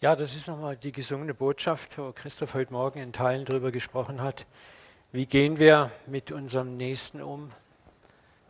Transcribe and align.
Ja, 0.00 0.14
das 0.14 0.36
ist 0.36 0.46
nochmal 0.46 0.76
die 0.76 0.92
gesungene 0.92 1.34
Botschaft, 1.34 1.98
wo 1.98 2.12
Christoph 2.12 2.54
heute 2.54 2.72
Morgen 2.72 3.00
in 3.00 3.12
Teilen 3.12 3.44
darüber 3.44 3.72
gesprochen 3.72 4.22
hat. 4.22 4.46
Wie 5.10 5.26
gehen 5.26 5.58
wir 5.58 5.90
mit 6.06 6.30
unserem 6.30 6.76
Nächsten 6.76 7.20
um? 7.20 7.50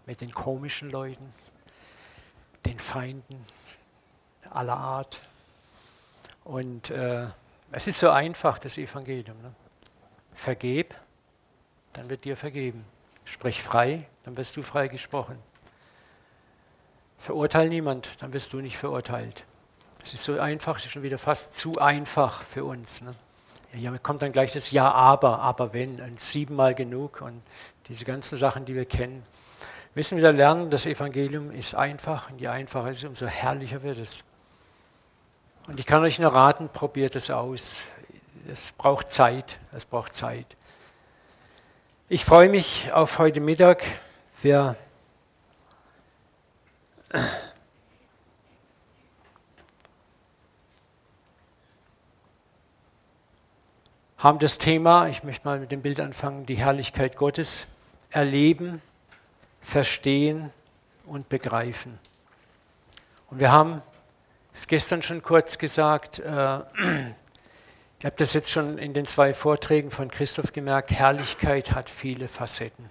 Mit 0.04 0.20
den 0.20 0.30
komischen 0.30 0.90
Leuten, 0.90 1.24
den 2.66 2.78
Feinden 2.78 3.42
aller 4.50 4.76
Art. 4.76 5.22
Und 6.44 6.90
äh, 6.90 7.28
es 7.72 7.86
ist 7.86 8.00
so 8.00 8.10
einfach, 8.10 8.58
das 8.58 8.76
Evangelium. 8.76 9.40
Ne? 9.40 9.50
Vergeb, 10.34 10.94
dann 11.94 12.10
wird 12.10 12.26
dir 12.26 12.36
vergeben. 12.36 12.84
Sprich 13.24 13.62
frei, 13.62 14.06
dann 14.24 14.36
wirst 14.36 14.54
du 14.58 14.62
frei 14.62 14.86
gesprochen. 14.88 15.38
Verurteil 17.16 17.70
niemand, 17.70 18.22
dann 18.22 18.34
wirst 18.34 18.52
du 18.52 18.60
nicht 18.60 18.76
verurteilt. 18.76 19.44
Es 20.08 20.14
ist 20.14 20.24
so 20.24 20.40
einfach, 20.40 20.78
ist 20.78 20.90
schon 20.90 21.02
wieder 21.02 21.18
fast 21.18 21.58
zu 21.58 21.78
einfach 21.78 22.42
für 22.42 22.64
uns. 22.64 23.02
Ne? 23.02 23.14
Ja, 23.74 23.92
kommt 23.98 24.22
dann 24.22 24.32
gleich 24.32 24.54
das 24.54 24.70
Ja, 24.70 24.90
aber, 24.90 25.40
aber 25.40 25.74
wenn, 25.74 26.00
und 26.00 26.18
siebenmal 26.18 26.74
genug 26.74 27.20
und 27.20 27.42
diese 27.90 28.06
ganzen 28.06 28.38
Sachen, 28.38 28.64
die 28.64 28.74
wir 28.74 28.86
kennen. 28.86 29.22
Wir 29.92 30.00
müssen 30.00 30.16
wieder 30.16 30.32
lernen, 30.32 30.70
das 30.70 30.86
Evangelium 30.86 31.50
ist 31.50 31.74
einfach 31.74 32.30
und 32.30 32.40
je 32.40 32.48
einfacher 32.48 32.86
es 32.88 32.98
ist, 32.98 33.04
umso 33.04 33.26
herrlicher 33.26 33.82
wird 33.82 33.98
es. 33.98 34.24
Und 35.66 35.78
ich 35.78 35.84
kann 35.84 36.02
euch 36.02 36.18
nur 36.18 36.32
raten, 36.32 36.70
probiert 36.70 37.14
es 37.14 37.30
aus. 37.30 37.82
Es 38.50 38.72
braucht 38.72 39.12
Zeit, 39.12 39.58
es 39.72 39.84
braucht 39.84 40.16
Zeit. 40.16 40.46
Ich 42.08 42.24
freue 42.24 42.48
mich 42.48 42.94
auf 42.94 43.18
heute 43.18 43.40
Mittag. 43.40 43.84
Wir 44.40 44.74
haben 54.18 54.40
das 54.40 54.58
Thema, 54.58 55.06
ich 55.06 55.22
möchte 55.22 55.46
mal 55.46 55.60
mit 55.60 55.70
dem 55.70 55.80
Bild 55.80 56.00
anfangen, 56.00 56.44
die 56.44 56.56
Herrlichkeit 56.56 57.16
Gottes 57.16 57.68
erleben, 58.10 58.82
verstehen 59.60 60.50
und 61.06 61.28
begreifen. 61.28 61.96
Und 63.30 63.38
wir 63.38 63.52
haben 63.52 63.80
es 64.52 64.66
gestern 64.66 65.02
schon 65.02 65.22
kurz 65.22 65.58
gesagt, 65.58 66.18
äh, 66.18 66.22
ich 68.00 68.04
habe 68.04 68.16
das 68.16 68.32
jetzt 68.32 68.50
schon 68.50 68.76
in 68.78 68.92
den 68.92 69.06
zwei 69.06 69.32
Vorträgen 69.32 69.92
von 69.92 70.10
Christoph 70.10 70.52
gemerkt, 70.52 70.90
Herrlichkeit 70.90 71.72
hat 71.72 71.88
viele 71.88 72.26
Facetten. 72.26 72.90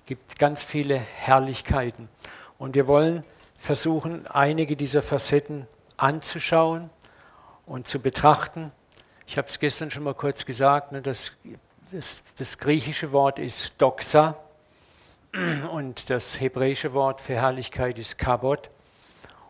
Es 0.00 0.06
gibt 0.06 0.38
ganz 0.40 0.64
viele 0.64 0.96
Herrlichkeiten. 0.96 2.08
Und 2.58 2.74
wir 2.74 2.88
wollen 2.88 3.22
versuchen, 3.56 4.26
einige 4.26 4.74
dieser 4.74 5.02
Facetten 5.02 5.68
anzuschauen 5.96 6.90
und 7.64 7.86
zu 7.86 8.00
betrachten 8.00 8.72
ich 9.26 9.38
habe 9.38 9.48
es 9.48 9.58
gestern 9.58 9.90
schon 9.90 10.04
mal 10.04 10.14
kurz 10.14 10.44
gesagt, 10.44 10.92
ne, 10.92 11.02
das, 11.02 11.32
das, 11.90 12.22
das 12.36 12.58
griechische 12.58 13.12
Wort 13.12 13.38
ist 13.38 13.74
Doxa 13.78 14.36
und 15.72 16.10
das 16.10 16.40
hebräische 16.40 16.92
Wort 16.92 17.20
für 17.20 17.34
Herrlichkeit 17.34 17.98
ist 17.98 18.18
Kabot. 18.18 18.70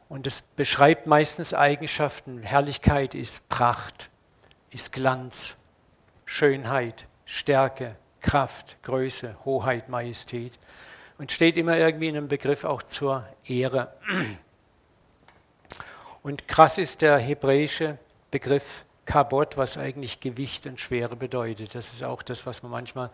Und 0.09 0.27
es 0.27 0.43
beschreibt 0.43 1.07
meistens 1.07 1.55
Eigenschaften. 1.55 2.43
Herrlichkeit 2.43 3.15
ist 3.15 3.49
Pracht, 3.49 4.09
ist 4.71 4.93
Glanz, 4.93 5.57
Schönheit, 6.25 7.07
Stärke, 7.25 7.97
Kraft, 8.21 8.77
Größe, 8.83 9.37
Hoheit, 9.45 9.89
Majestät. 9.89 10.53
Und 11.19 11.33
steht 11.33 11.57
immer 11.57 11.77
irgendwie 11.77 12.09
in 12.09 12.17
einem 12.17 12.29
Begriff 12.29 12.65
auch 12.65 12.83
zur 12.83 13.27
Ehre. 13.45 13.93
Und 16.23 16.49
krass 16.49 16.79
ist 16.79 17.03
der 17.03 17.19
hebräische 17.19 17.99
Begriff 18.31 18.85
Kabot, 19.05 19.57
was 19.57 19.77
eigentlich 19.77 20.21
Gewicht 20.21 20.67
und 20.67 20.81
Schwere 20.81 21.17
bedeutet. 21.17 21.75
Das 21.75 21.93
ist 21.93 22.03
auch 22.03 22.23
das, 22.23 22.47
was 22.47 22.63
man 22.63 22.73
manchmal, 22.73 23.11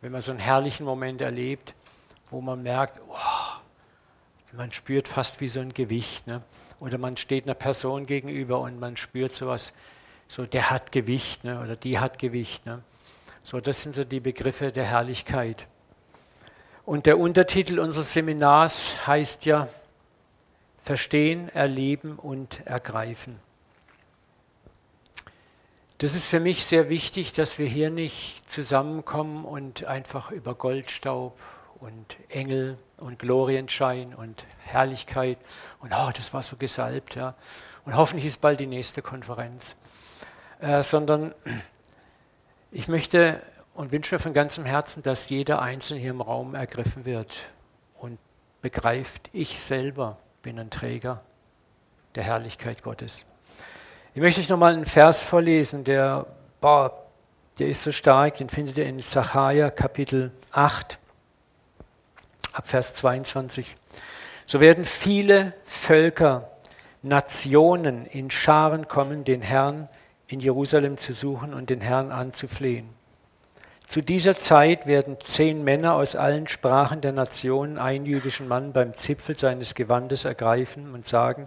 wenn 0.00 0.12
man 0.12 0.20
so 0.20 0.32
einen 0.32 0.40
herrlichen 0.40 0.84
Moment 0.84 1.20
erlebt, 1.20 1.74
wo 2.30 2.40
man 2.40 2.62
merkt, 2.62 3.00
oh, 3.08 3.60
man 4.52 4.72
spürt 4.72 5.08
fast 5.08 5.40
wie 5.40 5.48
so 5.48 5.60
ein 5.60 5.72
Gewicht. 5.72 6.26
Ne? 6.26 6.42
Oder 6.80 6.98
man 6.98 7.16
steht 7.16 7.44
einer 7.44 7.54
Person 7.54 8.06
gegenüber 8.06 8.60
und 8.60 8.80
man 8.80 8.96
spürt 8.96 9.34
sowas, 9.34 9.72
so 10.28 10.46
der 10.46 10.70
hat 10.70 10.92
Gewicht 10.92 11.44
ne? 11.44 11.60
oder 11.60 11.76
die 11.76 11.98
hat 11.98 12.18
Gewicht. 12.18 12.66
Ne? 12.66 12.80
So, 13.42 13.60
das 13.60 13.82
sind 13.82 13.94
so 13.94 14.04
die 14.04 14.20
Begriffe 14.20 14.72
der 14.72 14.84
Herrlichkeit. 14.84 15.66
Und 16.84 17.06
der 17.06 17.18
Untertitel 17.18 17.78
unseres 17.78 18.12
Seminars 18.12 19.06
heißt 19.06 19.46
ja 19.46 19.68
Verstehen, 20.78 21.48
Erleben 21.50 22.16
und 22.16 22.66
Ergreifen. 22.66 23.38
Das 26.00 26.14
ist 26.14 26.28
für 26.28 26.40
mich 26.40 26.64
sehr 26.64 26.88
wichtig, 26.88 27.34
dass 27.34 27.58
wir 27.58 27.66
hier 27.66 27.90
nicht 27.90 28.50
zusammenkommen 28.50 29.44
und 29.44 29.84
einfach 29.84 30.30
über 30.30 30.54
Goldstaub 30.54 31.38
und 31.78 32.16
Engel 32.30 32.78
und 32.96 33.18
Glorienschein 33.18 34.14
und 34.14 34.46
Herrlichkeit 34.60 35.36
und 35.80 35.92
oh, 35.92 36.10
das 36.16 36.32
war 36.32 36.42
so 36.42 36.56
gesalbt, 36.56 37.16
ja. 37.16 37.34
Und 37.84 37.96
hoffentlich 37.96 38.24
ist 38.24 38.38
bald 38.38 38.60
die 38.60 38.66
nächste 38.66 39.02
Konferenz. 39.02 39.76
Äh, 40.60 40.82
sondern 40.82 41.34
ich 42.70 42.88
möchte 42.88 43.42
und 43.74 43.92
wünsche 43.92 44.14
mir 44.14 44.20
von 44.20 44.32
ganzem 44.32 44.64
Herzen, 44.64 45.02
dass 45.02 45.28
jeder 45.28 45.60
Einzelne 45.60 46.00
hier 46.00 46.12
im 46.12 46.22
Raum 46.22 46.54
ergriffen 46.54 47.04
wird 47.04 47.44
und 47.98 48.18
begreift, 48.62 49.28
ich 49.34 49.60
selber 49.60 50.16
bin 50.40 50.58
ein 50.58 50.70
Träger 50.70 51.22
der 52.14 52.22
Herrlichkeit 52.22 52.82
Gottes. 52.82 53.29
Ich 54.12 54.20
möchte 54.20 54.40
euch 54.40 54.48
nochmal 54.48 54.72
einen 54.72 54.86
Vers 54.86 55.22
vorlesen, 55.22 55.84
der, 55.84 56.26
boah, 56.60 57.06
der 57.60 57.68
ist 57.68 57.82
so 57.82 57.92
stark, 57.92 58.38
den 58.38 58.48
findet 58.48 58.76
ihr 58.76 58.86
in 58.86 58.98
Sacharja 58.98 59.70
Kapitel 59.70 60.32
8, 60.50 60.98
ab 62.52 62.66
Vers 62.66 62.94
22. 62.94 63.76
So 64.48 64.58
werden 64.58 64.84
viele 64.84 65.52
Völker, 65.62 66.50
Nationen 67.02 68.04
in 68.04 68.32
Scharen 68.32 68.88
kommen, 68.88 69.22
den 69.22 69.42
Herrn 69.42 69.88
in 70.26 70.40
Jerusalem 70.40 70.98
zu 70.98 71.12
suchen 71.12 71.54
und 71.54 71.70
den 71.70 71.80
Herrn 71.80 72.10
anzuflehen. 72.10 72.88
Zu 73.86 74.02
dieser 74.02 74.36
Zeit 74.36 74.88
werden 74.88 75.18
zehn 75.22 75.62
Männer 75.62 75.94
aus 75.94 76.16
allen 76.16 76.48
Sprachen 76.48 77.00
der 77.00 77.12
Nationen 77.12 77.78
einen 77.78 78.06
jüdischen 78.06 78.48
Mann 78.48 78.72
beim 78.72 78.92
Zipfel 78.92 79.38
seines 79.38 79.74
Gewandes 79.76 80.24
ergreifen 80.24 80.94
und 80.94 81.06
sagen, 81.06 81.44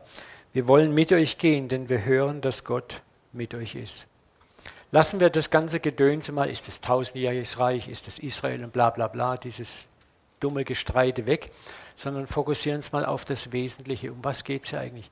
wir 0.53 0.68
wollen 0.68 0.94
mit 0.94 1.12
euch 1.12 1.38
gehen, 1.38 1.68
denn 1.68 1.90
wir 1.90 2.06
hören, 2.06 2.41
dass 2.41 2.64
Gott 2.64 3.02
mit 3.31 3.53
euch 3.56 3.75
ist. 3.75 4.08
Lassen 4.91 5.19
wir 5.19 5.31
das 5.31 5.50
ganze 5.50 5.80
Gedönse 5.80 6.31
mal, 6.31 6.50
ist 6.50 6.68
es 6.68 6.80
tausendjähriges 6.80 7.59
Reich, 7.59 7.88
ist 7.88 8.08
es 8.08 8.19
Israel 8.19 8.63
und 8.63 8.72
bla 8.72 8.92
bla 8.92 9.08
bla, 9.08 9.38
dieses 9.38 9.90
dumme 10.40 10.66
Gestreite 10.66 11.25
weg, 11.25 11.50
sondern 11.96 12.28
fokussieren 12.28 12.78
uns 12.78 12.92
mal 12.92 13.03
auf 13.03 13.25
das 13.25 13.52
Wesentliche. 13.52 14.12
Um 14.12 14.24
was 14.24 14.44
geht 14.44 14.63
es 14.63 14.69
hier 14.69 14.80
eigentlich? 14.80 15.09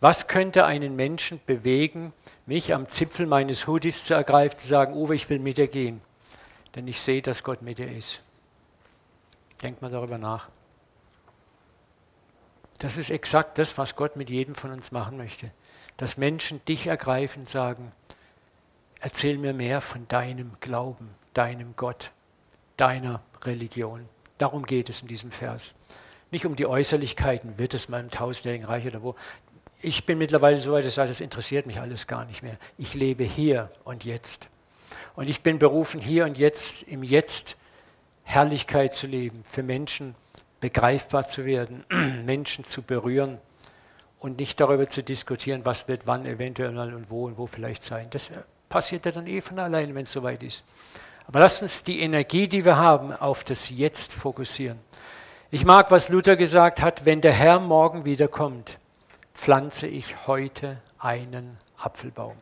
Was 0.00 0.28
könnte 0.28 0.66
einen 0.66 0.94
Menschen 0.94 1.40
bewegen, 1.46 2.12
mich 2.46 2.74
am 2.74 2.88
Zipfel 2.88 3.26
meines 3.26 3.66
Hoodies 3.66 4.04
zu 4.04 4.14
ergreifen, 4.14 4.58
zu 4.60 4.68
sagen, 4.68 4.94
Uwe, 4.94 5.16
ich 5.16 5.28
will 5.28 5.40
mit 5.40 5.58
dir 5.58 5.68
gehen, 5.68 6.00
denn 6.76 6.86
ich 6.86 7.00
sehe, 7.00 7.22
dass 7.22 7.42
Gott 7.42 7.62
mit 7.62 7.78
dir 7.78 7.90
ist. 7.90 8.20
Denkt 9.62 9.82
mal 9.82 9.90
darüber 9.90 10.18
nach. 10.18 10.48
Das 12.84 12.98
ist 12.98 13.08
exakt 13.08 13.56
das, 13.56 13.78
was 13.78 13.96
Gott 13.96 14.14
mit 14.14 14.28
jedem 14.28 14.54
von 14.54 14.70
uns 14.70 14.92
machen 14.92 15.16
möchte. 15.16 15.50
Dass 15.96 16.18
Menschen 16.18 16.62
dich 16.66 16.86
ergreifen 16.86 17.44
und 17.44 17.48
sagen, 17.48 17.90
erzähl 19.00 19.38
mir 19.38 19.54
mehr 19.54 19.80
von 19.80 20.06
deinem 20.08 20.52
Glauben, 20.60 21.08
deinem 21.32 21.76
Gott, 21.76 22.10
deiner 22.76 23.22
Religion. 23.42 24.06
Darum 24.36 24.66
geht 24.66 24.90
es 24.90 25.00
in 25.00 25.08
diesem 25.08 25.30
Vers. 25.30 25.72
Nicht 26.30 26.44
um 26.44 26.56
die 26.56 26.66
Äußerlichkeiten, 26.66 27.56
wird 27.56 27.72
es 27.72 27.88
mal 27.88 28.00
im 28.00 28.10
tausendjährigen 28.10 28.66
Reich 28.66 28.86
oder 28.86 29.02
wo. 29.02 29.14
Ich 29.80 30.04
bin 30.04 30.18
mittlerweile 30.18 30.60
so 30.60 30.72
weit, 30.72 30.84
dass 30.84 30.96
das 30.96 31.20
interessiert 31.20 31.64
mich 31.64 31.80
alles 31.80 32.06
gar 32.06 32.26
nicht 32.26 32.42
mehr. 32.42 32.58
Ich 32.76 32.92
lebe 32.92 33.24
hier 33.24 33.72
und 33.84 34.04
jetzt. 34.04 34.48
Und 35.16 35.30
ich 35.30 35.40
bin 35.40 35.58
berufen, 35.58 36.02
hier 36.02 36.26
und 36.26 36.36
jetzt, 36.36 36.82
im 36.82 37.02
Jetzt 37.02 37.56
Herrlichkeit 38.24 38.94
zu 38.94 39.06
leben 39.06 39.42
für 39.46 39.62
Menschen, 39.62 40.14
begreifbar 40.64 41.26
zu 41.26 41.44
werden, 41.44 41.84
Menschen 42.24 42.64
zu 42.64 42.80
berühren 42.80 43.36
und 44.18 44.38
nicht 44.38 44.58
darüber 44.58 44.88
zu 44.88 45.02
diskutieren, 45.02 45.66
was 45.66 45.88
wird 45.88 46.06
wann 46.06 46.24
eventuell 46.24 46.74
und 46.94 47.10
wo 47.10 47.26
und 47.26 47.36
wo 47.36 47.46
vielleicht 47.46 47.84
sein. 47.84 48.06
Das 48.08 48.30
passiert 48.70 49.04
ja 49.04 49.12
dann 49.12 49.26
eh 49.26 49.42
von 49.42 49.58
allein, 49.58 49.94
wenn 49.94 50.04
es 50.04 50.12
soweit 50.12 50.42
ist. 50.42 50.64
Aber 51.26 51.40
lasst 51.40 51.60
uns 51.60 51.84
die 51.84 52.00
Energie, 52.00 52.48
die 52.48 52.64
wir 52.64 52.78
haben, 52.78 53.12
auf 53.12 53.44
das 53.44 53.68
Jetzt 53.68 54.14
fokussieren. 54.14 54.78
Ich 55.50 55.66
mag, 55.66 55.90
was 55.90 56.08
Luther 56.08 56.34
gesagt 56.34 56.80
hat, 56.80 57.04
wenn 57.04 57.20
der 57.20 57.34
Herr 57.34 57.60
morgen 57.60 58.06
wiederkommt, 58.06 58.78
pflanze 59.34 59.86
ich 59.86 60.26
heute 60.26 60.78
einen 60.98 61.58
Apfelbaum. 61.76 62.36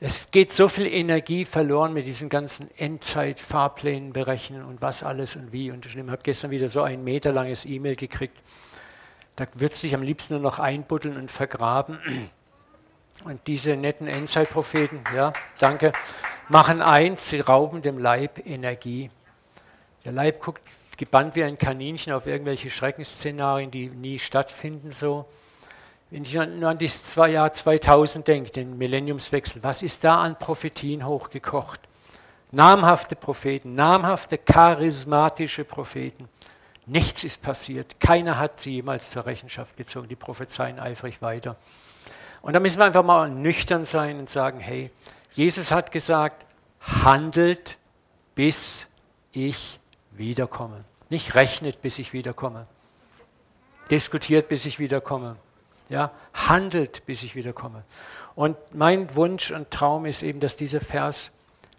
Es 0.00 0.30
geht 0.30 0.52
so 0.52 0.68
viel 0.68 0.86
Energie 0.86 1.44
verloren 1.44 1.92
mit 1.92 2.06
diesen 2.06 2.28
ganzen 2.28 2.70
Endzeit-Fahrplänen 2.76 4.12
berechnen 4.12 4.62
und 4.64 4.80
was 4.80 5.02
alles 5.02 5.34
und 5.34 5.50
wie. 5.50 5.72
Und 5.72 5.86
ich 5.86 5.96
habe 5.96 6.18
gestern 6.22 6.52
wieder 6.52 6.68
so 6.68 6.82
ein 6.82 7.02
Meter 7.02 7.32
langes 7.32 7.66
E-Mail 7.66 7.96
gekriegt. 7.96 8.40
Da 9.34 9.46
würdest 9.54 9.82
du 9.82 9.88
dich 9.88 9.96
am 9.96 10.02
liebsten 10.02 10.34
nur 10.34 10.42
noch 10.42 10.60
einbuddeln 10.60 11.16
und 11.16 11.32
vergraben. 11.32 11.98
Und 13.24 13.44
diese 13.48 13.76
netten 13.76 14.06
Endzeitpropheten, 14.06 15.00
ja, 15.16 15.32
danke, 15.58 15.92
machen 16.48 16.80
eins, 16.80 17.30
sie 17.30 17.40
rauben 17.40 17.82
dem 17.82 17.98
Leib 17.98 18.46
Energie. 18.46 19.10
Der 20.04 20.12
Leib 20.12 20.40
guckt 20.40 20.62
gebannt 20.96 21.34
wie 21.34 21.42
ein 21.42 21.58
Kaninchen 21.58 22.12
auf 22.12 22.28
irgendwelche 22.28 22.70
Schreckensszenarien, 22.70 23.72
die 23.72 23.88
nie 23.88 24.20
stattfinden. 24.20 24.92
So. 24.92 25.24
Wenn 26.10 26.22
ich 26.22 26.34
nur 26.34 26.68
an 26.68 26.78
das 26.78 27.14
Jahr 27.16 27.52
2000 27.52 28.26
denke, 28.26 28.50
den 28.50 28.78
Millenniumswechsel, 28.78 29.62
was 29.62 29.82
ist 29.82 30.04
da 30.04 30.22
an 30.22 30.38
Prophetien 30.38 31.06
hochgekocht? 31.06 31.80
Namhafte 32.52 33.14
Propheten, 33.14 33.74
namhafte 33.74 34.38
charismatische 34.38 35.64
Propheten. 35.64 36.28
Nichts 36.86 37.24
ist 37.24 37.42
passiert. 37.42 38.00
Keiner 38.00 38.38
hat 38.38 38.58
sie 38.58 38.76
jemals 38.76 39.10
zur 39.10 39.26
Rechenschaft 39.26 39.76
gezogen. 39.76 40.08
Die 40.08 40.16
prophezeien 40.16 40.78
eifrig 40.78 41.20
weiter. 41.20 41.56
Und 42.40 42.54
da 42.54 42.60
müssen 42.60 42.78
wir 42.78 42.86
einfach 42.86 43.04
mal 43.04 43.28
nüchtern 43.28 43.84
sein 43.84 44.18
und 44.18 44.30
sagen, 44.30 44.60
hey, 44.60 44.90
Jesus 45.32 45.70
hat 45.70 45.92
gesagt, 45.92 46.46
handelt, 46.80 47.76
bis 48.34 48.86
ich 49.32 49.78
wiederkomme. 50.12 50.80
Nicht 51.10 51.34
rechnet, 51.34 51.82
bis 51.82 51.98
ich 51.98 52.14
wiederkomme. 52.14 52.64
Diskutiert, 53.90 54.48
bis 54.48 54.64
ich 54.64 54.78
wiederkomme. 54.78 55.36
Ja, 55.88 56.10
handelt, 56.34 57.06
bis 57.06 57.22
ich 57.22 57.34
wiederkomme. 57.34 57.82
Und 58.34 58.56
mein 58.74 59.14
Wunsch 59.16 59.50
und 59.50 59.70
Traum 59.70 60.06
ist 60.06 60.22
eben, 60.22 60.40
dass 60.40 60.56
dieser 60.56 60.80
Vers 60.80 61.32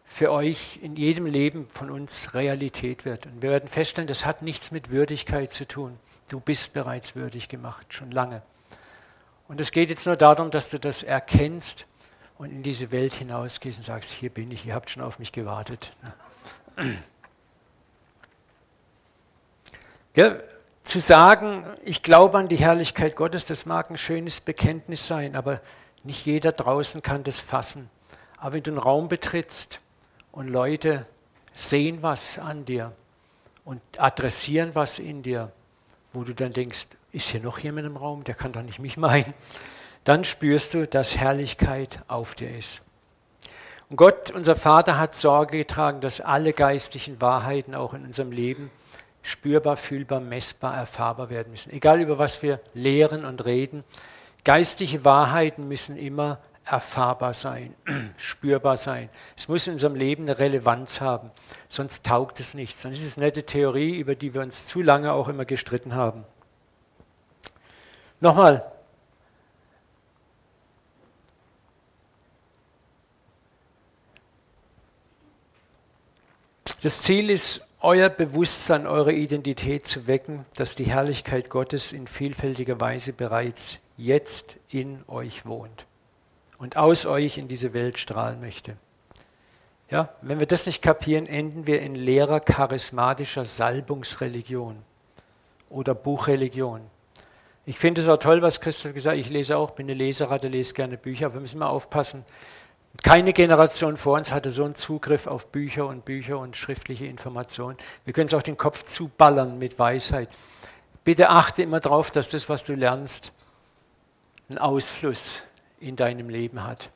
für 0.03 0.31
euch 0.31 0.79
in 0.81 0.95
jedem 0.95 1.27
Leben 1.27 1.67
von 1.71 1.91
uns 1.91 2.33
Realität 2.33 3.05
wird. 3.05 3.27
Und 3.27 3.43
wir 3.43 3.51
werden 3.51 3.69
feststellen, 3.69 4.07
das 4.07 4.25
hat 4.25 4.41
nichts 4.41 4.71
mit 4.71 4.89
Würdigkeit 4.89 5.53
zu 5.53 5.67
tun. 5.67 5.93
Du 6.29 6.39
bist 6.39 6.73
bereits 6.73 7.15
würdig 7.15 7.47
gemacht, 7.47 7.93
schon 7.93 8.09
lange. 8.09 8.41
Und 9.47 9.61
es 9.61 9.71
geht 9.71 9.89
jetzt 9.89 10.07
nur 10.07 10.17
darum, 10.17 10.51
dass 10.51 10.69
du 10.69 10.79
das 10.79 11.03
erkennst 11.03 11.85
und 12.39 12.51
in 12.51 12.63
diese 12.63 12.91
Welt 12.91 13.13
hinausgehst 13.13 13.79
und 13.79 13.83
sagst, 13.83 14.09
hier 14.09 14.29
bin 14.29 14.51
ich, 14.51 14.65
ihr 14.65 14.73
habt 14.73 14.89
schon 14.89 15.03
auf 15.03 15.19
mich 15.19 15.31
gewartet. 15.31 15.91
Ja, 20.15 20.35
zu 20.89 20.99
sagen, 20.99 21.63
ich 21.83 22.01
glaube 22.01 22.39
an 22.39 22.47
die 22.47 22.55
Herrlichkeit 22.55 23.15
Gottes, 23.15 23.45
das 23.45 23.67
mag 23.67 23.91
ein 23.91 23.97
schönes 23.97 24.41
Bekenntnis 24.41 25.05
sein, 25.05 25.35
aber 25.35 25.61
nicht 26.03 26.25
jeder 26.25 26.51
draußen 26.51 27.03
kann 27.03 27.23
das 27.23 27.39
fassen. 27.39 27.89
Aber 28.37 28.53
wenn 28.53 28.63
du 28.63 28.71
einen 28.71 28.79
Raum 28.79 29.07
betrittst 29.07 29.81
und 30.31 30.47
Leute 30.47 31.05
sehen 31.53 32.01
was 32.01 32.39
an 32.39 32.65
dir 32.65 32.91
und 33.65 33.81
adressieren 33.97 34.71
was 34.73 34.97
in 34.97 35.21
dir, 35.21 35.51
wo 36.11 36.23
du 36.23 36.33
dann 36.33 36.53
denkst, 36.53 36.87
ist 37.11 37.29
hier 37.29 37.41
noch 37.41 37.59
jemand 37.59 37.85
im 37.85 37.95
Raum, 37.97 38.23
der 38.23 38.33
kann 38.33 38.51
doch 38.51 38.63
nicht 38.63 38.79
mich 38.79 38.97
meinen, 38.97 39.33
dann 40.05 40.25
spürst 40.25 40.73
du, 40.73 40.87
dass 40.87 41.17
Herrlichkeit 41.17 41.99
auf 42.07 42.33
dir 42.33 42.57
ist. 42.57 42.81
Und 43.89 43.97
Gott, 43.97 44.31
unser 44.31 44.55
Vater, 44.55 44.97
hat 44.97 45.15
Sorge 45.15 45.59
getragen, 45.59 46.01
dass 46.01 46.19
alle 46.19 46.53
geistlichen 46.53 47.21
Wahrheiten 47.21 47.75
auch 47.75 47.93
in 47.93 48.05
unserem 48.05 48.31
Leben 48.31 48.71
spürbar, 49.21 49.77
fühlbar, 49.77 50.19
messbar, 50.19 50.75
erfahrbar 50.75 51.29
werden 51.29 51.51
müssen. 51.51 51.71
Egal 51.71 52.01
über 52.01 52.19
was 52.19 52.41
wir 52.41 52.59
lehren 52.73 53.25
und 53.25 53.45
reden, 53.45 53.83
geistliche 54.43 55.03
Wahrheiten 55.05 55.67
müssen 55.67 55.97
immer 55.97 56.39
erfahrbar 56.65 57.33
sein, 57.33 57.73
spürbar 58.17 58.77
sein. 58.77 59.09
Es 59.35 59.47
muss 59.47 59.67
in 59.67 59.73
unserem 59.73 59.95
Leben 59.95 60.23
eine 60.23 60.37
Relevanz 60.39 61.01
haben, 61.01 61.29
sonst 61.67 62.05
taugt 62.05 62.39
es 62.39 62.53
nichts. 62.53 62.85
Und 62.85 62.93
ist 62.93 63.17
eine 63.17 63.25
nette 63.27 63.45
Theorie, 63.45 63.97
über 63.97 64.15
die 64.15 64.33
wir 64.33 64.41
uns 64.41 64.65
zu 64.65 64.81
lange 64.81 65.11
auch 65.13 65.27
immer 65.27 65.45
gestritten 65.45 65.95
haben. 65.95 66.23
Nochmal. 68.21 68.63
Das 76.81 77.01
Ziel 77.01 77.29
ist, 77.29 77.68
euer 77.81 78.09
Bewusstsein, 78.09 78.87
eure 78.87 79.13
Identität 79.13 79.87
zu 79.87 80.07
wecken, 80.07 80.45
dass 80.55 80.75
die 80.75 80.85
Herrlichkeit 80.85 81.49
Gottes 81.49 81.93
in 81.93 82.07
vielfältiger 82.07 82.79
Weise 82.81 83.13
bereits 83.13 83.79
jetzt 83.97 84.57
in 84.69 84.99
euch 85.07 85.45
wohnt 85.45 85.85
und 86.57 86.77
aus 86.77 87.05
euch 87.05 87.37
in 87.37 87.47
diese 87.47 87.73
Welt 87.73 87.97
strahlen 87.97 88.41
möchte. 88.41 88.75
Ja, 89.89 90.09
wenn 90.21 90.39
wir 90.39 90.45
das 90.45 90.65
nicht 90.65 90.81
kapieren, 90.81 91.25
enden 91.25 91.65
wir 91.65 91.81
in 91.81 91.95
leerer 91.95 92.39
charismatischer 92.39 93.45
Salbungsreligion 93.45 94.77
oder 95.69 95.95
Buchreligion. 95.95 96.81
Ich 97.65 97.79
finde 97.79 98.01
es 98.01 98.07
auch 98.07 98.17
toll, 98.17 98.41
was 98.41 98.61
Christoph 98.61 98.93
gesagt 98.93 99.15
hat. 99.17 99.19
Ich 99.19 99.29
lese 99.29 99.57
auch, 99.57 99.71
bin 99.71 99.87
eine 99.87 99.93
Leseratte, 99.93 100.47
lese 100.47 100.73
gerne 100.73 100.97
Bücher, 100.97 101.27
aber 101.27 101.35
wir 101.35 101.41
müssen 101.41 101.59
mal 101.59 101.67
aufpassen, 101.67 102.25
keine 103.03 103.33
Generation 103.33 103.97
vor 103.97 104.17
uns 104.17 104.31
hatte 104.31 104.51
so 104.51 104.65
einen 104.65 104.75
Zugriff 104.75 105.27
auf 105.27 105.47
Bücher 105.47 105.87
und 105.87 106.05
Bücher 106.05 106.39
und 106.39 106.57
schriftliche 106.57 107.05
Informationen. 107.05 107.77
Wir 108.05 108.13
können 108.13 108.27
es 108.27 108.33
auch 108.33 108.41
den 108.41 108.57
Kopf 108.57 108.83
zuballern 108.83 109.57
mit 109.57 109.79
Weisheit. 109.79 110.29
Bitte 111.03 111.29
achte 111.29 111.61
immer 111.61 111.79
darauf, 111.79 112.11
dass 112.11 112.29
das, 112.29 112.49
was 112.49 112.63
du 112.65 112.73
lernst, 112.75 113.31
einen 114.49 114.57
Ausfluss 114.57 115.43
in 115.79 115.95
deinem 115.95 116.29
Leben 116.29 116.63
hat. 116.63 116.89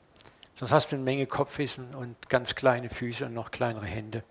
Sonst 0.55 0.71
hast 0.71 0.91
du 0.91 0.97
eine 0.97 1.05
Menge 1.05 1.25
Kopfwissen 1.25 1.95
und 1.95 2.29
ganz 2.29 2.55
kleine 2.55 2.89
Füße 2.89 3.25
und 3.25 3.33
noch 3.33 3.51
kleinere 3.51 3.85
Hände. 3.85 4.23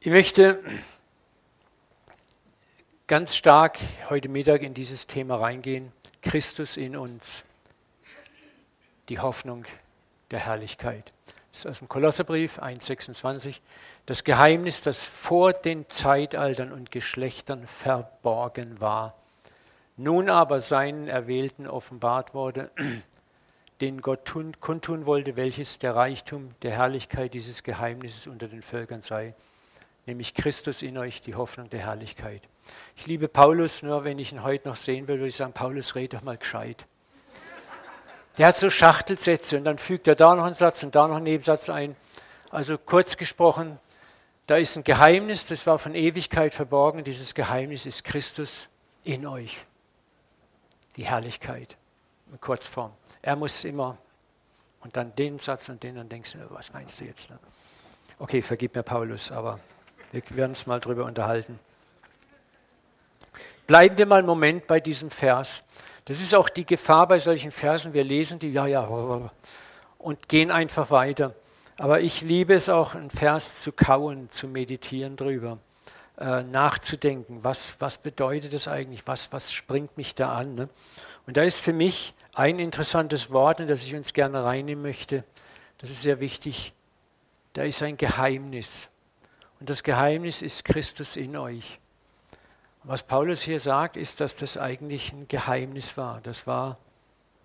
Ich 0.00 0.10
möchte 0.12 0.62
ganz 3.06 3.34
stark 3.34 3.78
heute 4.08 4.28
Mittag 4.28 4.62
in 4.62 4.72
dieses 4.72 5.06
Thema 5.06 5.36
reingehen. 5.36 5.88
Christus 6.22 6.76
in 6.76 6.96
uns 6.96 7.44
die 9.08 9.20
Hoffnung 9.20 9.64
der 10.30 10.40
Herrlichkeit. 10.40 11.12
Das 11.52 11.64
ist 11.64 11.70
aus 11.70 11.78
dem 11.78 11.88
Kolosserbrief 11.88 12.58
1,26. 12.58 13.60
Das 14.04 14.24
Geheimnis, 14.24 14.82
das 14.82 15.04
vor 15.04 15.52
den 15.52 15.88
Zeitaltern 15.88 16.70
und 16.70 16.90
Geschlechtern 16.90 17.66
verborgen 17.66 18.80
war, 18.80 19.14
nun 19.96 20.28
aber 20.28 20.60
seinen 20.60 21.08
Erwählten 21.08 21.66
offenbart 21.66 22.34
wurde, 22.34 22.70
den 23.80 24.02
Gott 24.02 24.26
tun, 24.26 24.52
kundtun 24.60 25.06
wollte, 25.06 25.36
welches 25.36 25.78
der 25.78 25.94
Reichtum 25.94 26.50
der 26.62 26.72
Herrlichkeit 26.72 27.32
dieses 27.32 27.62
Geheimnisses 27.62 28.26
unter 28.26 28.48
den 28.48 28.62
Völkern 28.62 29.02
sei, 29.02 29.32
nämlich 30.04 30.34
Christus 30.34 30.82
in 30.82 30.98
euch, 30.98 31.22
die 31.22 31.34
Hoffnung 31.34 31.70
der 31.70 31.80
Herrlichkeit. 31.80 32.42
Ich 32.96 33.06
liebe 33.06 33.28
Paulus, 33.28 33.82
nur 33.82 34.04
wenn 34.04 34.18
ich 34.18 34.32
ihn 34.32 34.42
heute 34.42 34.68
noch 34.68 34.76
sehen 34.76 35.08
will, 35.08 35.16
würde 35.16 35.28
ich 35.28 35.36
sagen, 35.36 35.52
Paulus, 35.52 35.94
red 35.94 36.12
doch 36.12 36.22
mal 36.22 36.36
gescheit. 36.36 36.86
Der 38.38 38.48
hat 38.48 38.56
so 38.56 38.68
Schachtelsätze 38.68 39.56
und 39.56 39.64
dann 39.64 39.78
fügt 39.78 40.06
er 40.08 40.14
da 40.14 40.34
noch 40.34 40.44
einen 40.44 40.54
Satz 40.54 40.82
und 40.82 40.94
da 40.94 41.08
noch 41.08 41.16
einen 41.16 41.24
Nebensatz 41.24 41.70
ein. 41.70 41.96
Also 42.50 42.76
kurz 42.76 43.16
gesprochen, 43.16 43.78
da 44.46 44.56
ist 44.56 44.76
ein 44.76 44.84
Geheimnis, 44.84 45.46
das 45.46 45.66
war 45.66 45.78
von 45.78 45.94
Ewigkeit 45.94 46.54
verborgen. 46.54 47.02
Dieses 47.02 47.34
Geheimnis 47.34 47.86
ist 47.86 48.04
Christus 48.04 48.68
in 49.04 49.26
euch. 49.26 49.64
Die 50.96 51.04
Herrlichkeit 51.04 51.76
in 52.30 52.40
Kurzform. 52.40 52.92
Er 53.22 53.36
muss 53.36 53.64
immer 53.64 53.96
und 54.80 54.96
dann 54.96 55.14
den 55.16 55.38
Satz 55.38 55.68
und 55.68 55.82
den, 55.82 55.96
dann 55.96 56.08
denkst 56.08 56.32
du, 56.32 56.38
was 56.50 56.72
meinst 56.72 57.00
du 57.00 57.04
jetzt? 57.04 57.30
Ne? 57.30 57.38
Okay, 58.18 58.40
vergib 58.40 58.74
mir 58.74 58.82
Paulus, 58.82 59.32
aber 59.32 59.58
wir 60.12 60.22
werden 60.30 60.52
uns 60.52 60.66
mal 60.66 60.78
drüber 60.78 61.04
unterhalten. 61.04 61.58
Bleiben 63.66 63.98
wir 63.98 64.06
mal 64.06 64.18
einen 64.18 64.26
Moment 64.28 64.66
bei 64.68 64.78
diesem 64.78 65.10
Vers. 65.10 65.64
Das 66.06 66.20
ist 66.20 66.34
auch 66.34 66.48
die 66.48 66.64
Gefahr 66.64 67.08
bei 67.08 67.18
solchen 67.18 67.50
Versen. 67.50 67.92
Wir 67.92 68.04
lesen 68.04 68.38
die, 68.38 68.52
ja, 68.52 68.66
ja, 68.66 68.88
und 69.98 70.28
gehen 70.28 70.52
einfach 70.52 70.90
weiter. 70.90 71.34
Aber 71.78 72.00
ich 72.00 72.22
liebe 72.22 72.54
es 72.54 72.68
auch, 72.68 72.94
einen 72.94 73.10
Vers 73.10 73.60
zu 73.60 73.72
kauen, 73.72 74.30
zu 74.30 74.46
meditieren 74.46 75.16
drüber, 75.16 75.56
äh, 76.18 76.44
nachzudenken. 76.44 77.40
Was, 77.42 77.76
was 77.80 77.98
bedeutet 77.98 78.54
das 78.54 78.68
eigentlich? 78.68 79.02
Was, 79.06 79.32
was 79.32 79.52
springt 79.52 79.96
mich 79.96 80.14
da 80.14 80.32
an? 80.32 80.54
Ne? 80.54 80.68
Und 81.26 81.36
da 81.36 81.42
ist 81.42 81.60
für 81.60 81.72
mich 81.72 82.14
ein 82.34 82.60
interessantes 82.60 83.32
Wort, 83.32 83.58
in 83.58 83.66
das 83.66 83.82
ich 83.82 83.94
uns 83.96 84.12
gerne 84.12 84.44
reinnehmen 84.44 84.82
möchte. 84.82 85.24
Das 85.78 85.90
ist 85.90 86.02
sehr 86.02 86.20
wichtig. 86.20 86.72
Da 87.52 87.64
ist 87.64 87.82
ein 87.82 87.96
Geheimnis. 87.96 88.92
Und 89.58 89.70
das 89.70 89.82
Geheimnis 89.82 90.40
ist 90.40 90.64
Christus 90.64 91.16
in 91.16 91.36
euch. 91.36 91.80
Was 92.88 93.02
Paulus 93.02 93.42
hier 93.42 93.58
sagt, 93.58 93.96
ist, 93.96 94.20
dass 94.20 94.36
das 94.36 94.56
eigentlich 94.56 95.12
ein 95.12 95.26
Geheimnis 95.26 95.96
war. 95.96 96.20
Das 96.22 96.46
war 96.46 96.76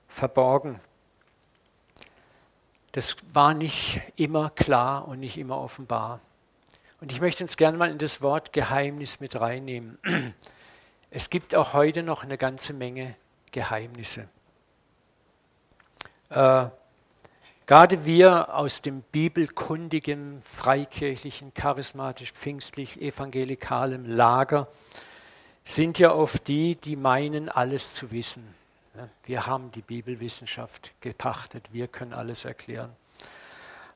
verborgen. 0.08 0.80
Das 2.92 3.16
war 3.34 3.56
nicht 3.56 4.02
immer 4.18 4.52
klar 4.52 5.08
und 5.08 5.20
nicht 5.20 5.40
immer 5.40 5.58
offenbar. 5.58 6.20
Und 7.00 7.12
ich 7.12 7.22
möchte 7.22 7.44
uns 7.44 7.58
gerne 7.58 7.76
mal 7.76 7.90
in 7.90 7.98
das 7.98 8.22
Wort 8.22 8.54
Geheimnis 8.54 9.20
mit 9.20 9.40
reinnehmen. 9.40 9.98
Es 11.10 11.32
gibt 11.32 11.56
auch 11.56 11.74
heute 11.74 12.04
noch 12.04 12.24
eine 12.24 12.38
ganze 12.38 12.74
Menge 12.74 13.16
Geheimnisse. 13.52 14.30
Äh, 16.30 16.68
gerade 17.66 18.06
wir 18.06 18.54
aus 18.54 18.84
dem 18.84 19.02
bibelkundigen, 19.02 20.44
freikirchlichen, 20.44 21.52
charismatisch, 21.56 22.32
pfingstlich, 22.32 23.02
evangelikalen 23.02 24.06
Lager, 24.06 24.66
sind 25.76 26.00
ja 26.00 26.14
oft 26.14 26.48
die, 26.48 26.76
die 26.76 26.96
meinen, 26.96 27.50
alles 27.50 27.94
zu 27.94 28.12
wissen. 28.12 28.44
Wir 29.24 29.46
haben 29.46 29.72
die 29.72 29.82
Bibelwissenschaft 29.82 30.92
gepachtet, 31.02 31.70
wir 31.72 31.88
können 31.88 32.14
alles 32.14 32.46
erklären. 32.46 32.92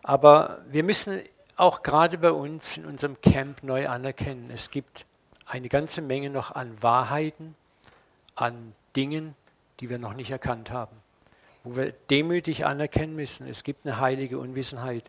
Aber 0.03 0.61
wir 0.69 0.83
müssen 0.83 1.19
auch 1.57 1.83
gerade 1.83 2.17
bei 2.17 2.31
uns 2.31 2.77
in 2.77 2.85
unserem 2.85 3.19
Camp 3.21 3.63
neu 3.63 3.87
anerkennen, 3.89 4.49
es 4.51 4.71
gibt 4.71 5.05
eine 5.45 5.69
ganze 5.69 6.01
Menge 6.01 6.29
noch 6.29 6.51
an 6.51 6.81
Wahrheiten, 6.81 7.55
an 8.35 8.73
Dingen, 8.95 9.35
die 9.79 9.89
wir 9.89 9.99
noch 9.99 10.13
nicht 10.13 10.31
erkannt 10.31 10.71
haben, 10.71 10.95
wo 11.63 11.75
wir 11.75 11.91
demütig 12.09 12.65
anerkennen 12.65 13.15
müssen, 13.15 13.47
es 13.47 13.63
gibt 13.63 13.85
eine 13.85 13.99
heilige 13.99 14.39
Unwissenheit. 14.39 15.03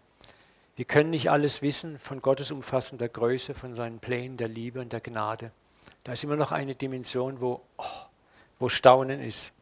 Wir 0.74 0.84
können 0.84 1.10
nicht 1.10 1.30
alles 1.30 1.62
wissen 1.62 1.98
von 1.98 2.20
Gottes 2.20 2.50
umfassender 2.50 3.08
Größe, 3.08 3.54
von 3.54 3.74
seinen 3.74 3.98
Plänen 3.98 4.36
der 4.36 4.48
Liebe 4.48 4.80
und 4.80 4.92
der 4.92 5.00
Gnade. 5.00 5.50
Da 6.06 6.12
ist 6.12 6.22
immer 6.22 6.36
noch 6.36 6.52
eine 6.52 6.76
Dimension, 6.76 7.40
wo, 7.40 7.62
oh, 7.78 7.84
wo 8.60 8.68
Staunen 8.68 9.20
ist. 9.20 9.54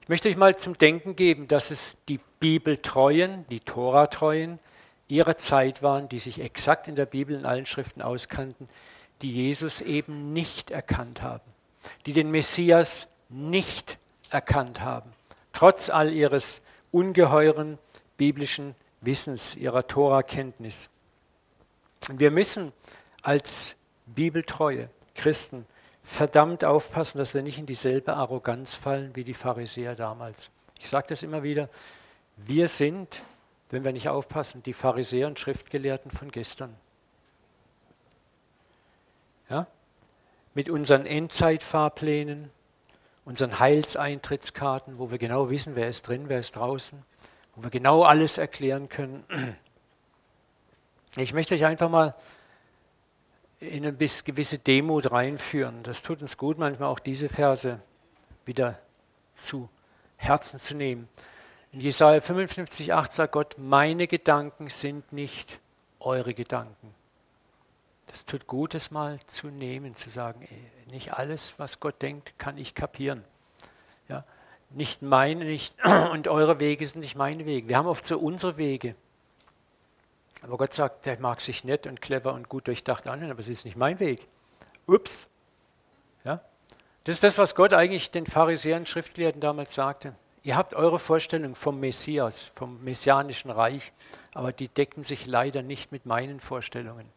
Ich 0.00 0.08
möchte 0.08 0.28
euch 0.28 0.36
mal 0.36 0.56
zum 0.56 0.78
Denken 0.78 1.16
geben, 1.16 1.48
dass 1.48 1.72
es 1.72 2.04
die 2.08 2.20
Bibeltreuen, 2.38 3.44
die 3.48 3.58
Toratreuen 3.58 4.60
ihrer 5.08 5.36
Zeit 5.36 5.82
waren, 5.82 6.08
die 6.08 6.20
sich 6.20 6.40
exakt 6.40 6.86
in 6.86 6.94
der 6.94 7.06
Bibel 7.06 7.36
in 7.36 7.46
allen 7.46 7.66
Schriften 7.66 8.00
auskannten, 8.00 8.68
die 9.22 9.30
Jesus 9.32 9.80
eben 9.80 10.32
nicht 10.32 10.70
erkannt 10.70 11.20
haben, 11.20 11.42
die 12.06 12.12
den 12.12 12.30
Messias 12.30 13.08
nicht 13.28 13.98
erkannt 14.30 14.82
haben, 14.82 15.10
trotz 15.52 15.90
all 15.90 16.12
ihres 16.12 16.62
ungeheuren 16.92 17.76
biblischen 18.16 18.76
Wissens, 19.00 19.56
ihrer 19.56 19.88
Tora-Kenntnis. 19.88 20.90
Wir 22.08 22.30
müssen 22.30 22.72
als 23.22 23.74
bibeltreue 24.06 24.88
Christen 25.14 25.66
verdammt 26.02 26.64
aufpassen, 26.64 27.18
dass 27.18 27.34
wir 27.34 27.42
nicht 27.42 27.58
in 27.58 27.66
dieselbe 27.66 28.14
Arroganz 28.14 28.74
fallen 28.74 29.16
wie 29.16 29.24
die 29.24 29.34
Pharisäer 29.34 29.94
damals. 29.94 30.50
Ich 30.78 30.88
sage 30.88 31.06
das 31.08 31.22
immer 31.22 31.42
wieder, 31.42 31.68
wir 32.36 32.68
sind, 32.68 33.22
wenn 33.70 33.84
wir 33.84 33.92
nicht 33.92 34.08
aufpassen, 34.08 34.62
die 34.62 34.74
Pharisäer 34.74 35.26
und 35.26 35.38
Schriftgelehrten 35.38 36.10
von 36.10 36.30
gestern. 36.30 36.76
Ja? 39.48 39.66
Mit 40.52 40.68
unseren 40.68 41.06
Endzeitfahrplänen, 41.06 42.50
unseren 43.24 43.58
Heilseintrittskarten, 43.58 44.98
wo 44.98 45.10
wir 45.10 45.18
genau 45.18 45.48
wissen, 45.48 45.74
wer 45.74 45.88
ist 45.88 46.06
drin, 46.06 46.28
wer 46.28 46.40
ist 46.40 46.56
draußen, 46.56 47.02
wo 47.56 47.64
wir 47.64 47.70
genau 47.70 48.02
alles 48.02 48.36
erklären 48.36 48.88
können. 48.88 49.24
Ich 51.16 51.32
möchte 51.32 51.54
euch 51.54 51.64
einfach 51.64 51.88
mal 51.88 52.14
in 53.64 53.86
eine 53.86 53.92
gewisse 53.92 54.58
Demut 54.58 55.12
reinführen. 55.12 55.82
Das 55.82 56.02
tut 56.02 56.22
uns 56.22 56.36
gut, 56.36 56.58
manchmal 56.58 56.88
auch 56.88 56.98
diese 56.98 57.28
Verse 57.28 57.80
wieder 58.44 58.78
zu 59.36 59.68
Herzen 60.16 60.58
zu 60.58 60.74
nehmen. 60.74 61.08
In 61.72 61.80
Jesaja 61.80 62.20
55, 62.20 62.92
8 62.92 63.12
sagt 63.12 63.32
Gott: 63.32 63.56
Meine 63.58 64.06
Gedanken 64.06 64.68
sind 64.68 65.12
nicht 65.12 65.58
eure 65.98 66.34
Gedanken. 66.34 66.94
Das 68.06 68.24
tut 68.24 68.46
gut, 68.46 68.74
es 68.74 68.90
mal 68.90 69.18
zu 69.26 69.48
nehmen, 69.48 69.94
zu 69.94 70.10
sagen, 70.10 70.46
nicht 70.90 71.14
alles, 71.14 71.54
was 71.58 71.80
Gott 71.80 72.00
denkt, 72.02 72.38
kann 72.38 72.58
ich 72.58 72.74
kapieren. 72.74 73.24
Ja, 74.08 74.24
nicht 74.70 75.02
meine 75.02 75.44
nicht, 75.44 75.76
und 76.12 76.28
eure 76.28 76.60
Wege 76.60 76.86
sind 76.86 77.00
nicht 77.00 77.16
meine 77.16 77.46
Wege. 77.46 77.68
Wir 77.68 77.78
haben 77.78 77.86
oft 77.86 78.06
so 78.06 78.18
unsere 78.18 78.56
Wege. 78.56 78.92
Aber 80.42 80.56
Gott 80.56 80.74
sagt, 80.74 81.06
der 81.06 81.18
mag 81.20 81.40
sich 81.40 81.64
nett 81.64 81.86
und 81.86 82.00
clever 82.00 82.34
und 82.34 82.48
gut 82.48 82.66
durchdacht 82.66 83.06
anhören, 83.06 83.30
aber 83.30 83.40
es 83.40 83.48
ist 83.48 83.64
nicht 83.64 83.76
mein 83.76 84.00
Weg. 84.00 84.26
Ups. 84.86 85.30
Ja? 86.24 86.40
Das 87.04 87.16
ist 87.16 87.22
das, 87.22 87.38
was 87.38 87.54
Gott 87.54 87.72
eigentlich 87.72 88.10
den 88.10 88.26
Pharisäern 88.26 88.86
Schriftgelehrten 88.86 89.40
damals 89.40 89.74
sagte. 89.74 90.14
Ihr 90.42 90.56
habt 90.56 90.74
eure 90.74 90.98
Vorstellung 90.98 91.54
vom 91.54 91.80
Messias, 91.80 92.52
vom 92.54 92.84
messianischen 92.84 93.50
Reich, 93.50 93.92
aber 94.34 94.52
die 94.52 94.68
decken 94.68 95.02
sich 95.02 95.26
leider 95.26 95.62
nicht 95.62 95.90
mit 95.90 96.04
meinen 96.04 96.38
Vorstellungen. 96.38 97.08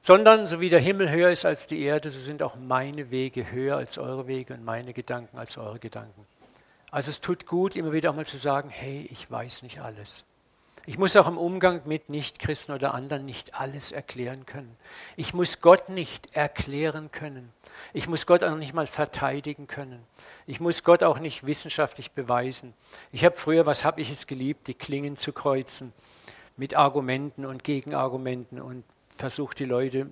Sondern, 0.00 0.46
so 0.46 0.60
wie 0.60 0.68
der 0.68 0.78
Himmel 0.78 1.10
höher 1.10 1.30
ist 1.30 1.44
als 1.44 1.66
die 1.66 1.82
Erde, 1.82 2.12
so 2.12 2.20
sind 2.20 2.42
auch 2.42 2.54
meine 2.54 3.10
Wege 3.10 3.50
höher 3.50 3.76
als 3.76 3.98
eure 3.98 4.28
Wege 4.28 4.54
und 4.54 4.64
meine 4.64 4.92
Gedanken 4.92 5.36
als 5.36 5.58
eure 5.58 5.80
Gedanken. 5.80 6.22
Also 6.92 7.10
es 7.10 7.20
tut 7.20 7.46
gut, 7.46 7.74
immer 7.74 7.92
wieder 7.92 8.10
auch 8.10 8.14
mal 8.14 8.24
zu 8.24 8.38
sagen, 8.38 8.70
hey, 8.70 9.08
ich 9.10 9.28
weiß 9.28 9.62
nicht 9.62 9.80
alles. 9.80 10.24
Ich 10.88 10.96
muss 10.96 11.16
auch 11.16 11.28
im 11.28 11.36
Umgang 11.36 11.82
mit 11.84 12.08
Nichtchristen 12.08 12.74
oder 12.74 12.94
anderen 12.94 13.26
nicht 13.26 13.54
alles 13.60 13.92
erklären 13.92 14.46
können. 14.46 14.74
Ich 15.16 15.34
muss 15.34 15.60
Gott 15.60 15.90
nicht 15.90 16.34
erklären 16.34 17.12
können. 17.12 17.52
Ich 17.92 18.08
muss 18.08 18.24
Gott 18.24 18.42
auch 18.42 18.56
nicht 18.56 18.72
mal 18.72 18.86
verteidigen 18.86 19.66
können. 19.66 20.02
Ich 20.46 20.60
muss 20.60 20.84
Gott 20.84 21.02
auch 21.02 21.18
nicht 21.18 21.44
wissenschaftlich 21.44 22.12
beweisen. 22.12 22.72
Ich 23.12 23.26
habe 23.26 23.36
früher, 23.36 23.66
was 23.66 23.84
habe 23.84 24.00
ich 24.00 24.10
es 24.10 24.26
geliebt, 24.26 24.66
die 24.66 24.72
Klingen 24.72 25.18
zu 25.18 25.34
kreuzen 25.34 25.92
mit 26.56 26.74
Argumenten 26.74 27.44
und 27.44 27.64
Gegenargumenten 27.64 28.58
und 28.58 28.82
versucht 29.14 29.58
die 29.58 29.66
Leute 29.66 30.10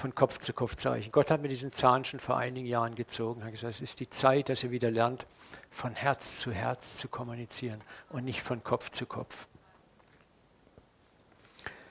von 0.00 0.14
Kopf 0.14 0.38
zu 0.38 0.52
Kopf 0.54 0.76
zu 0.76 0.88
erreichen. 0.88 1.12
Gott 1.12 1.30
hat 1.30 1.42
mir 1.42 1.48
diesen 1.48 1.70
Zahn 1.70 2.04
schon 2.04 2.20
vor 2.20 2.38
einigen 2.38 2.66
Jahren 2.66 2.94
gezogen, 2.94 3.44
hat 3.44 3.50
gesagt, 3.50 3.74
es 3.74 3.80
ist 3.82 4.00
die 4.00 4.08
Zeit, 4.08 4.48
dass 4.48 4.64
ihr 4.64 4.70
wieder 4.70 4.90
lernt, 4.90 5.26
von 5.70 5.92
Herz 5.92 6.40
zu 6.40 6.52
Herz 6.52 6.96
zu 6.96 7.08
kommunizieren 7.08 7.82
und 8.08 8.24
nicht 8.24 8.40
von 8.40 8.64
Kopf 8.64 8.90
zu 8.90 9.04
Kopf. 9.04 9.46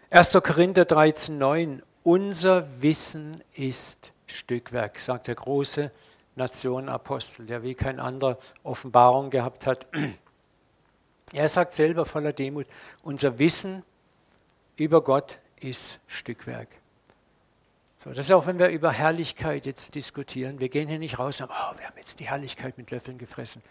1. 0.09 0.31
Korinther 0.31 0.83
13,9 0.83 1.83
Unser 2.01 2.81
Wissen 2.81 3.43
ist 3.53 4.11
Stückwerk, 4.25 4.99
sagt 4.99 5.27
der 5.27 5.35
große 5.35 5.91
Nationenapostel, 6.35 7.45
der 7.45 7.61
wie 7.61 7.75
kein 7.75 7.99
anderer 7.99 8.39
Offenbarung 8.63 9.29
gehabt 9.29 9.67
hat. 9.67 9.85
Er 11.31 11.47
sagt 11.47 11.75
selber 11.75 12.05
voller 12.05 12.33
Demut, 12.33 12.65
unser 13.03 13.37
Wissen 13.37 13.83
über 14.77 15.03
Gott 15.03 15.37
ist 15.59 15.99
Stückwerk. 16.07 16.78
So, 18.01 18.11
das 18.11 18.27
ist 18.27 18.31
auch, 18.31 18.47
wenn 18.47 18.59
wir 18.59 18.69
über 18.69 18.93
Herrlichkeit 18.93 19.65
jetzt 19.65 19.93
diskutieren. 19.93 20.61
Wir 20.61 20.69
gehen 20.69 20.87
hier 20.87 20.99
nicht 20.99 21.19
raus 21.19 21.41
und 21.41 21.49
sagen, 21.49 21.53
oh, 21.53 21.77
wir 21.77 21.85
haben 21.85 21.97
jetzt 21.97 22.21
die 22.21 22.29
Herrlichkeit 22.29 22.77
mit 22.77 22.91
Löffeln 22.91 23.17
gefressen. 23.17 23.61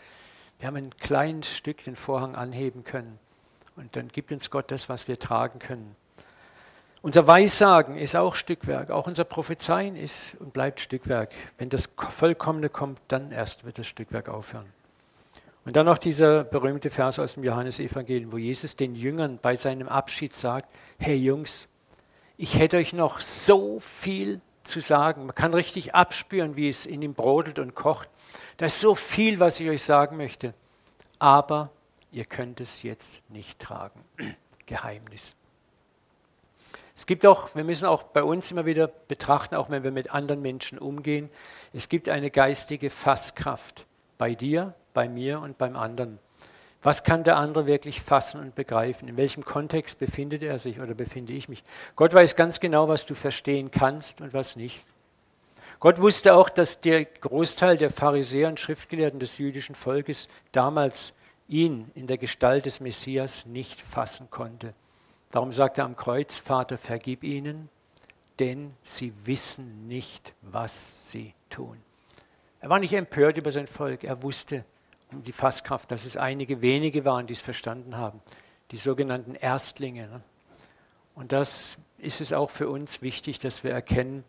Wir 0.58 0.66
haben 0.66 0.76
ein 0.76 0.90
kleines 0.98 1.56
Stück 1.56 1.82
den 1.82 1.96
Vorhang 1.96 2.34
anheben 2.34 2.84
können. 2.84 3.18
Und 3.74 3.96
dann 3.96 4.08
gibt 4.08 4.30
uns 4.30 4.50
Gott 4.50 4.70
das, 4.70 4.90
was 4.90 5.08
wir 5.08 5.18
tragen 5.18 5.60
können. 5.60 5.96
Unser 7.00 7.26
Weissagen 7.26 7.96
ist 7.96 8.16
auch 8.16 8.34
Stückwerk. 8.34 8.90
Auch 8.90 9.06
unser 9.06 9.24
Prophezeien 9.24 9.96
ist 9.96 10.34
und 10.40 10.52
bleibt 10.52 10.80
Stückwerk. 10.80 11.32
Wenn 11.56 11.70
das 11.70 11.94
Vollkommene 11.96 12.68
kommt, 12.68 13.00
dann 13.08 13.32
erst 13.32 13.64
wird 13.64 13.78
das 13.78 13.86
Stückwerk 13.86 14.28
aufhören. 14.28 14.66
Und 15.64 15.76
dann 15.76 15.86
noch 15.86 15.98
dieser 15.98 16.44
berühmte 16.44 16.90
Vers 16.90 17.18
aus 17.18 17.34
dem 17.34 17.44
Johannesevangelium, 17.44 18.32
wo 18.32 18.36
Jesus 18.36 18.76
den 18.76 18.94
Jüngern 18.94 19.38
bei 19.40 19.54
seinem 19.54 19.88
Abschied 19.88 20.34
sagt, 20.34 20.76
hey 20.98 21.16
Jungs, 21.16 21.68
ich 22.38 22.58
hätte 22.58 22.76
euch 22.76 22.92
noch 22.92 23.20
so 23.20 23.80
viel 23.80 24.40
zu 24.62 24.80
sagen. 24.80 25.26
Man 25.26 25.34
kann 25.34 25.52
richtig 25.52 25.94
abspüren, 25.94 26.54
wie 26.54 26.68
es 26.68 26.86
in 26.86 27.02
ihm 27.02 27.14
brodelt 27.14 27.58
und 27.58 27.74
kocht. 27.74 28.08
Da 28.56 28.66
ist 28.66 28.80
so 28.80 28.94
viel, 28.94 29.40
was 29.40 29.58
ich 29.58 29.68
euch 29.68 29.82
sagen 29.82 30.16
möchte. 30.16 30.54
Aber 31.18 31.70
ihr 32.12 32.24
könnt 32.24 32.60
es 32.60 32.84
jetzt 32.84 33.20
nicht 33.28 33.58
tragen. 33.58 34.04
Geheimnis. 34.66 35.34
Es 36.94 37.06
gibt 37.06 37.26
auch, 37.26 37.54
wir 37.56 37.64
müssen 37.64 37.86
auch 37.86 38.04
bei 38.04 38.22
uns 38.22 38.50
immer 38.52 38.66
wieder 38.66 38.86
betrachten, 38.86 39.56
auch 39.56 39.68
wenn 39.70 39.82
wir 39.82 39.92
mit 39.92 40.12
anderen 40.14 40.42
Menschen 40.42 40.78
umgehen, 40.78 41.30
es 41.72 41.88
gibt 41.88 42.08
eine 42.08 42.30
geistige 42.30 42.90
Fasskraft 42.90 43.86
bei 44.16 44.34
dir, 44.34 44.74
bei 44.94 45.08
mir 45.08 45.40
und 45.40 45.58
beim 45.58 45.76
anderen. 45.76 46.18
Was 46.82 47.02
kann 47.02 47.24
der 47.24 47.36
andere 47.36 47.66
wirklich 47.66 48.00
fassen 48.00 48.40
und 48.40 48.54
begreifen? 48.54 49.08
In 49.08 49.16
welchem 49.16 49.44
Kontext 49.44 49.98
befindet 49.98 50.42
er 50.42 50.58
sich 50.58 50.80
oder 50.80 50.94
befinde 50.94 51.32
ich 51.32 51.48
mich? 51.48 51.64
Gott 51.96 52.14
weiß 52.14 52.36
ganz 52.36 52.60
genau, 52.60 52.88
was 52.88 53.04
du 53.04 53.14
verstehen 53.14 53.70
kannst 53.70 54.20
und 54.20 54.32
was 54.32 54.54
nicht. 54.54 54.80
Gott 55.80 56.00
wusste 56.00 56.34
auch, 56.34 56.48
dass 56.48 56.80
der 56.80 57.04
Großteil 57.04 57.76
der 57.76 57.90
Pharisäer 57.90 58.48
und 58.48 58.60
Schriftgelehrten 58.60 59.20
des 59.20 59.38
jüdischen 59.38 59.74
Volkes 59.74 60.28
damals 60.52 61.14
ihn 61.48 61.90
in 61.94 62.06
der 62.06 62.18
Gestalt 62.18 62.66
des 62.66 62.80
Messias 62.80 63.46
nicht 63.46 63.80
fassen 63.80 64.28
konnte. 64.30 64.72
Darum 65.30 65.52
sagt 65.52 65.78
er 65.78 65.84
am 65.84 65.96
Kreuz, 65.96 66.38
Vater, 66.38 66.78
vergib 66.78 67.22
ihnen, 67.22 67.68
denn 68.38 68.74
sie 68.82 69.12
wissen 69.24 69.88
nicht, 69.88 70.34
was 70.42 71.10
sie 71.10 71.34
tun. 71.50 71.76
Er 72.60 72.70
war 72.70 72.78
nicht 72.78 72.92
empört 72.92 73.36
über 73.36 73.52
sein 73.52 73.66
Volk, 73.66 74.04
er 74.04 74.22
wusste, 74.22 74.64
die 75.10 75.32
Fasskraft, 75.32 75.90
dass 75.90 76.04
es 76.04 76.16
einige 76.16 76.62
wenige 76.62 77.04
waren, 77.04 77.26
die 77.26 77.32
es 77.32 77.42
verstanden 77.42 77.96
haben, 77.96 78.20
die 78.70 78.76
sogenannten 78.76 79.34
Erstlinge. 79.34 80.08
Ne? 80.08 80.20
Und 81.14 81.32
das 81.32 81.78
ist 81.98 82.20
es 82.20 82.32
auch 82.32 82.50
für 82.50 82.68
uns 82.68 83.02
wichtig, 83.02 83.38
dass 83.38 83.64
wir 83.64 83.72
erkennen, 83.72 84.24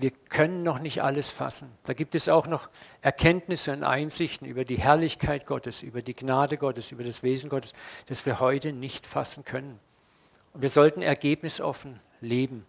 wir 0.00 0.12
können 0.12 0.62
noch 0.62 0.78
nicht 0.78 1.02
alles 1.02 1.32
fassen. 1.32 1.72
Da 1.82 1.92
gibt 1.92 2.14
es 2.14 2.28
auch 2.28 2.46
noch 2.46 2.68
Erkenntnisse 3.02 3.72
und 3.72 3.82
Einsichten 3.82 4.46
über 4.46 4.64
die 4.64 4.78
Herrlichkeit 4.78 5.44
Gottes, 5.44 5.82
über 5.82 6.02
die 6.02 6.14
Gnade 6.14 6.56
Gottes, 6.56 6.92
über 6.92 7.02
das 7.02 7.24
Wesen 7.24 7.50
Gottes, 7.50 7.72
das 8.06 8.24
wir 8.24 8.38
heute 8.38 8.72
nicht 8.72 9.08
fassen 9.08 9.44
können. 9.44 9.80
Und 10.52 10.62
wir 10.62 10.68
sollten 10.68 11.02
ergebnisoffen 11.02 11.98
leben. 12.20 12.64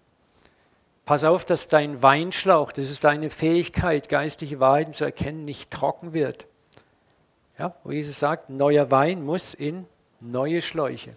Pass 1.06 1.24
auf, 1.24 1.46
dass 1.46 1.68
dein 1.68 2.02
Weinschlauch, 2.02 2.72
das 2.72 2.90
ist 2.90 3.04
deine 3.04 3.30
Fähigkeit, 3.30 4.10
geistliche 4.10 4.60
Wahrheiten 4.60 4.94
zu 4.94 5.06
erkennen, 5.06 5.44
nicht 5.44 5.70
trocken 5.70 6.14
wird. 6.14 6.48
Ja, 7.60 7.76
wo 7.84 7.92
Jesus 7.92 8.18
sagt, 8.18 8.50
neuer 8.50 8.90
Wein 8.90 9.24
muss 9.24 9.54
in 9.54 9.86
neue 10.22 10.62
Schläuche. 10.62 11.16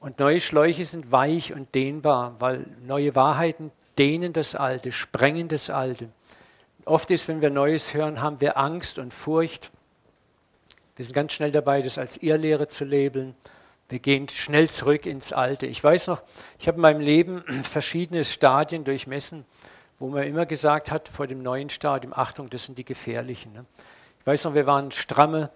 Und 0.00 0.20
neue 0.20 0.40
Schläuche 0.40 0.84
sind 0.84 1.10
weich 1.10 1.52
und 1.52 1.74
dehnbar, 1.74 2.36
weil 2.38 2.64
neue 2.86 3.16
Wahrheiten 3.16 3.72
dehnen 3.98 4.32
das 4.32 4.54
Alte, 4.54 4.92
sprengen 4.92 5.48
das 5.48 5.68
Alte. 5.68 6.08
Oft 6.84 7.10
ist, 7.10 7.26
wenn 7.26 7.40
wir 7.40 7.50
Neues 7.50 7.92
hören, 7.92 8.22
haben 8.22 8.40
wir 8.40 8.56
Angst 8.56 9.00
und 9.00 9.12
Furcht. 9.12 9.70
Wir 10.94 11.04
sind 11.04 11.14
ganz 11.14 11.32
schnell 11.32 11.50
dabei, 11.50 11.82
das 11.82 11.98
als 11.98 12.16
Irrlehre 12.18 12.68
zu 12.68 12.84
labeln. 12.84 13.34
Wir 13.88 13.98
gehen 13.98 14.28
schnell 14.28 14.70
zurück 14.70 15.06
ins 15.06 15.32
Alte. 15.32 15.66
Ich 15.66 15.82
weiß 15.82 16.06
noch, 16.06 16.22
ich 16.58 16.68
habe 16.68 16.76
in 16.76 16.82
meinem 16.82 17.00
Leben 17.00 17.42
verschiedene 17.64 18.22
Stadien 18.22 18.84
durchmessen, 18.84 19.44
wo 19.98 20.08
man 20.08 20.22
immer 20.22 20.46
gesagt 20.46 20.92
hat, 20.92 21.08
vor 21.08 21.26
dem 21.26 21.42
neuen 21.42 21.68
Stadium, 21.68 22.12
Achtung, 22.14 22.48
das 22.48 22.64
sind 22.64 22.78
die 22.78 22.84
gefährlichen. 22.84 23.52
Ne? 23.52 23.62
Ich 24.20 24.26
weiß 24.26 24.44
noch, 24.44 24.54
wir 24.54 24.66
waren 24.66 24.92
stramme 24.92 25.48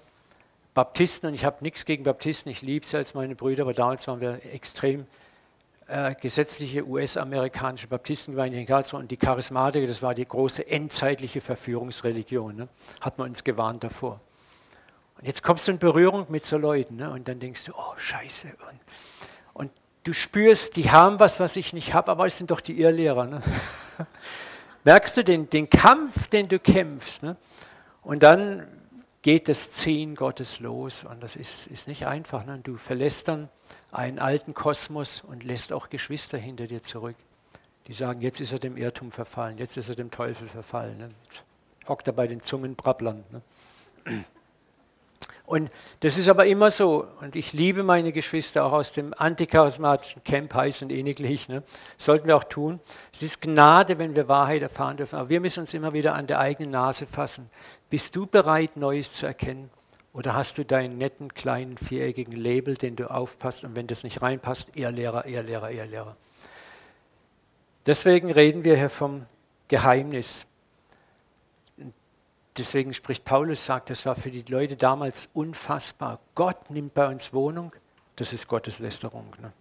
Baptisten 0.72 1.28
und 1.28 1.34
ich 1.34 1.44
habe 1.44 1.58
nichts 1.60 1.84
gegen 1.84 2.02
Baptisten, 2.02 2.48
ich 2.48 2.62
liebe 2.62 2.86
sie 2.86 2.96
als 2.96 3.12
meine 3.12 3.34
Brüder, 3.34 3.64
aber 3.64 3.74
damals 3.74 4.08
waren 4.08 4.22
wir 4.22 4.40
extrem 4.54 5.06
äh, 5.86 6.14
gesetzliche 6.14 6.86
US-amerikanische 6.86 7.88
Baptistengemeinde 7.88 8.58
in 8.58 8.64
Karlsruhe 8.64 9.00
und 9.00 9.10
die 9.10 9.18
Charismatiker, 9.18 9.86
das 9.86 10.00
war 10.00 10.14
die 10.14 10.26
große 10.26 10.66
endzeitliche 10.66 11.42
Verführungsreligion, 11.42 12.56
ne? 12.56 12.68
hat 13.02 13.18
man 13.18 13.28
uns 13.28 13.44
gewarnt 13.44 13.84
davor. 13.84 14.18
Und 15.18 15.26
jetzt 15.26 15.42
kommst 15.42 15.68
du 15.68 15.72
in 15.72 15.78
Berührung 15.78 16.24
mit 16.30 16.46
so 16.46 16.56
Leuten 16.56 16.96
ne? 16.96 17.10
und 17.10 17.28
dann 17.28 17.40
denkst 17.40 17.64
du, 17.64 17.72
oh 17.76 17.94
Scheiße. 17.98 18.48
Und, 18.48 18.80
und 19.52 19.72
du 20.04 20.14
spürst, 20.14 20.76
die 20.76 20.90
haben 20.90 21.20
was, 21.20 21.38
was 21.38 21.56
ich 21.56 21.74
nicht 21.74 21.92
habe, 21.92 22.10
aber 22.10 22.24
es 22.24 22.38
sind 22.38 22.50
doch 22.50 22.62
die 22.62 22.80
Irrlehrer. 22.80 23.26
Ne? 23.26 23.42
Merkst 24.84 25.18
du 25.18 25.22
den, 25.22 25.50
den 25.50 25.68
Kampf, 25.68 26.28
den 26.28 26.48
du 26.48 26.58
kämpfst? 26.58 27.22
Ne? 27.22 27.36
Und 28.04 28.22
dann 28.22 28.66
geht 29.22 29.48
das 29.48 29.72
Ziehen 29.72 30.14
Gottes 30.14 30.60
los 30.60 31.04
und 31.04 31.22
das 31.22 31.34
ist, 31.34 31.66
ist 31.66 31.88
nicht 31.88 32.06
einfach. 32.06 32.44
Ne? 32.44 32.60
Du 32.62 32.76
verlässt 32.76 33.28
dann 33.28 33.48
einen 33.90 34.18
alten 34.18 34.52
Kosmos 34.52 35.22
und 35.22 35.44
lässt 35.44 35.72
auch 35.72 35.88
Geschwister 35.88 36.36
hinter 36.36 36.66
dir 36.66 36.82
zurück, 36.82 37.16
die 37.86 37.94
sagen, 37.94 38.20
jetzt 38.20 38.40
ist 38.40 38.52
er 38.52 38.58
dem 38.58 38.76
Irrtum 38.76 39.10
verfallen, 39.10 39.56
jetzt 39.56 39.78
ist 39.78 39.88
er 39.88 39.94
dem 39.94 40.10
Teufel 40.10 40.46
verfallen. 40.46 40.98
Ne? 40.98 41.08
Jetzt 41.24 41.42
hockt 41.88 42.06
er 42.06 42.12
bei 42.12 42.26
den 42.26 42.42
Zungenbrabblern. 42.42 43.22
Ne? 43.32 43.42
Und 45.46 45.70
das 46.00 46.16
ist 46.16 46.28
aber 46.28 46.46
immer 46.46 46.70
so. 46.70 47.06
Und 47.20 47.36
ich 47.36 47.52
liebe 47.52 47.82
meine 47.82 48.12
Geschwister 48.12 48.64
auch 48.64 48.72
aus 48.72 48.92
dem 48.92 49.12
anticharismatischen 49.16 50.24
Camp, 50.24 50.54
heiß 50.54 50.82
und 50.82 50.90
ähnlich. 50.90 51.48
Ne? 51.48 51.58
Sollten 51.98 52.26
wir 52.26 52.36
auch 52.36 52.44
tun. 52.44 52.80
Es 53.12 53.22
ist 53.22 53.42
Gnade, 53.42 53.98
wenn 53.98 54.16
wir 54.16 54.26
Wahrheit 54.26 54.62
erfahren 54.62 54.96
dürfen. 54.96 55.16
Aber 55.16 55.28
wir 55.28 55.40
müssen 55.40 55.60
uns 55.60 55.74
immer 55.74 55.92
wieder 55.92 56.14
an 56.14 56.26
der 56.26 56.38
eigenen 56.38 56.70
Nase 56.70 57.06
fassen. 57.06 57.50
Bist 57.94 58.16
du 58.16 58.26
bereit, 58.26 58.76
Neues 58.76 59.12
zu 59.12 59.24
erkennen? 59.24 59.70
Oder 60.12 60.34
hast 60.34 60.58
du 60.58 60.64
deinen 60.64 60.98
netten, 60.98 61.32
kleinen, 61.32 61.78
viereckigen 61.78 62.32
Label, 62.32 62.74
den 62.74 62.96
du 62.96 63.08
aufpasst 63.08 63.62
und 63.62 63.76
wenn 63.76 63.86
das 63.86 64.02
nicht 64.02 64.20
reinpasst, 64.20 64.76
eher 64.76 64.90
Lehrer, 64.90 65.26
eher 65.26 65.44
Lehrer, 65.44 65.70
eher 65.70 65.86
Lehrer. 65.86 66.12
Deswegen 67.86 68.32
reden 68.32 68.64
wir 68.64 68.76
hier 68.76 68.90
vom 68.90 69.26
Geheimnis. 69.68 70.48
Deswegen 72.56 72.94
spricht 72.94 73.24
Paulus, 73.24 73.64
sagt, 73.64 73.90
das 73.90 74.04
war 74.06 74.16
für 74.16 74.32
die 74.32 74.42
Leute 74.42 74.74
damals 74.74 75.28
unfassbar. 75.32 76.18
Gott 76.34 76.70
nimmt 76.70 76.94
bei 76.94 77.06
uns 77.06 77.32
Wohnung, 77.32 77.72
das 78.16 78.32
ist 78.32 78.48
Gotteslästerung. 78.48 79.28
Ne? 79.40 79.52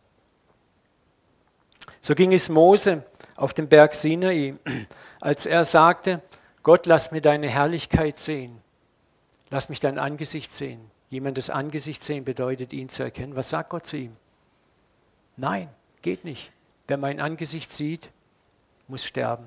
So 2.02 2.16
ging 2.16 2.34
es 2.34 2.50
Mose 2.50 3.06
auf 3.36 3.54
dem 3.54 3.68
Berg 3.68 3.94
Sinai, 3.94 4.56
als 5.20 5.46
er 5.46 5.64
sagte, 5.66 6.24
Gott, 6.64 6.86
lass 6.86 7.12
mir 7.12 7.22
deine 7.22 7.50
Herrlichkeit 7.50 8.18
sehen. 8.18 8.62
Lass 9.50 9.70
mich 9.70 9.82
dein 9.82 10.00
Angesicht 10.00 10.54
sehen. 10.54 10.90
Jemand 11.10 11.38
das 11.38 11.50
Angesicht 11.50 12.04
sehen 12.04 12.24
bedeutet, 12.24 12.74
ihn 12.74 12.90
zu 12.90 13.04
erkennen. 13.04 13.36
Was 13.36 13.50
sagt 13.50 13.70
Gott 13.70 13.86
zu 13.86 13.98
ihm? 13.98 14.14
Nein, 15.36 15.70
geht 16.02 16.24
nicht. 16.24 16.52
Wer 16.88 16.98
mein 16.98 17.20
Angesicht 17.20 17.72
sieht, 17.72 18.12
muss 18.88 19.04
sterben. 19.04 19.46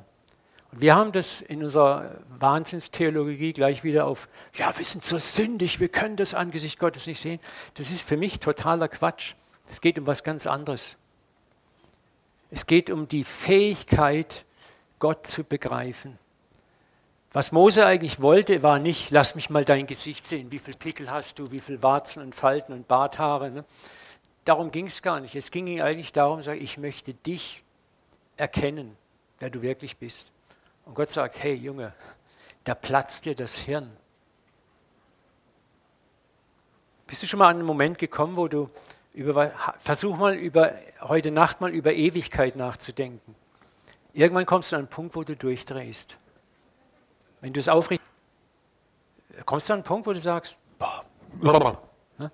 Und 0.73 0.81
wir 0.81 0.95
haben 0.95 1.13
das 1.13 1.41
in 1.41 1.65
unserer 1.65 2.21
Wahnsinnstheologie 2.39 3.53
gleich 3.53 3.83
wieder 3.83 4.07
auf, 4.07 4.29
ja, 4.55 4.77
wir 4.77 4.85
sind 4.85 5.05
so 5.05 5.19
sündig, 5.19 5.81
wir 5.81 5.89
können 5.89 6.17
das 6.17 6.35
Angesicht 6.35 6.79
Gottes 6.79 7.07
nicht 7.07 7.21
sehen. 7.21 7.41
Das 7.75 7.91
ist 7.91 8.03
für 8.03 8.17
mich 8.17 8.41
totaler 8.41 8.89
Quatsch. 8.89 9.35
Es 9.69 9.81
geht 9.81 9.99
um 9.99 10.07
was 10.07 10.23
ganz 10.23 10.47
anderes. 10.47 10.97
Es 12.51 12.67
geht 12.67 12.91
um 12.91 13.09
die 13.09 13.25
Fähigkeit, 13.25 14.45
Gott 14.99 15.27
zu 15.27 15.45
begreifen. 15.45 16.19
Was 17.37 17.53
Mose 17.53 17.85
eigentlich 17.85 18.23
wollte, 18.23 18.63
war 18.63 18.79
nicht, 18.79 19.11
lass 19.11 19.35
mich 19.35 19.51
mal 19.51 19.63
dein 19.63 19.87
Gesicht 19.87 20.27
sehen, 20.27 20.51
wie 20.53 20.59
viel 20.59 20.73
Pickel 20.73 21.11
hast 21.11 21.39
du, 21.39 21.51
wie 21.51 21.61
viel 21.61 21.83
Warzen 21.83 22.23
und 22.23 22.35
Falten 22.35 22.73
und 22.73 22.89
Barthaare. 22.89 23.51
Ne? 23.51 23.63
Darum 24.47 24.71
ging 24.71 24.87
es 24.87 25.03
gar 25.03 25.21
nicht. 25.21 25.35
Es 25.37 25.51
ging 25.51 25.67
ihm 25.67 25.83
eigentlich 25.83 26.15
darum, 26.15 26.41
ich 26.41 26.79
möchte 26.79 27.13
dich 27.13 27.63
erkennen, 28.39 28.97
wer 29.39 29.51
du 29.51 29.61
wirklich 29.61 29.99
bist. 29.99 30.33
Und 30.87 30.95
Gott 30.95 31.11
sagt, 31.11 31.43
hey 31.43 31.53
Junge, 31.53 31.93
da 32.65 32.75
platzt 32.75 33.27
dir 33.27 33.35
das 33.35 33.59
Hirn. 33.59 33.95
Bist 37.07 37.23
du 37.23 37.27
schon 37.27 37.41
mal 37.41 37.49
an 37.49 37.57
einen 37.57 37.67
Moment 37.67 37.99
gekommen, 37.99 38.37
wo 38.37 38.49
du 38.49 38.67
über, 39.13 39.53
versuch 39.79 40.17
mal 40.17 40.35
über, 40.37 40.73
heute 41.03 41.31
Nacht 41.31 41.61
mal 41.61 41.71
über 41.71 41.93
Ewigkeit 41.93 42.57
nachzudenken. 42.57 43.35
Irgendwann 44.15 44.47
kommst 44.47 44.73
du 44.73 44.77
an 44.77 44.81
einen 44.85 44.89
Punkt, 44.89 45.15
wo 45.17 45.23
du 45.23 45.37
durchdrehst. 45.37 46.17
Wenn 47.41 47.53
du 47.53 47.61
es 47.61 47.69
aufrichst, 47.69 48.05
kommst 49.45 49.69
du 49.69 49.75
an 49.75 49.79
einen 49.79 49.85
Punkt, 49.85 50.07
wo 50.07 50.13
du 50.13 50.21
sagst, 50.21 50.57
boah, 50.79 51.05
ne? 52.19 52.31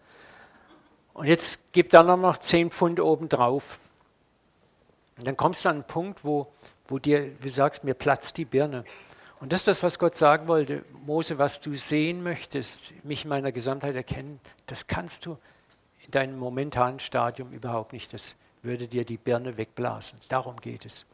und 1.14 1.26
jetzt 1.26 1.72
gib 1.72 1.90
da 1.90 2.02
noch 2.02 2.36
10 2.36 2.70
Pfund 2.70 3.00
oben 3.00 3.28
drauf. 3.28 3.78
Und 5.18 5.26
dann 5.26 5.36
kommst 5.36 5.64
du 5.64 5.68
an 5.68 5.76
einen 5.76 5.84
Punkt, 5.84 6.24
wo 6.24 6.52
wo 6.92 6.98
dir, 6.98 7.32
wie 7.42 7.48
sagst, 7.48 7.84
mir 7.84 7.94
platzt 7.94 8.36
die 8.36 8.44
Birne. 8.44 8.84
Und 9.40 9.52
das 9.52 9.60
ist 9.60 9.68
das, 9.68 9.82
was 9.82 9.98
Gott 9.98 10.14
sagen 10.14 10.46
wollte. 10.46 10.84
Mose, 11.04 11.38
was 11.38 11.60
du 11.60 11.74
sehen 11.74 12.22
möchtest, 12.22 12.92
mich 13.04 13.24
in 13.24 13.30
meiner 13.30 13.50
Gesamtheit 13.50 13.96
erkennen, 13.96 14.40
das 14.66 14.86
kannst 14.86 15.26
du 15.26 15.38
in 16.04 16.10
deinem 16.10 16.38
momentanen 16.38 17.00
Stadium 17.00 17.50
überhaupt 17.52 17.92
nicht. 17.92 18.12
Das 18.12 18.36
würde 18.62 18.86
dir 18.86 19.04
die 19.04 19.16
Birne 19.16 19.56
wegblasen. 19.56 20.18
Darum 20.28 20.60
geht 20.60 20.84
es. 20.84 21.06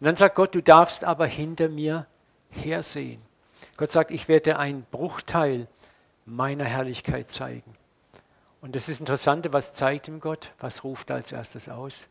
Und 0.00 0.06
dann 0.06 0.16
sagt 0.16 0.34
Gott, 0.34 0.54
du 0.54 0.62
darfst 0.62 1.04
aber 1.04 1.26
hinter 1.26 1.68
mir 1.68 2.06
hersehen. 2.50 3.20
Gott 3.78 3.92
sagt, 3.92 4.10
ich 4.10 4.26
werde 4.28 4.58
einen 4.58 4.82
Bruchteil 4.90 5.68
meiner 6.26 6.64
Herrlichkeit 6.64 7.30
zeigen. 7.30 7.72
Und 8.60 8.74
das 8.74 8.88
ist 8.88 8.98
Interessante, 8.98 9.52
was 9.52 9.72
zeigt 9.72 10.08
ihm 10.08 10.20
Gott? 10.20 10.52
Was 10.58 10.82
ruft 10.82 11.10
er 11.10 11.16
als 11.16 11.30
erstes 11.30 11.68
aus? 11.68 12.08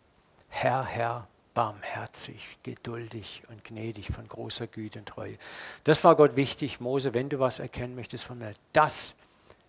Herr, 0.47 0.85
Herr, 0.85 1.27
barmherzig, 1.53 2.57
geduldig 2.63 3.43
und 3.49 3.65
gnädig, 3.65 4.07
von 4.07 4.25
großer 4.29 4.67
Güte 4.67 4.99
und 4.99 5.09
Treue. 5.09 5.37
Das 5.83 6.05
war 6.05 6.15
Gott 6.15 6.37
wichtig, 6.37 6.79
Mose, 6.79 7.13
wenn 7.13 7.27
du 7.27 7.39
was 7.39 7.59
erkennen 7.59 7.95
möchtest 7.95 8.23
von 8.23 8.37
mir. 8.37 8.53
Das 8.71 9.15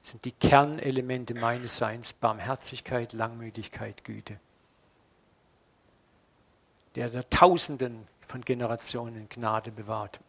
sind 0.01 0.25
die 0.25 0.33
Kernelemente 0.33 1.35
meines 1.35 1.79
Seins, 1.79 2.13
Barmherzigkeit, 2.13 3.13
Langmütigkeit, 3.13 4.05
Güte. 4.05 4.39
Der 6.95 7.11
der 7.11 7.29
Tausenden 7.29 8.07
von 8.25 8.43
Generationen 8.43 9.29
Gnade 9.29 9.73
bewahrt. 9.73 10.21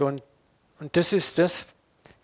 So, 0.00 0.06
und, 0.06 0.22
und 0.78 0.96
das 0.96 1.12
ist 1.12 1.36
das, 1.36 1.66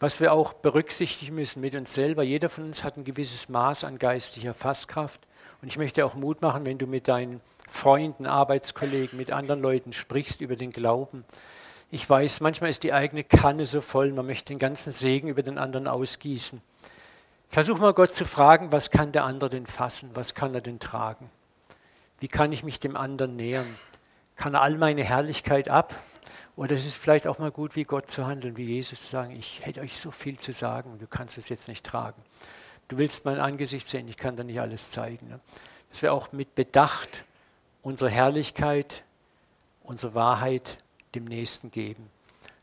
was 0.00 0.18
wir 0.18 0.32
auch 0.32 0.54
berücksichtigen 0.54 1.34
müssen 1.34 1.60
mit 1.60 1.74
uns 1.74 1.92
selber. 1.92 2.22
Jeder 2.22 2.48
von 2.48 2.64
uns 2.64 2.82
hat 2.82 2.96
ein 2.96 3.04
gewisses 3.04 3.50
Maß 3.50 3.84
an 3.84 3.98
geistlicher 3.98 4.54
Fasskraft. 4.54 5.20
Und 5.60 5.68
ich 5.68 5.76
möchte 5.76 6.06
auch 6.06 6.14
Mut 6.14 6.40
machen, 6.40 6.64
wenn 6.64 6.78
du 6.78 6.86
mit 6.86 7.06
deinen 7.06 7.42
Freunden, 7.68 8.24
Arbeitskollegen, 8.24 9.18
mit 9.18 9.30
anderen 9.30 9.60
Leuten 9.60 9.92
sprichst 9.92 10.40
über 10.40 10.56
den 10.56 10.72
Glauben. 10.72 11.22
Ich 11.90 12.08
weiß, 12.08 12.40
manchmal 12.40 12.70
ist 12.70 12.82
die 12.82 12.94
eigene 12.94 13.24
Kanne 13.24 13.66
so 13.66 13.82
voll, 13.82 14.10
man 14.10 14.24
möchte 14.24 14.54
den 14.54 14.58
ganzen 14.58 14.90
Segen 14.90 15.28
über 15.28 15.42
den 15.42 15.58
anderen 15.58 15.86
ausgießen. 15.86 16.62
Versuch 17.50 17.76
mal 17.76 17.92
Gott 17.92 18.14
zu 18.14 18.24
fragen, 18.24 18.72
was 18.72 18.90
kann 18.90 19.12
der 19.12 19.24
andere 19.24 19.50
denn 19.50 19.66
fassen, 19.66 20.12
was 20.14 20.34
kann 20.34 20.54
er 20.54 20.62
denn 20.62 20.80
tragen? 20.80 21.28
Wie 22.20 22.28
kann 22.28 22.52
ich 22.52 22.64
mich 22.64 22.80
dem 22.80 22.96
anderen 22.96 23.36
nähern? 23.36 23.68
Kann 24.34 24.54
er 24.54 24.62
all 24.62 24.78
meine 24.78 25.04
Herrlichkeit 25.04 25.68
ab? 25.68 25.94
Ist 26.56 26.86
es 26.86 26.96
vielleicht 26.96 27.26
auch 27.26 27.38
mal 27.38 27.50
gut, 27.50 27.76
wie 27.76 27.84
Gott 27.84 28.10
zu 28.10 28.26
handeln, 28.26 28.56
wie 28.56 28.64
Jesus 28.64 29.02
zu 29.02 29.10
sagen, 29.10 29.36
ich 29.36 29.64
hätte 29.64 29.80
euch 29.80 29.98
so 29.98 30.10
viel 30.10 30.38
zu 30.38 30.52
sagen, 30.52 30.98
du 30.98 31.06
kannst 31.06 31.36
es 31.36 31.48
jetzt 31.48 31.68
nicht 31.68 31.84
tragen. 31.84 32.20
Du 32.88 32.98
willst 32.98 33.24
mein 33.24 33.38
Angesicht 33.38 33.88
sehen, 33.88 34.08
ich 34.08 34.16
kann 34.16 34.36
da 34.36 34.44
nicht 34.44 34.60
alles 34.60 34.90
zeigen. 34.90 35.28
Ne? 35.28 35.38
Dass 35.90 36.02
wir 36.02 36.12
auch 36.12 36.32
mit 36.32 36.54
Bedacht 36.54 37.24
unsere 37.82 38.10
Herrlichkeit, 38.10 39.04
unsere 39.82 40.14
Wahrheit 40.14 40.78
dem 41.14 41.24
Nächsten 41.24 41.70
geben. 41.70 42.06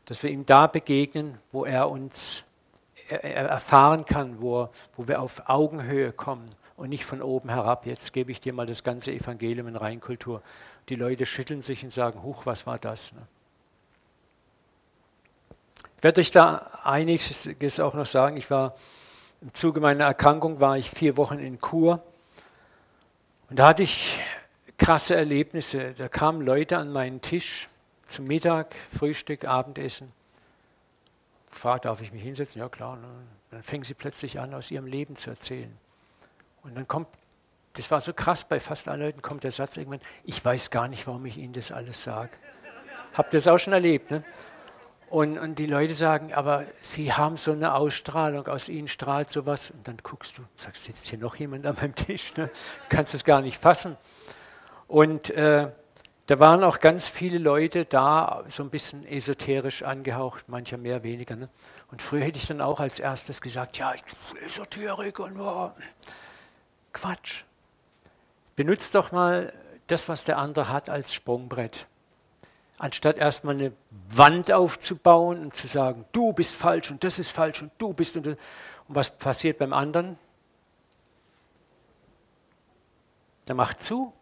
Dass 0.06 0.22
wir 0.22 0.30
ihm 0.30 0.44
da 0.44 0.66
begegnen, 0.66 1.38
wo 1.52 1.64
er 1.64 1.90
uns 1.90 2.44
erfahren 3.08 4.04
kann, 4.04 4.40
wo, 4.40 4.68
wo 4.96 5.08
wir 5.08 5.20
auf 5.20 5.48
Augenhöhe 5.48 6.12
kommen, 6.12 6.46
und 6.76 6.88
nicht 6.88 7.04
von 7.04 7.22
oben 7.22 7.50
herab. 7.50 7.86
Jetzt 7.86 8.12
gebe 8.12 8.32
ich 8.32 8.40
dir 8.40 8.52
mal 8.52 8.66
das 8.66 8.82
ganze 8.82 9.12
Evangelium 9.12 9.68
in 9.68 9.76
Reinkultur. 9.76 10.42
Die 10.88 10.96
Leute 10.96 11.26
schütteln 11.26 11.62
sich 11.62 11.84
und 11.84 11.92
sagen, 11.92 12.22
huch, 12.22 12.46
was 12.46 12.66
war 12.66 12.78
das? 12.78 13.12
Ne? 13.12 13.20
Ich 16.04 16.06
werde 16.06 16.20
euch 16.20 16.32
da 16.32 16.58
einiges 16.82 17.80
auch 17.80 17.94
noch 17.94 18.04
sagen. 18.04 18.36
Ich 18.36 18.50
war 18.50 18.74
im 19.40 19.54
Zuge 19.54 19.80
meiner 19.80 20.04
Erkrankung 20.04 20.60
war 20.60 20.76
ich 20.76 20.90
vier 20.90 21.16
Wochen 21.16 21.38
in 21.38 21.62
Kur 21.62 22.04
und 23.48 23.58
da 23.58 23.68
hatte 23.68 23.84
ich 23.84 24.20
krasse 24.76 25.16
Erlebnisse. 25.16 25.94
Da 25.94 26.08
kamen 26.08 26.42
Leute 26.42 26.76
an 26.76 26.92
meinen 26.92 27.22
Tisch 27.22 27.70
zum 28.06 28.26
Mittag, 28.26 28.74
Frühstück, 28.74 29.46
Abendessen. 29.46 30.12
Fragt, 31.48 31.86
darf 31.86 32.02
ich 32.02 32.12
mich 32.12 32.22
hinsetzen? 32.22 32.60
Ja, 32.60 32.68
klar. 32.68 32.96
Ne? 32.96 33.08
Dann 33.50 33.62
fängen 33.62 33.84
sie 33.84 33.94
plötzlich 33.94 34.38
an, 34.38 34.52
aus 34.52 34.70
ihrem 34.70 34.86
Leben 34.86 35.16
zu 35.16 35.30
erzählen. 35.30 35.74
Und 36.64 36.74
dann 36.74 36.86
kommt, 36.86 37.08
das 37.72 37.90
war 37.90 38.02
so 38.02 38.12
krass, 38.12 38.44
bei 38.44 38.60
fast 38.60 38.88
allen 38.88 39.00
Leuten 39.00 39.22
kommt 39.22 39.42
der 39.42 39.52
Satz 39.52 39.78
irgendwann, 39.78 40.02
ich 40.24 40.44
weiß 40.44 40.68
gar 40.68 40.86
nicht, 40.86 41.06
warum 41.06 41.24
ich 41.24 41.38
ihnen 41.38 41.54
das 41.54 41.72
alles 41.72 42.02
sage. 42.02 42.32
Habt 43.14 43.32
ihr 43.32 43.38
das 43.38 43.48
auch 43.48 43.56
schon 43.56 43.72
erlebt? 43.72 44.10
Ne? 44.10 44.22
Und, 45.14 45.38
und 45.38 45.60
die 45.60 45.66
Leute 45.66 45.94
sagen, 45.94 46.34
aber 46.34 46.64
sie 46.80 47.12
haben 47.12 47.36
so 47.36 47.52
eine 47.52 47.76
Ausstrahlung, 47.76 48.48
aus 48.48 48.68
ihnen 48.68 48.88
strahlt 48.88 49.30
sowas. 49.30 49.70
Und 49.70 49.86
dann 49.86 49.98
guckst 50.02 50.36
du, 50.38 50.42
sagst, 50.56 50.82
sitzt 50.82 51.06
hier 51.08 51.20
noch 51.20 51.36
jemand 51.36 51.64
an 51.66 51.76
meinem 51.76 51.94
Tisch? 51.94 52.36
Ne? 52.36 52.50
Kannst 52.88 53.14
es 53.14 53.22
gar 53.22 53.40
nicht 53.40 53.56
fassen. 53.56 53.96
Und 54.88 55.30
äh, 55.30 55.70
da 56.26 56.38
waren 56.40 56.64
auch 56.64 56.80
ganz 56.80 57.08
viele 57.08 57.38
Leute 57.38 57.84
da, 57.84 58.42
so 58.48 58.64
ein 58.64 58.70
bisschen 58.70 59.06
esoterisch 59.06 59.84
angehaucht, 59.84 60.48
mancher 60.48 60.78
mehr, 60.78 61.04
weniger. 61.04 61.36
Ne? 61.36 61.46
Und 61.92 62.02
früher 62.02 62.22
hätte 62.22 62.38
ich 62.38 62.48
dann 62.48 62.60
auch 62.60 62.80
als 62.80 62.98
erstes 62.98 63.40
gesagt, 63.40 63.78
ja, 63.78 63.94
Esoterik 64.44 65.20
und 65.20 65.38
oh. 65.38 65.70
Quatsch. 66.92 67.44
Benutzt 68.56 68.96
doch 68.96 69.12
mal 69.12 69.52
das, 69.86 70.08
was 70.08 70.24
der 70.24 70.38
andere 70.38 70.70
hat, 70.70 70.88
als 70.88 71.14
Sprungbrett. 71.14 71.86
Anstatt 72.78 73.16
erstmal 73.16 73.54
eine 73.54 73.72
Wand 74.08 74.50
aufzubauen 74.50 75.40
und 75.40 75.54
zu 75.54 75.66
sagen, 75.66 76.04
du 76.12 76.32
bist 76.32 76.54
falsch 76.54 76.90
und 76.90 77.04
das 77.04 77.18
ist 77.18 77.30
falsch 77.30 77.62
und 77.62 77.70
du 77.78 77.92
bist 77.92 78.16
und, 78.16 78.26
und 78.26 78.38
was 78.88 79.16
passiert 79.16 79.58
beim 79.58 79.72
anderen? 79.72 80.18
Der 83.46 83.54
macht 83.54 83.82
zu 83.82 84.12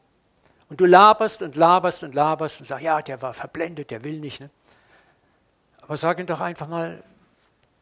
und 0.68 0.80
du 0.80 0.86
laberst 0.86 1.42
und 1.42 1.56
laberst 1.56 2.02
und 2.02 2.14
laberst 2.14 2.60
und 2.60 2.66
sagst, 2.66 2.84
ja, 2.84 3.02
der 3.02 3.22
war 3.22 3.34
verblendet, 3.34 3.90
der 3.90 4.04
will 4.04 4.20
nicht. 4.20 4.40
Ne? 4.40 4.46
Aber 5.82 5.96
sag 5.96 6.18
ihm 6.18 6.26
doch 6.26 6.40
einfach 6.40 6.68
mal, 6.68 7.02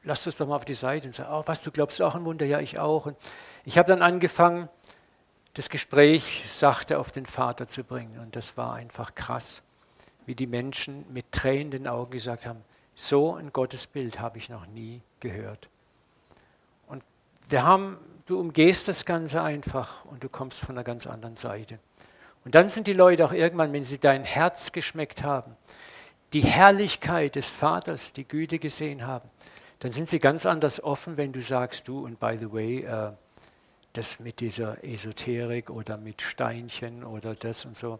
lass 0.03 0.25
das 0.25 0.37
doch 0.37 0.47
mal 0.47 0.57
auf 0.57 0.65
die 0.65 0.75
Seite 0.75 1.07
und 1.07 1.15
sag, 1.15 1.29
oh, 1.31 1.43
was, 1.47 1.63
du 1.63 1.71
glaubst 1.71 2.01
auch 2.03 2.15
ein 2.15 2.25
Wunder? 2.25 2.47
Ja, 2.47 2.61
ich 2.61 2.79
auch. 2.79 3.07
Und 3.07 3.17
ich 3.65 3.79
habe 3.79 3.89
dann 3.89 4.03
angefangen, 4.03 4.69
das 5.55 5.69
Gespräch 5.69 6.45
sachte 6.49 6.99
auf 6.99 7.11
den 7.11 7.27
Vater 7.27 7.67
zu 7.67 7.85
bringen. 7.85 8.19
Und 8.19 8.37
das 8.37 8.57
war 8.57 8.75
einfach 8.75 9.15
krass, 9.15 9.63
wie 10.31 10.37
die 10.37 10.47
Menschen 10.47 11.05
mit 11.13 11.33
Tränen 11.33 11.73
in 11.73 11.83
den 11.83 11.89
Augen 11.89 12.13
gesagt 12.13 12.47
haben, 12.47 12.63
so 12.95 13.35
ein 13.35 13.53
Gottesbild 13.53 14.21
habe 14.21 14.39
ich 14.39 14.49
noch 14.49 14.65
nie 14.65 15.03
gehört. 15.19 15.69
Und 16.87 17.03
wir 17.49 17.65
haben, 17.65 17.99
du 18.27 18.39
umgehst 18.39 18.87
das 18.87 19.05
Ganze 19.05 19.43
einfach 19.43 20.05
und 20.05 20.23
du 20.23 20.29
kommst 20.29 20.61
von 20.61 20.77
einer 20.77 20.85
ganz 20.85 21.09
anderen 21.09 21.37
Seite. 21.37 21.81
Und 22.45 22.55
dann 22.55 22.69
sind 22.69 22.87
die 22.87 22.93
Leute 22.93 23.25
auch 23.25 23.33
irgendwann, 23.33 23.73
wenn 23.73 23.85
sie 23.85 23.99
dein 23.99 24.23
Herz 24.23 24.71
geschmeckt 24.71 25.25
haben, 25.25 25.51
die 26.33 26.43
Herrlichkeit 26.43 27.35
des 27.35 27.51
Vaters, 27.51 28.13
die 28.13 28.29
Güte 28.29 28.61
gesehen 28.61 29.05
haben, 29.05 29.29
dann 29.81 29.91
sind 29.91 30.09
sie 30.09 30.21
ganz 30.21 30.47
anders 30.47 30.81
offen, 30.81 31.17
wenn 31.17 31.33
du 31.33 31.43
sagst, 31.43 31.89
du, 31.89 32.05
und 32.05 32.21
by 32.21 32.37
the 32.39 32.53
way, 32.53 32.79
äh, 32.85 33.11
das 33.95 34.21
mit 34.21 34.39
dieser 34.39 34.85
Esoterik 34.85 35.71
oder 35.71 35.97
mit 35.97 36.23
Steinchen 36.23 37.03
oder 37.03 37.35
das 37.35 37.65
und 37.65 37.77
so, 37.77 37.99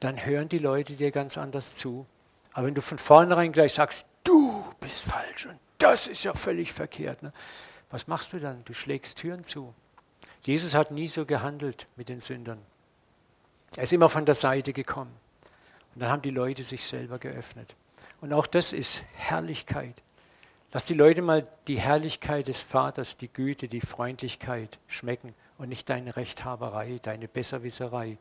dann 0.00 0.24
hören 0.24 0.48
die 0.48 0.58
Leute 0.58 0.94
dir 0.94 1.10
ganz 1.10 1.38
anders 1.38 1.76
zu. 1.76 2.06
Aber 2.52 2.66
wenn 2.66 2.74
du 2.74 2.82
von 2.82 2.98
vornherein 2.98 3.52
gleich 3.52 3.74
sagst, 3.74 4.04
du 4.24 4.64
bist 4.80 5.02
falsch 5.02 5.46
und 5.46 5.58
das 5.78 6.06
ist 6.06 6.24
ja 6.24 6.34
völlig 6.34 6.72
verkehrt, 6.72 7.22
ne? 7.22 7.32
was 7.90 8.06
machst 8.06 8.32
du 8.32 8.40
dann? 8.40 8.64
Du 8.64 8.74
schlägst 8.74 9.18
Türen 9.18 9.44
zu. 9.44 9.74
Jesus 10.42 10.74
hat 10.74 10.90
nie 10.90 11.08
so 11.08 11.26
gehandelt 11.26 11.86
mit 11.96 12.08
den 12.08 12.20
Sündern. 12.20 12.58
Er 13.76 13.84
ist 13.84 13.92
immer 13.92 14.08
von 14.08 14.24
der 14.24 14.34
Seite 14.34 14.72
gekommen. 14.72 15.12
Und 15.94 16.02
dann 16.02 16.10
haben 16.10 16.22
die 16.22 16.30
Leute 16.30 16.64
sich 16.64 16.84
selber 16.84 17.18
geöffnet. 17.18 17.74
Und 18.20 18.32
auch 18.32 18.46
das 18.46 18.72
ist 18.72 19.04
Herrlichkeit. 19.14 19.94
Lass 20.72 20.86
die 20.86 20.94
Leute 20.94 21.20
mal 21.20 21.46
die 21.66 21.80
Herrlichkeit 21.80 22.46
des 22.46 22.62
Vaters, 22.62 23.16
die 23.16 23.32
Güte, 23.32 23.68
die 23.68 23.80
Freundlichkeit 23.80 24.78
schmecken 24.86 25.34
und 25.58 25.68
nicht 25.68 25.88
deine 25.90 26.16
Rechthaberei, 26.16 27.00
deine 27.02 27.26
Besserwisserei. 27.26 28.18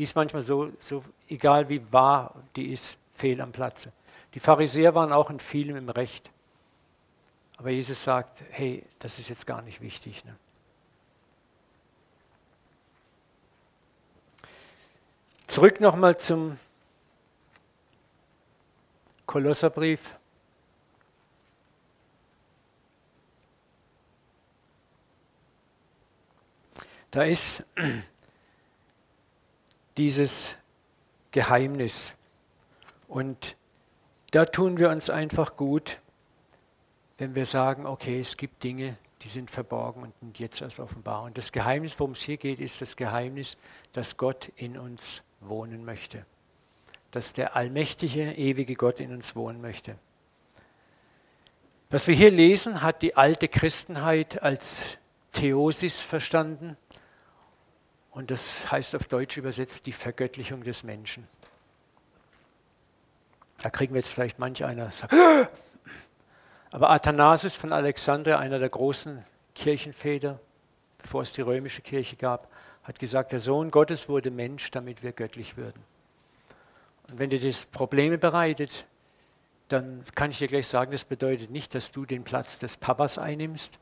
Die 0.00 0.04
ist 0.04 0.16
manchmal 0.16 0.40
so, 0.40 0.72
so 0.78 1.04
egal 1.28 1.68
wie 1.68 1.92
wahr 1.92 2.34
die 2.56 2.72
ist, 2.72 2.96
fehl 3.12 3.38
am 3.38 3.52
Platze. 3.52 3.92
Die 4.32 4.40
Pharisäer 4.40 4.94
waren 4.94 5.12
auch 5.12 5.28
in 5.28 5.38
vielem 5.38 5.76
im 5.76 5.90
Recht. 5.90 6.30
Aber 7.58 7.68
Jesus 7.68 8.02
sagt, 8.02 8.42
hey, 8.48 8.82
das 8.98 9.18
ist 9.18 9.28
jetzt 9.28 9.46
gar 9.46 9.60
nicht 9.60 9.82
wichtig. 9.82 10.24
Ne? 10.24 10.34
Zurück 15.46 15.82
nochmal 15.82 16.16
zum 16.16 16.58
Kolosserbrief. 19.26 20.14
Da 27.10 27.24
ist 27.24 27.64
dieses 29.96 30.56
Geheimnis. 31.30 32.16
Und 33.08 33.56
da 34.30 34.44
tun 34.44 34.78
wir 34.78 34.90
uns 34.90 35.10
einfach 35.10 35.56
gut, 35.56 35.98
wenn 37.18 37.34
wir 37.34 37.46
sagen, 37.46 37.86
okay, 37.86 38.20
es 38.20 38.36
gibt 38.36 38.62
Dinge, 38.62 38.96
die 39.22 39.28
sind 39.28 39.50
verborgen 39.50 40.12
und 40.20 40.38
jetzt 40.38 40.62
erst 40.62 40.80
offenbar. 40.80 41.22
Und 41.24 41.36
das 41.36 41.52
Geheimnis, 41.52 41.98
worum 41.98 42.12
es 42.12 42.22
hier 42.22 42.36
geht, 42.36 42.60
ist 42.60 42.80
das 42.80 42.96
Geheimnis, 42.96 43.56
dass 43.92 44.16
Gott 44.16 44.50
in 44.56 44.78
uns 44.78 45.22
wohnen 45.40 45.84
möchte. 45.84 46.24
Dass 47.10 47.32
der 47.32 47.56
allmächtige, 47.56 48.32
ewige 48.32 48.74
Gott 48.74 49.00
in 49.00 49.12
uns 49.12 49.36
wohnen 49.36 49.60
möchte. 49.60 49.96
Was 51.90 52.06
wir 52.06 52.14
hier 52.14 52.30
lesen, 52.30 52.82
hat 52.82 53.02
die 53.02 53.16
alte 53.16 53.48
Christenheit 53.48 54.42
als 54.42 54.96
Theosis 55.32 56.00
verstanden. 56.00 56.76
Und 58.10 58.30
das 58.30 58.70
heißt 58.70 58.94
auf 58.96 59.04
Deutsch 59.04 59.36
übersetzt 59.36 59.86
die 59.86 59.92
Vergöttlichung 59.92 60.62
des 60.62 60.82
Menschen. 60.82 61.26
Da 63.58 63.70
kriegen 63.70 63.94
wir 63.94 64.00
jetzt 64.00 64.12
vielleicht 64.12 64.38
manch 64.38 64.64
einer 64.64 64.90
sagt, 64.90 65.14
aber 66.70 66.90
Athanasius 66.90 67.56
von 67.56 67.72
Alexandria, 67.72 68.38
einer 68.38 68.58
der 68.58 68.68
großen 68.68 69.24
Kirchenväter, 69.54 70.40
bevor 70.98 71.22
es 71.22 71.32
die 71.32 71.40
römische 71.42 71.82
Kirche 71.82 72.16
gab, 72.16 72.48
hat 72.84 72.98
gesagt, 72.98 73.32
der 73.32 73.40
Sohn 73.40 73.70
Gottes 73.70 74.08
wurde 74.08 74.30
Mensch, 74.30 74.70
damit 74.70 75.02
wir 75.02 75.12
göttlich 75.12 75.56
würden. 75.56 75.82
Und 77.08 77.18
wenn 77.18 77.30
dir 77.30 77.40
das 77.40 77.66
Probleme 77.66 78.18
bereitet, 78.18 78.86
dann 79.68 80.04
kann 80.14 80.30
ich 80.30 80.38
dir 80.38 80.48
gleich 80.48 80.66
sagen, 80.66 80.92
das 80.92 81.04
bedeutet 81.04 81.50
nicht, 81.50 81.74
dass 81.74 81.92
du 81.92 82.06
den 82.06 82.24
Platz 82.24 82.58
des 82.58 82.76
Papas 82.76 83.18
einnimmst, 83.18 83.78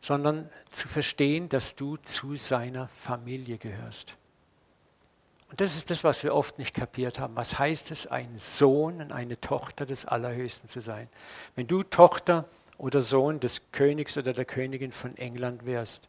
sondern 0.00 0.48
zu 0.70 0.88
verstehen, 0.88 1.48
dass 1.48 1.74
du 1.74 1.96
zu 1.96 2.36
seiner 2.36 2.88
Familie 2.88 3.58
gehörst. 3.58 4.16
Und 5.50 5.60
das 5.60 5.76
ist 5.76 5.90
das, 5.90 6.04
was 6.04 6.24
wir 6.24 6.34
oft 6.34 6.58
nicht 6.58 6.74
kapiert 6.74 7.18
haben. 7.18 7.36
Was 7.36 7.58
heißt 7.58 7.90
es, 7.90 8.06
ein 8.06 8.38
Sohn 8.38 9.00
und 9.00 9.12
eine 9.12 9.40
Tochter 9.40 9.86
des 9.86 10.04
Allerhöchsten 10.04 10.68
zu 10.68 10.80
sein? 10.80 11.08
Wenn 11.54 11.66
du 11.66 11.82
Tochter 11.82 12.46
oder 12.78 13.00
Sohn 13.00 13.40
des 13.40 13.70
Königs 13.72 14.16
oder 14.16 14.32
der 14.32 14.44
Königin 14.44 14.92
von 14.92 15.16
England 15.16 15.64
wärst, 15.64 16.08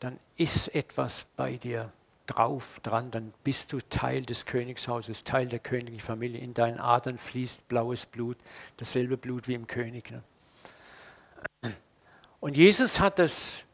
dann 0.00 0.18
ist 0.36 0.74
etwas 0.74 1.26
bei 1.36 1.56
dir 1.56 1.92
drauf, 2.26 2.80
dran, 2.82 3.10
dann 3.10 3.32
bist 3.44 3.72
du 3.72 3.78
Teil 3.88 4.22
des 4.22 4.46
Königshauses, 4.46 5.24
Teil 5.24 5.46
der 5.46 5.60
königlichen 5.60 6.04
Familie. 6.04 6.40
In 6.40 6.54
deinen 6.54 6.78
Adern 6.78 7.18
fließt 7.18 7.68
blaues 7.68 8.04
Blut, 8.06 8.36
dasselbe 8.76 9.16
Blut 9.16 9.48
wie 9.48 9.54
im 9.54 9.66
König. 9.66 10.10
Ne? 10.10 10.22
Und 12.46 12.56
Jesus 12.56 13.00
hat 13.00 13.18
das 13.18 13.64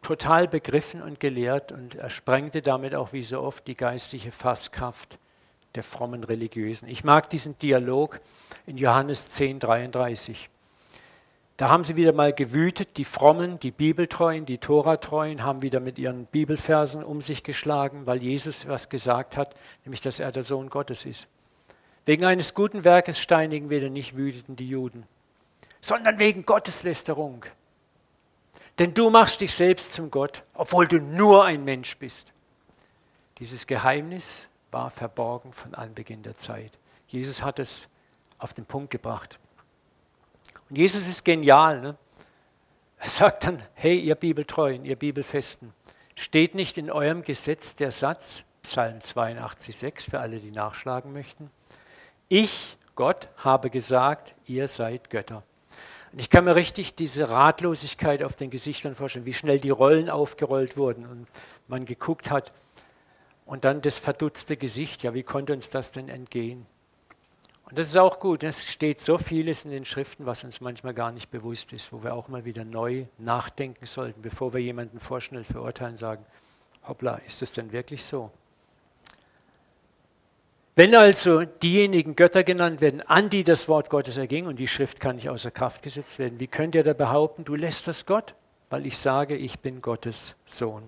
total 0.00 0.48
begriffen 0.48 1.02
und 1.02 1.20
gelehrt 1.20 1.72
und 1.72 1.96
er 1.96 2.08
sprengte 2.08 2.62
damit 2.62 2.94
auch 2.94 3.12
wie 3.12 3.22
so 3.22 3.42
oft 3.42 3.66
die 3.66 3.76
geistliche 3.76 4.32
Fasskraft 4.32 5.18
der 5.74 5.82
frommen 5.82 6.24
Religiösen. 6.24 6.88
Ich 6.88 7.04
mag 7.04 7.28
diesen 7.28 7.58
Dialog 7.58 8.18
in 8.64 8.78
Johannes 8.78 9.28
10, 9.32 9.58
33. 9.58 10.48
Da 11.58 11.68
haben 11.68 11.84
sie 11.84 11.96
wieder 11.96 12.14
mal 12.14 12.32
gewütet, 12.32 12.96
die 12.96 13.04
Frommen, 13.04 13.60
die 13.60 13.72
Bibeltreuen, 13.72 14.46
die 14.46 14.56
Toratreuen 14.56 15.42
haben 15.42 15.60
wieder 15.60 15.80
mit 15.80 15.98
ihren 15.98 16.24
Bibelversen 16.24 17.04
um 17.04 17.20
sich 17.20 17.42
geschlagen, 17.42 18.06
weil 18.06 18.22
Jesus 18.22 18.66
was 18.66 18.88
gesagt 18.88 19.36
hat, 19.36 19.54
nämlich 19.84 20.00
dass 20.00 20.18
er 20.18 20.32
der 20.32 20.44
Sohn 20.44 20.70
Gottes 20.70 21.04
ist. 21.04 21.26
Wegen 22.06 22.24
eines 22.24 22.54
guten 22.54 22.84
Werkes 22.84 23.20
steinigen 23.20 23.68
wir 23.68 23.90
nicht 23.90 24.16
wüteten 24.16 24.56
die 24.56 24.70
Juden, 24.70 25.04
sondern 25.82 26.18
wegen 26.18 26.46
Gotteslästerung. 26.46 27.44
Denn 28.78 28.92
du 28.92 29.10
machst 29.10 29.40
dich 29.40 29.54
selbst 29.54 29.94
zum 29.94 30.10
Gott, 30.10 30.42
obwohl 30.54 30.88
du 30.88 31.00
nur 31.00 31.44
ein 31.44 31.64
Mensch 31.64 31.96
bist. 31.98 32.32
Dieses 33.38 33.66
Geheimnis 33.66 34.48
war 34.70 34.90
verborgen 34.90 35.52
von 35.52 35.74
Anbeginn 35.74 36.22
der 36.22 36.36
Zeit. 36.36 36.78
Jesus 37.06 37.42
hat 37.42 37.58
es 37.58 37.88
auf 38.38 38.52
den 38.52 38.66
Punkt 38.66 38.90
gebracht. 38.90 39.38
Und 40.68 40.76
Jesus 40.76 41.08
ist 41.08 41.24
genial. 41.24 41.80
Ne? 41.80 41.96
Er 42.98 43.10
sagt 43.10 43.44
dann, 43.44 43.62
hey, 43.74 43.98
ihr 43.98 44.14
Bibeltreuen, 44.14 44.84
ihr 44.84 44.96
Bibelfesten, 44.96 45.72
steht 46.14 46.54
nicht 46.54 46.78
in 46.78 46.90
eurem 46.90 47.22
Gesetz 47.22 47.74
der 47.74 47.92
Satz, 47.92 48.42
Psalm 48.62 48.98
82,6 48.98 50.10
für 50.10 50.20
alle, 50.20 50.40
die 50.40 50.50
nachschlagen 50.50 51.12
möchten, 51.12 51.50
ich, 52.28 52.78
Gott, 52.94 53.28
habe 53.36 53.68
gesagt, 53.68 54.34
ihr 54.46 54.66
seid 54.66 55.10
Götter. 55.10 55.42
Und 56.14 56.20
ich 56.20 56.30
kann 56.30 56.44
mir 56.44 56.54
richtig 56.54 56.94
diese 56.94 57.28
Ratlosigkeit 57.28 58.22
auf 58.22 58.36
den 58.36 58.48
Gesichtern 58.48 58.94
vorstellen, 58.94 59.26
wie 59.26 59.32
schnell 59.32 59.58
die 59.58 59.70
Rollen 59.70 60.08
aufgerollt 60.08 60.76
wurden 60.76 61.04
und 61.06 61.26
man 61.66 61.86
geguckt 61.86 62.30
hat. 62.30 62.52
Und 63.46 63.64
dann 63.64 63.80
das 63.80 63.98
verdutzte 63.98 64.56
Gesicht, 64.56 65.02
ja, 65.02 65.12
wie 65.12 65.24
konnte 65.24 65.52
uns 65.52 65.70
das 65.70 65.90
denn 65.90 66.08
entgehen? 66.08 66.66
Und 67.68 67.80
das 67.80 67.88
ist 67.88 67.96
auch 67.96 68.20
gut. 68.20 68.44
Es 68.44 68.64
steht 68.64 69.00
so 69.00 69.18
vieles 69.18 69.64
in 69.64 69.72
den 69.72 69.84
Schriften, 69.84 70.24
was 70.24 70.44
uns 70.44 70.60
manchmal 70.60 70.94
gar 70.94 71.10
nicht 71.10 71.32
bewusst 71.32 71.72
ist, 71.72 71.92
wo 71.92 72.04
wir 72.04 72.14
auch 72.14 72.28
mal 72.28 72.44
wieder 72.44 72.64
neu 72.64 73.06
nachdenken 73.18 73.86
sollten, 73.86 74.22
bevor 74.22 74.54
wir 74.54 74.60
jemanden 74.60 75.00
vorschnell 75.00 75.42
verurteilen, 75.42 75.96
sagen, 75.96 76.24
hoppla, 76.86 77.16
ist 77.26 77.42
das 77.42 77.50
denn 77.50 77.72
wirklich 77.72 78.04
so? 78.04 78.30
Wenn 80.76 80.94
also 80.96 81.44
diejenigen 81.44 82.16
Götter 82.16 82.42
genannt 82.42 82.80
werden, 82.80 83.00
an 83.02 83.30
die 83.30 83.44
das 83.44 83.68
Wort 83.68 83.90
Gottes 83.90 84.16
erging, 84.16 84.46
und 84.46 84.56
die 84.56 84.66
Schrift 84.66 84.98
kann 84.98 85.16
nicht 85.16 85.28
außer 85.28 85.52
Kraft 85.52 85.82
gesetzt 85.82 86.18
werden, 86.18 86.40
wie 86.40 86.48
könnt 86.48 86.74
ihr 86.74 86.82
da 86.82 86.94
behaupten, 86.94 87.44
du 87.44 87.54
lässt 87.54 87.86
das 87.86 88.06
Gott? 88.06 88.34
Weil 88.70 88.86
ich 88.86 88.98
sage, 88.98 89.36
ich 89.36 89.60
bin 89.60 89.82
Gottes 89.82 90.34
Sohn. 90.46 90.82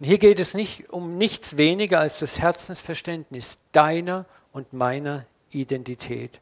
Und 0.00 0.06
hier 0.06 0.18
geht 0.18 0.40
es 0.40 0.54
nicht 0.54 0.90
um 0.90 1.16
nichts 1.16 1.56
weniger 1.56 2.00
als 2.00 2.18
das 2.18 2.38
Herzensverständnis 2.38 3.60
deiner 3.70 4.26
und 4.52 4.72
meiner 4.72 5.24
Identität, 5.50 6.40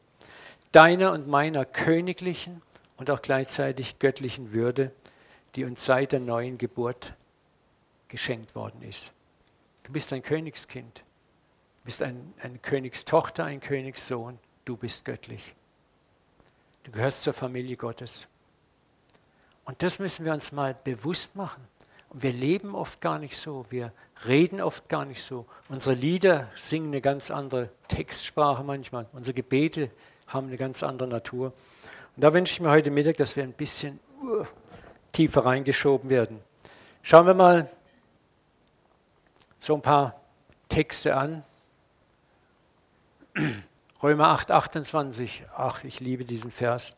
deiner 0.71 1.11
und 1.11 1.27
meiner 1.27 1.65
königlichen 1.65 2.63
und 2.97 3.11
auch 3.11 3.21
gleichzeitig 3.21 3.99
göttlichen 3.99 4.53
Würde, 4.53 4.91
die 5.55 5.65
uns 5.65 5.85
seit 5.85 6.13
der 6.13 6.19
neuen 6.19 6.57
Geburt 6.57 7.13
geschenkt 8.07 8.55
worden 8.55 8.81
ist. 8.81 9.11
Du 9.83 9.91
bist 9.91 10.11
ein 10.13 10.23
Königskind. 10.23 11.04
Bist 11.85 12.01
ein, 12.01 12.33
eine 12.41 12.57
Königstochter, 12.57 13.45
ein 13.45 13.61
Königssohn, 13.61 14.39
du 14.65 14.75
bist 14.75 15.05
göttlich. 15.05 15.55
Du 16.83 16.91
gehörst 16.91 17.23
zur 17.23 17.33
Familie 17.33 17.77
Gottes. 17.77 18.27
Und 19.65 19.81
das 19.81 19.99
müssen 19.99 20.25
wir 20.25 20.33
uns 20.33 20.51
mal 20.51 20.75
bewusst 20.83 21.35
machen. 21.35 21.63
Und 22.09 22.23
wir 22.23 22.31
leben 22.31 22.75
oft 22.75 23.01
gar 23.01 23.19
nicht 23.19 23.37
so, 23.37 23.65
wir 23.69 23.91
reden 24.27 24.61
oft 24.61 24.89
gar 24.89 25.05
nicht 25.05 25.23
so. 25.23 25.45
Unsere 25.69 25.95
Lieder 25.95 26.49
singen 26.55 26.87
eine 26.87 27.01
ganz 27.01 27.29
andere 27.29 27.69
Textsprache 27.87 28.63
manchmal. 28.63 29.07
Unsere 29.13 29.33
Gebete 29.33 29.91
haben 30.27 30.47
eine 30.47 30.57
ganz 30.57 30.81
andere 30.81 31.07
Natur. 31.07 31.47
Und 32.15 32.23
da 32.23 32.33
wünsche 32.33 32.53
ich 32.53 32.61
mir 32.61 32.69
heute 32.69 32.91
Mittag, 32.91 33.17
dass 33.17 33.35
wir 33.35 33.43
ein 33.43 33.53
bisschen 33.53 33.99
uh, 34.23 34.45
tiefer 35.11 35.45
reingeschoben 35.45 36.09
werden. 36.09 36.39
Schauen 37.01 37.27
wir 37.27 37.33
mal 37.33 37.69
so 39.59 39.75
ein 39.75 39.81
paar 39.81 40.19
Texte 40.69 41.15
an, 41.15 41.43
Römer 44.03 44.27
8, 44.27 44.51
28. 44.51 45.43
Ach, 45.55 45.83
ich 45.83 45.99
liebe 45.99 46.25
diesen 46.25 46.51
Vers. 46.51 46.95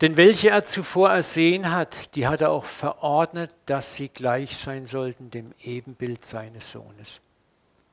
Denn 0.00 0.16
welche 0.16 0.50
er 0.50 0.64
zuvor 0.64 1.10
ersehen 1.10 1.70
hat, 1.70 2.14
die 2.16 2.26
hat 2.26 2.40
er 2.40 2.50
auch 2.50 2.64
verordnet, 2.64 3.52
dass 3.66 3.94
sie 3.94 4.08
gleich 4.08 4.56
sein 4.56 4.86
sollten 4.86 5.30
dem 5.30 5.52
Ebenbild 5.62 6.24
seines 6.24 6.70
Sohnes. 6.70 7.20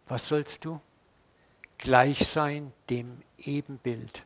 Was 0.07 0.27
sollst 0.27 0.65
du? 0.65 0.77
Gleich 1.77 2.27
sein 2.27 2.73
dem 2.89 3.21
Ebenbild. 3.37 4.23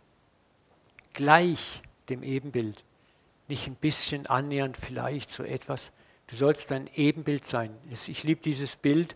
Gleich 1.14 1.82
dem 2.10 2.24
Ebenbild. 2.24 2.84
Nicht 3.48 3.68
ein 3.68 3.76
bisschen 3.76 4.26
annähernd 4.26 4.78
vielleicht 4.78 5.32
so 5.32 5.44
etwas. 5.44 5.92
Du 6.28 6.36
sollst 6.36 6.72
ein 6.72 6.90
Ebenbild 6.96 7.46
sein. 7.46 7.78
Ich 7.92 8.24
liebe 8.24 8.42
dieses 8.42 8.76
Bild 8.76 9.16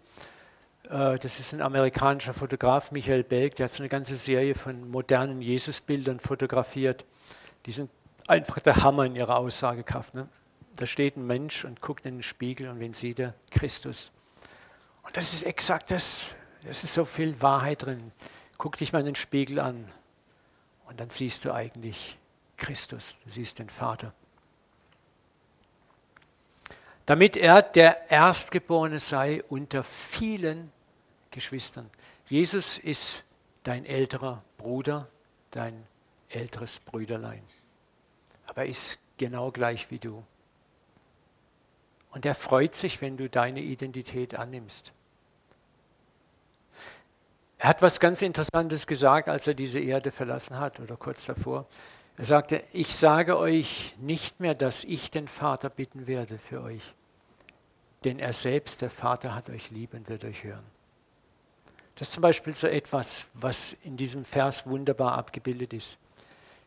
das 0.90 1.40
ist 1.40 1.54
ein 1.54 1.62
amerikanischer 1.62 2.34
Fotograf, 2.34 2.92
Michael 2.92 3.24
Belk, 3.24 3.56
der 3.56 3.66
hat 3.66 3.74
so 3.74 3.84
eine 3.84 3.90
ganze 3.90 4.16
Serie 4.16 4.56
von 4.56 4.90
modernen 4.90 5.40
Jesusbildern 5.42 6.20
fotografiert. 6.20 7.06
Die 7.68 7.72
sind 7.72 7.92
einfach 8.28 8.58
der 8.60 8.78
Hammer 8.78 9.06
in 9.06 9.16
ihrer 9.16 9.38
Aussagekraft. 9.38 10.16
Ne? 10.16 10.28
Da 10.78 10.88
steht 10.88 11.16
ein 11.16 11.28
Mensch 11.28 11.64
und 11.64 11.82
guckt 11.82 12.08
in 12.08 12.16
den 12.16 12.24
Spiegel 12.24 12.70
und 12.70 12.80
wen 12.80 12.94
sieht 12.94 13.20
er? 13.20 13.36
Christus. 13.52 14.12
Und 15.04 15.16
das 15.16 15.34
ist 15.34 15.44
exakt 15.44 15.92
das. 15.92 16.36
Das 16.66 16.84
ist 16.84 16.96
so 16.96 17.06
viel 17.06 17.40
Wahrheit 17.40 17.86
drin. 17.86 18.12
Guck 18.58 18.78
dich 18.78 18.92
mal 18.92 19.00
in 19.00 19.06
den 19.06 19.16
Spiegel 19.16 19.60
an 19.60 19.92
und 20.88 21.00
dann 21.00 21.12
siehst 21.12 21.46
du 21.46 21.54
eigentlich 21.54 22.18
Christus. 22.58 23.18
Du 23.24 23.30
siehst 23.30 23.60
den 23.60 23.70
Vater. 23.70 24.12
Damit 27.06 27.38
er 27.38 27.62
der 27.62 28.10
Erstgeborene 28.10 29.00
sei 29.00 29.44
unter 29.50 29.84
vielen 29.84 30.72
Geschwistern. 31.32 31.86
Jesus 32.26 32.78
ist 32.78 33.26
dein 33.64 33.86
älterer 33.86 34.44
Bruder, 34.58 35.08
dein 35.52 35.86
älteres 36.30 36.80
Brüderlein. 36.80 37.44
Aber 38.48 38.64
er 38.64 38.70
ist 38.70 39.00
genau 39.18 39.52
gleich 39.52 39.92
wie 39.92 40.00
du. 40.00 40.24
Und 42.12 42.26
er 42.26 42.36
freut 42.36 42.76
sich, 42.76 43.02
wenn 43.02 43.18
du 43.18 43.30
deine 43.30 43.62
Identität 43.62 44.36
annimmst. 44.36 44.92
Er 47.60 47.70
hat 47.70 47.82
was 47.82 48.00
ganz 48.00 48.22
Interessantes 48.22 48.88
gesagt, 48.88 49.28
als 49.28 49.46
er 49.46 49.54
diese 49.54 49.80
Erde 49.80 50.12
verlassen 50.12 50.58
hat 50.58 50.80
oder 50.80 50.96
kurz 50.96 51.26
davor. 51.26 51.68
Er 52.18 52.26
sagte, 52.26 52.64
ich 52.72 52.96
sage 52.96 53.38
euch 53.38 53.96
nicht 53.98 54.40
mehr, 54.40 54.56
dass 54.56 54.84
ich 54.84 55.12
den 55.12 55.28
Vater 55.28 55.70
bitten 55.70 56.08
werde 56.08 56.38
für 56.38 56.62
euch, 56.62 56.96
denn 58.04 58.18
er 58.18 58.34
selbst, 58.34 58.82
der 58.82 58.90
Vater, 58.90 59.36
hat 59.36 59.50
euch 59.50 59.72
lieb 59.72 59.94
und 59.94 60.10
wird 60.10 60.24
euch 60.24 60.44
hören. 60.44 60.66
Das 62.00 62.08
ist 62.08 62.14
zum 62.14 62.22
Beispiel 62.22 62.56
so 62.56 62.68
etwas, 62.68 63.28
was 63.34 63.74
in 63.84 63.98
diesem 63.98 64.24
Vers 64.24 64.66
wunderbar 64.66 65.18
abgebildet 65.18 65.74
ist. 65.74 65.98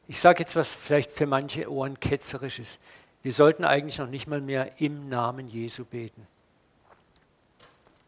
Ich 0.06 0.20
sage 0.20 0.42
jetzt 0.42 0.56
was 0.56 0.74
vielleicht 0.74 1.10
für 1.10 1.24
manche 1.24 1.72
Ohren 1.72 1.98
ketzerisch 1.98 2.58
ist. 2.58 2.78
Wir 3.22 3.32
sollten 3.32 3.64
eigentlich 3.64 3.96
noch 3.96 4.10
nicht 4.10 4.26
mal 4.26 4.42
mehr 4.42 4.78
im 4.78 5.08
Namen 5.08 5.48
Jesu 5.48 5.86
beten. 5.86 6.26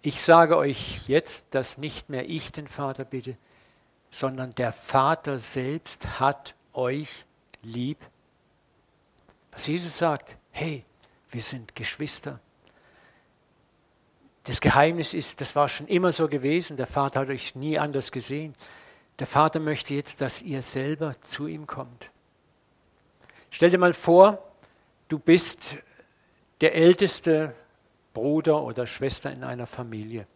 Ich 0.03 0.21
sage 0.21 0.59
euch 0.59 1.09
jetzt, 1.09 1.55
dass 1.55 1.79
nicht 1.79 2.11
mehr 2.11 2.29
ich 2.29 2.53
den 2.53 2.69
Vater 2.69 3.07
bitte, 3.07 3.39
sondern 4.11 4.55
der 4.57 4.73
Vater 4.73 5.39
selbst 5.39 6.21
hat 6.21 6.55
euch 6.75 7.25
lieb. 7.63 8.05
Was 9.51 9.67
Jesus 9.67 9.97
sagt, 9.97 10.37
hey, 10.51 10.85
wir 11.31 11.41
sind 11.41 11.75
Geschwister. 11.75 12.39
Das 14.45 14.61
Geheimnis 14.61 15.15
ist, 15.15 15.41
das 15.41 15.57
war 15.57 15.69
schon 15.69 15.87
immer 15.87 16.13
so 16.13 16.29
gewesen. 16.29 16.77
Der 16.77 16.87
Vater 16.87 17.21
hat 17.21 17.29
euch 17.29 17.55
nie 17.55 17.79
anders 17.79 18.13
gesehen. 18.13 18.55
Der 19.19 19.27
Vater 19.27 19.59
möchte 19.59 19.95
jetzt, 19.95 20.21
dass 20.21 20.43
ihr 20.43 20.61
selber 20.61 21.15
zu 21.23 21.47
ihm 21.47 21.67
kommt. 21.67 22.11
Stell 23.51 23.71
dir 23.71 23.79
mal 23.79 23.95
vor, 23.95 24.39
du 25.09 25.19
bist 25.19 25.77
der 26.61 26.75
älteste 26.75 27.55
Bruder 28.13 28.63
oder 28.63 28.87
Schwester 28.87 29.33
in 29.33 29.45
einer 29.45 29.67
Familie. 29.67 30.27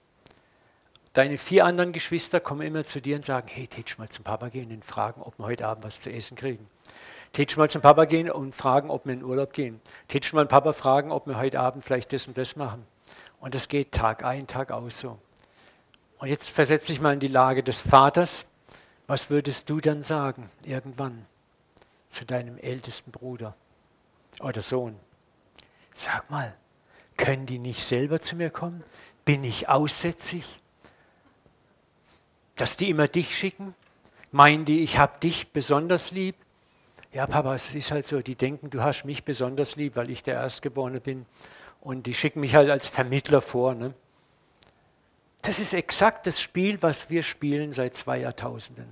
Deine 1.12 1.36
vier 1.36 1.64
anderen 1.64 1.92
Geschwister 1.92 2.40
kommen 2.40 2.62
immer 2.62 2.84
zu 2.84 3.00
dir 3.00 3.16
und 3.16 3.24
sagen, 3.24 3.48
hey, 3.48 3.66
tätsch 3.66 3.98
mal 3.98 4.08
zum 4.08 4.24
Papa 4.24 4.48
gehen 4.48 4.70
und 4.70 4.84
fragen, 4.84 5.20
ob 5.22 5.38
wir 5.38 5.46
heute 5.46 5.66
Abend 5.66 5.84
was 5.84 6.00
zu 6.00 6.12
essen 6.12 6.36
kriegen. 6.36 6.66
Tätsch 7.32 7.56
mal 7.56 7.68
zum 7.68 7.82
Papa 7.82 8.04
gehen 8.04 8.30
und 8.30 8.54
fragen, 8.54 8.90
ob 8.90 9.04
wir 9.04 9.12
in 9.12 9.24
Urlaub 9.24 9.52
gehen. 9.52 9.80
Tätsch 10.06 10.32
mal 10.32 10.46
Papa 10.46 10.72
fragen, 10.72 11.10
ob 11.12 11.26
wir 11.26 11.38
heute 11.38 11.60
Abend 11.60 11.84
vielleicht 11.84 12.12
das 12.12 12.26
und 12.26 12.38
das 12.38 12.56
machen. 12.56 12.86
Und 13.40 13.54
es 13.54 13.68
geht 13.68 13.92
Tag 13.92 14.24
ein, 14.24 14.46
Tag 14.46 14.70
aus 14.70 15.00
so. 15.00 15.18
Und 16.18 16.28
jetzt 16.28 16.50
versetz 16.50 16.86
dich 16.86 17.00
mal 17.00 17.12
in 17.12 17.20
die 17.20 17.28
Lage 17.28 17.62
des 17.62 17.80
Vaters. 17.80 18.46
Was 19.06 19.30
würdest 19.30 19.70
du 19.70 19.80
dann 19.80 20.02
sagen 20.02 20.50
irgendwann 20.64 21.24
zu 22.08 22.24
deinem 22.24 22.58
ältesten 22.58 23.12
Bruder 23.12 23.54
oder 24.40 24.60
Sohn? 24.60 24.98
Sag 25.94 26.30
mal, 26.30 26.54
können 27.16 27.46
die 27.46 27.58
nicht 27.58 27.82
selber 27.84 28.20
zu 28.20 28.36
mir 28.36 28.50
kommen? 28.50 28.84
Bin 29.24 29.44
ich 29.44 29.68
aussätzig? 29.68 30.58
Dass 32.56 32.76
die 32.76 32.90
immer 32.90 33.08
dich 33.08 33.36
schicken? 33.36 33.74
Meinen 34.30 34.64
die, 34.64 34.82
ich 34.82 34.98
habe 34.98 35.18
dich 35.20 35.52
besonders 35.52 36.10
lieb? 36.10 36.36
Ja, 37.12 37.26
Papa, 37.26 37.54
es 37.54 37.74
ist 37.74 37.90
halt 37.90 38.06
so, 38.06 38.20
die 38.20 38.34
denken, 38.34 38.68
du 38.68 38.82
hast 38.82 39.04
mich 39.04 39.24
besonders 39.24 39.76
lieb, 39.76 39.96
weil 39.96 40.10
ich 40.10 40.22
der 40.22 40.34
Erstgeborene 40.34 41.00
bin 41.00 41.24
und 41.80 42.06
die 42.06 42.14
schicken 42.14 42.40
mich 42.40 42.54
halt 42.54 42.70
als 42.70 42.88
Vermittler 42.88 43.40
vor. 43.40 43.74
Ne? 43.74 43.94
Das 45.42 45.60
ist 45.60 45.72
exakt 45.72 46.26
das 46.26 46.40
Spiel, 46.40 46.82
was 46.82 47.10
wir 47.10 47.22
spielen 47.22 47.72
seit 47.72 47.96
zwei 47.96 48.18
Jahrtausenden. 48.18 48.88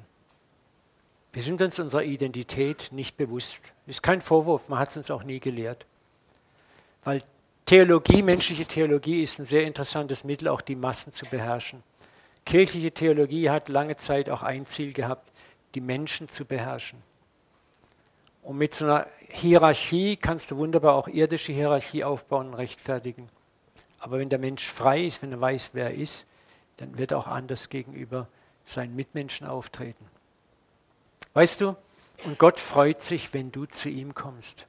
Wir 1.33 1.43
sind 1.43 1.61
uns 1.61 1.79
unserer 1.79 2.03
Identität 2.03 2.89
nicht 2.93 3.17
bewusst. 3.17 3.75
Ist 3.87 4.03
kein 4.03 4.23
Vorwurf, 4.23 4.69
man 4.69 4.79
hat 4.79 4.91
es 4.91 4.97
uns 4.97 5.11
auch 5.11 5.23
nie 5.23 5.41
gelehrt. 5.41 5.85
Weil 7.05 7.23
Theologie, 7.67 8.23
menschliche 8.23 8.65
Theologie 8.65 9.23
ist 9.23 9.41
ein 9.41 9.45
sehr 9.45 9.65
interessantes 9.65 10.23
Mittel, 10.23 10.47
auch 10.47 10.61
die 10.61 10.77
Massen 10.77 11.13
zu 11.13 11.27
beherrschen. 11.27 11.81
Kirchliche 12.45 12.93
Theologie 12.93 13.51
hat 13.51 13.69
lange 13.69 13.97
Zeit 13.97 14.31
auch 14.31 14.45
ein 14.45 14.67
Ziel 14.67 14.93
gehabt, 14.93 15.33
die 15.75 15.81
Menschen 15.81 16.29
zu 16.29 16.45
beherrschen. 16.45 17.03
Und 18.47 18.59
mit 18.59 18.77
so 18.77 18.85
einer 18.85 19.09
Hierarchie 19.29 20.17
kannst 20.17 20.53
du 20.53 20.57
wunderbar 20.57 20.95
auch 20.95 21.09
irdische 21.09 21.53
Hierarchie 21.53 22.05
aufbauen 22.05 22.47
und 22.47 22.55
rechtfertigen. 22.55 23.29
Aber 23.99 24.21
wenn 24.21 24.29
der 24.29 24.39
Mensch 24.39 24.69
frei 24.69 25.03
ist, 25.03 25.21
wenn 25.21 25.33
er 25.33 25.41
weiß, 25.41 25.71
wer 25.73 25.87
er 25.87 25.95
ist, 25.95 26.27
dann 26.77 26.97
wird 26.97 27.11
er 27.11 27.19
auch 27.19 27.27
anders 27.27 27.71
gegenüber 27.71 28.29
seinen 28.65 28.95
Mitmenschen 28.95 29.49
auftreten. 29.49 30.07
Weißt 31.35 31.61
du, 31.61 31.75
und 32.25 32.39
Gott 32.39 32.61
freut 32.61 33.03
sich, 33.03 33.35
wenn 33.35 33.51
du 33.51 33.65
zu 33.65 33.89
ihm 33.89 34.15
kommst. 34.15 34.69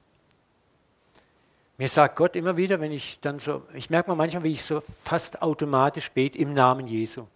Mir 1.77 1.87
sagt 1.87 2.15
Gott 2.15 2.35
immer 2.35 2.57
wieder, 2.57 2.79
wenn 2.79 2.91
ich 2.91 3.19
dann 3.19 3.37
so, 3.37 3.61
ich 3.75 3.91
merke 3.91 4.09
mal 4.09 4.15
manchmal, 4.15 4.43
wie 4.43 4.53
ich 4.53 4.63
so 4.63 4.81
fast 4.81 5.43
automatisch 5.43 6.09
bete 6.09 6.39
im 6.39 6.55
Namen 6.55 6.87
Jesu. 6.87 7.27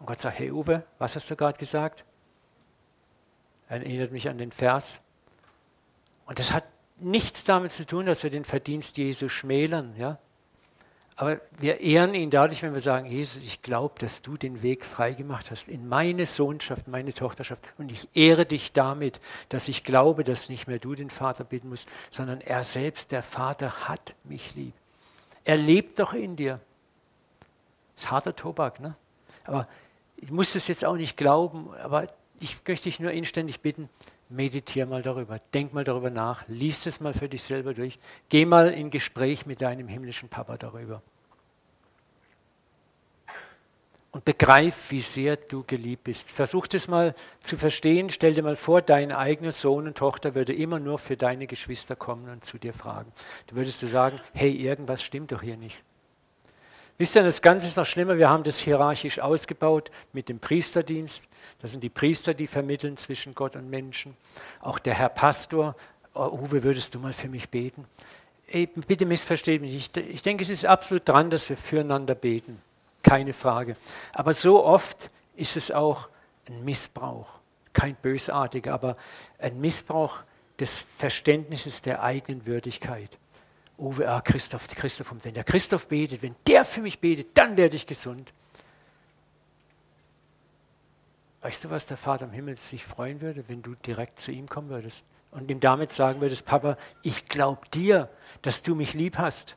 Und 0.00 0.06
Gott 0.06 0.22
sagt, 0.22 0.38
hey 0.38 0.50
Uwe, 0.50 0.82
was 0.98 1.14
hast 1.14 1.30
du 1.30 1.36
gerade 1.36 1.58
gesagt? 1.58 2.04
Er 3.68 3.76
erinnert 3.82 4.12
mich 4.12 4.30
an 4.30 4.38
den 4.38 4.50
Vers. 4.50 5.03
Und 6.26 6.38
das 6.38 6.52
hat 6.52 6.64
nichts 6.98 7.44
damit 7.44 7.72
zu 7.72 7.86
tun, 7.86 8.06
dass 8.06 8.22
wir 8.22 8.30
den 8.30 8.44
Verdienst 8.44 8.96
Jesu 8.96 9.28
schmälern. 9.28 9.94
Ja? 9.98 10.18
Aber 11.16 11.40
wir 11.58 11.80
ehren 11.80 12.14
ihn 12.14 12.30
dadurch, 12.30 12.62
wenn 12.62 12.74
wir 12.74 12.80
sagen, 12.80 13.06
Jesus, 13.06 13.44
ich 13.44 13.62
glaube, 13.62 13.94
dass 13.98 14.22
du 14.22 14.36
den 14.36 14.62
Weg 14.62 14.84
freigemacht 14.84 15.50
hast 15.50 15.68
in 15.68 15.88
meine 15.88 16.26
Sohnschaft, 16.26 16.88
meine 16.88 17.14
Tochterschaft. 17.14 17.72
Und 17.78 17.92
ich 17.92 18.08
ehre 18.14 18.46
dich 18.46 18.72
damit, 18.72 19.20
dass 19.48 19.68
ich 19.68 19.84
glaube, 19.84 20.24
dass 20.24 20.48
nicht 20.48 20.66
mehr 20.66 20.80
du 20.80 20.94
den 20.94 21.10
Vater 21.10 21.44
bitten 21.44 21.68
musst, 21.68 21.88
sondern 22.10 22.40
er 22.40 22.64
selbst, 22.64 23.12
der 23.12 23.22
Vater, 23.22 23.88
hat 23.88 24.14
mich 24.24 24.54
lieb. 24.56 24.74
Er 25.44 25.56
lebt 25.56 26.00
doch 26.00 26.14
in 26.14 26.34
dir. 26.34 26.56
Das 27.94 28.04
ist 28.04 28.10
harter 28.10 28.34
Tobak, 28.34 28.80
ne? 28.80 28.96
Aber 29.44 29.68
ich 30.16 30.32
muss 30.32 30.54
das 30.54 30.66
jetzt 30.68 30.84
auch 30.84 30.96
nicht 30.96 31.16
glauben, 31.16 31.72
aber 31.74 32.08
ich 32.40 32.56
möchte 32.66 32.84
dich 32.84 32.98
nur 32.98 33.12
inständig 33.12 33.60
bitten, 33.60 33.88
meditiere 34.34 34.86
mal 34.86 35.02
darüber, 35.02 35.38
denk 35.52 35.72
mal 35.72 35.84
darüber 35.84 36.10
nach, 36.10 36.44
lies 36.48 36.86
es 36.86 37.00
mal 37.00 37.14
für 37.14 37.28
dich 37.28 37.42
selber 37.42 37.74
durch, 37.74 37.98
geh 38.28 38.44
mal 38.44 38.70
in 38.70 38.90
Gespräch 38.90 39.46
mit 39.46 39.62
deinem 39.62 39.88
himmlischen 39.88 40.28
Papa 40.28 40.56
darüber. 40.56 41.02
Und 44.10 44.24
begreif, 44.24 44.92
wie 44.92 45.00
sehr 45.00 45.36
du 45.36 45.64
geliebt 45.66 46.04
bist. 46.04 46.30
Versuch 46.30 46.68
das 46.68 46.86
mal 46.86 47.16
zu 47.42 47.56
verstehen. 47.56 48.10
Stell 48.10 48.32
dir 48.32 48.44
mal 48.44 48.54
vor, 48.54 48.80
dein 48.80 49.10
eigener 49.10 49.50
Sohn 49.50 49.88
und 49.88 49.98
Tochter 49.98 50.36
würde 50.36 50.52
immer 50.52 50.78
nur 50.78 51.00
für 51.00 51.16
deine 51.16 51.48
Geschwister 51.48 51.96
kommen 51.96 52.28
und 52.28 52.44
zu 52.44 52.58
dir 52.58 52.72
fragen. 52.72 53.10
Du 53.48 53.56
würdest 53.56 53.82
du 53.82 53.88
sagen, 53.88 54.20
hey, 54.32 54.52
irgendwas 54.52 55.02
stimmt 55.02 55.32
doch 55.32 55.42
hier 55.42 55.56
nicht. 55.56 55.82
Wisst 56.96 57.16
ihr, 57.16 57.24
das 57.24 57.42
Ganze 57.42 57.66
ist 57.66 57.76
noch 57.76 57.86
schlimmer. 57.86 58.18
Wir 58.18 58.28
haben 58.28 58.44
das 58.44 58.58
hierarchisch 58.58 59.18
ausgebaut 59.18 59.90
mit 60.12 60.28
dem 60.28 60.38
Priesterdienst. 60.38 61.24
Das 61.60 61.72
sind 61.72 61.82
die 61.82 61.88
Priester, 61.88 62.34
die 62.34 62.46
vermitteln 62.46 62.96
zwischen 62.96 63.34
Gott 63.34 63.56
und 63.56 63.68
Menschen. 63.68 64.14
Auch 64.60 64.78
der 64.78 64.94
Herr 64.94 65.08
Pastor. 65.08 65.74
Oh, 66.14 66.38
Uwe, 66.40 66.62
würdest 66.62 66.94
du 66.94 67.00
mal 67.00 67.12
für 67.12 67.28
mich 67.28 67.48
beten? 67.48 67.84
Ey, 68.46 68.66
bitte 68.66 69.06
missversteht 69.06 69.60
mich 69.60 69.74
nicht. 69.74 69.96
Ich 69.96 70.22
denke, 70.22 70.44
es 70.44 70.50
ist 70.50 70.66
absolut 70.66 71.08
dran, 71.08 71.30
dass 71.30 71.48
wir 71.48 71.56
füreinander 71.56 72.14
beten. 72.14 72.62
Keine 73.02 73.32
Frage. 73.32 73.74
Aber 74.12 74.32
so 74.32 74.64
oft 74.64 75.08
ist 75.34 75.56
es 75.56 75.72
auch 75.72 76.08
ein 76.46 76.64
Missbrauch. 76.64 77.40
Kein 77.72 77.96
bösartiger, 77.96 78.72
aber 78.72 78.96
ein 79.38 79.60
Missbrauch 79.60 80.20
des 80.60 80.86
Verständnisses 80.96 81.82
der 81.82 82.04
eigenen 82.04 82.46
Würdigkeit. 82.46 83.18
Uwe, 83.76 84.08
ah, 84.08 84.20
Christoph, 84.20 84.68
Christoph, 84.68 85.10
und 85.10 85.24
wenn 85.24 85.34
der 85.34 85.44
Christoph 85.44 85.88
betet, 85.88 86.22
wenn 86.22 86.36
der 86.46 86.64
für 86.64 86.80
mich 86.80 87.00
betet, 87.00 87.36
dann 87.36 87.56
werde 87.56 87.76
ich 87.76 87.86
gesund. 87.86 88.32
Weißt 91.42 91.64
du, 91.64 91.70
was 91.70 91.84
der 91.84 91.96
Vater 91.96 92.24
im 92.24 92.32
Himmel 92.32 92.56
sich 92.56 92.84
freuen 92.84 93.20
würde, 93.20 93.48
wenn 93.48 93.62
du 93.62 93.74
direkt 93.74 94.20
zu 94.20 94.32
ihm 94.32 94.48
kommen 94.48 94.70
würdest 94.70 95.04
und 95.30 95.50
ihm 95.50 95.60
damit 95.60 95.92
sagen 95.92 96.20
würdest, 96.20 96.46
Papa, 96.46 96.78
ich 97.02 97.28
glaube 97.28 97.60
dir, 97.74 98.08
dass 98.42 98.62
du 98.62 98.74
mich 98.74 98.94
lieb 98.94 99.18
hast. 99.18 99.56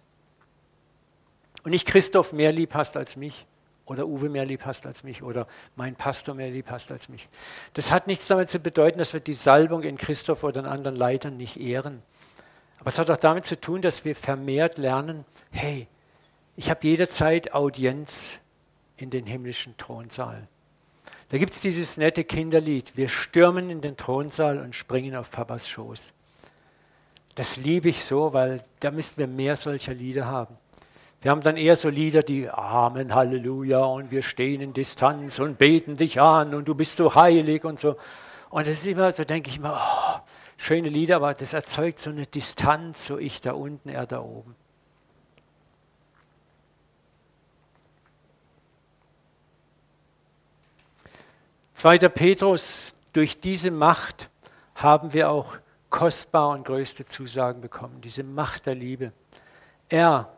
Und 1.63 1.71
nicht 1.71 1.87
Christoph 1.87 2.33
mehr 2.33 2.51
lieb 2.51 2.73
hast 2.73 2.97
als 2.97 3.15
mich 3.15 3.45
oder 3.85 4.05
Uwe 4.05 4.29
mehr 4.29 4.45
lieb 4.45 4.65
hast 4.65 4.85
als 4.85 5.03
mich 5.03 5.23
oder 5.23 5.47
mein 5.75 5.95
Pastor 5.95 6.35
mehr 6.35 6.49
lieb 6.49 6.69
hast 6.69 6.91
als 6.91 7.07
mich. 7.07 7.29
Das 7.73 7.91
hat 7.91 8.07
nichts 8.07 8.27
damit 8.27 8.49
zu 8.49 8.59
bedeuten, 8.59 8.99
dass 8.99 9.13
wir 9.13 9.21
die 9.21 9.33
Salbung 9.33 9.83
in 9.83 9.97
Christoph 9.97 10.43
oder 10.43 10.59
in 10.61 10.65
anderen 10.65 10.95
Leitern 10.95 11.37
nicht 11.37 11.57
ehren. 11.57 12.01
Aber 12.79 12.87
es 12.87 12.99
hat 12.99 13.09
auch 13.09 13.17
damit 13.17 13.45
zu 13.45 13.59
tun, 13.59 13.81
dass 13.81 14.05
wir 14.05 14.15
vermehrt 14.15 14.77
lernen, 14.77 15.25
hey, 15.51 15.87
ich 16.55 16.69
habe 16.69 16.87
jederzeit 16.87 17.53
Audienz 17.53 18.39
in 18.97 19.09
den 19.09 19.25
himmlischen 19.25 19.77
Thronsaal. 19.77 20.45
Da 21.29 21.37
gibt 21.37 21.53
es 21.53 21.61
dieses 21.61 21.97
nette 21.97 22.23
Kinderlied, 22.23 22.95
wir 22.95 23.09
stürmen 23.09 23.69
in 23.69 23.81
den 23.81 23.97
Thronsaal 23.97 24.59
und 24.59 24.75
springen 24.75 25.15
auf 25.15 25.29
Papas 25.29 25.67
Schoß. 25.67 26.13
Das 27.35 27.57
liebe 27.57 27.89
ich 27.89 28.03
so, 28.03 28.33
weil 28.33 28.63
da 28.79 28.91
müssten 28.91 29.19
wir 29.19 29.27
mehr 29.27 29.55
solcher 29.55 29.93
Lieder 29.93 30.25
haben. 30.25 30.57
Wir 31.21 31.31
haben 31.31 31.41
dann 31.41 31.57
eher 31.57 31.75
so 31.75 31.89
Lieder, 31.89 32.23
die 32.23 32.49
Amen, 32.49 33.13
Halleluja 33.13 33.79
und 33.79 34.11
wir 34.11 34.21
stehen 34.21 34.61
in 34.61 34.73
Distanz 34.73 35.39
und 35.39 35.57
beten 35.57 35.97
dich 35.97 36.21
an 36.21 36.53
und 36.53 36.67
du 36.67 36.75
bist 36.75 36.97
so 36.97 37.13
heilig 37.13 37.65
und 37.65 37.79
so. 37.79 37.97
Und 38.49 38.65
das 38.65 38.75
ist 38.75 38.87
immer, 38.87 39.11
so 39.11 39.23
denke 39.23 39.49
ich 39.49 39.57
immer, 39.57 39.79
oh, 39.79 40.19
schöne 40.57 40.89
Lieder, 40.89 41.17
aber 41.17 41.33
das 41.33 41.53
erzeugt 41.53 41.99
so 41.99 42.09
eine 42.09 42.25
Distanz, 42.25 43.05
so 43.05 43.17
ich 43.17 43.41
da 43.41 43.53
unten, 43.53 43.89
er 43.89 44.05
da 44.05 44.19
oben. 44.21 44.55
Zweiter 51.73 52.09
Petrus, 52.09 52.95
durch 53.13 53.39
diese 53.39 53.69
Macht 53.69 54.29
haben 54.73 55.13
wir 55.13 55.29
auch 55.29 55.57
kostbare 55.89 56.49
und 56.49 56.65
größte 56.65 57.05
Zusagen 57.05 57.61
bekommen, 57.61 58.01
diese 58.01 58.23
Macht 58.23 58.65
der 58.65 58.75
Liebe. 58.75 59.13
Er, 59.87 60.35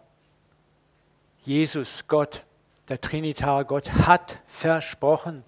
Jesus, 1.43 2.07
Gott, 2.07 2.43
der 2.89 2.99
Trinitar 2.99 3.63
Gott, 3.65 3.89
hat 3.89 4.39
versprochen, 4.45 5.43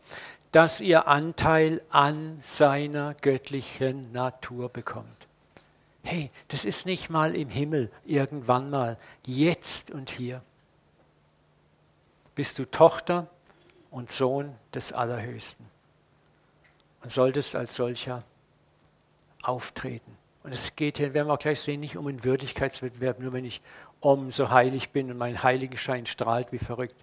dass 0.52 0.82
ihr 0.82 1.08
Anteil 1.08 1.82
an 1.90 2.40
seiner 2.42 3.14
göttlichen 3.14 4.12
Natur 4.12 4.70
bekommt. 4.70 5.08
Hey, 6.04 6.30
das 6.50 6.66
ist 6.66 6.86
nicht 6.86 7.10
mal 7.10 7.36
im 7.36 7.50
Himmel, 7.50 7.90
irgendwann 8.06 8.70
mal, 8.70 8.98
jetzt 9.26 9.92
und 9.92 10.10
hier. 10.10 10.42
Bist 12.36 12.60
du 12.60 12.66
Tochter 12.66 13.28
und 13.92 14.12
Sohn 14.12 14.56
des 14.74 14.94
Allerhöchsten 14.94 15.66
und 17.04 17.12
solltest 17.12 17.56
als 17.56 17.76
solcher 17.76 18.24
auftreten. 19.44 20.12
Und 20.44 20.54
es 20.54 20.76
geht 20.76 20.98
hier, 20.98 21.14
werden 21.14 21.28
wir 21.28 21.34
auch 21.34 21.40
gleich 21.40 21.62
sehen, 21.62 21.80
nicht 21.82 21.98
um 21.98 22.08
einen 22.08 22.24
Würdigkeitswettbewerb, 22.24 23.20
nur 23.20 23.32
wenn 23.32 23.46
ich 23.46 23.62
umso 24.00 24.50
heilig 24.50 24.90
bin 24.90 25.12
und 25.12 25.18
mein 25.18 25.44
Heiligenschein 25.44 26.08
strahlt 26.08 26.52
wie 26.52 26.58
verrückt 26.58 26.96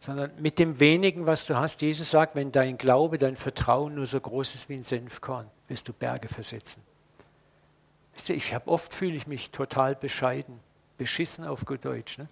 sondern 0.00 0.32
mit 0.40 0.58
dem 0.58 0.80
wenigen, 0.80 1.26
was 1.26 1.44
du 1.44 1.56
hast. 1.56 1.82
Jesus 1.82 2.10
sagt, 2.10 2.34
wenn 2.34 2.50
dein 2.50 2.78
Glaube, 2.78 3.18
dein 3.18 3.36
Vertrauen 3.36 3.94
nur 3.94 4.06
so 4.06 4.18
groß 4.18 4.54
ist 4.54 4.68
wie 4.70 4.74
ein 4.74 4.82
Senfkorn, 4.82 5.46
wirst 5.68 5.86
du 5.88 5.92
Berge 5.92 6.26
versetzen. 6.26 6.82
Ich 8.26 8.54
habe 8.54 8.68
oft 8.68 8.92
fühle 8.92 9.14
ich 9.14 9.26
mich 9.26 9.50
total 9.50 9.94
bescheiden, 9.94 10.58
beschissen 10.98 11.46
auf 11.46 11.66
gut 11.66 11.84
Deutsch. 11.84 12.18
Ne? 12.18 12.28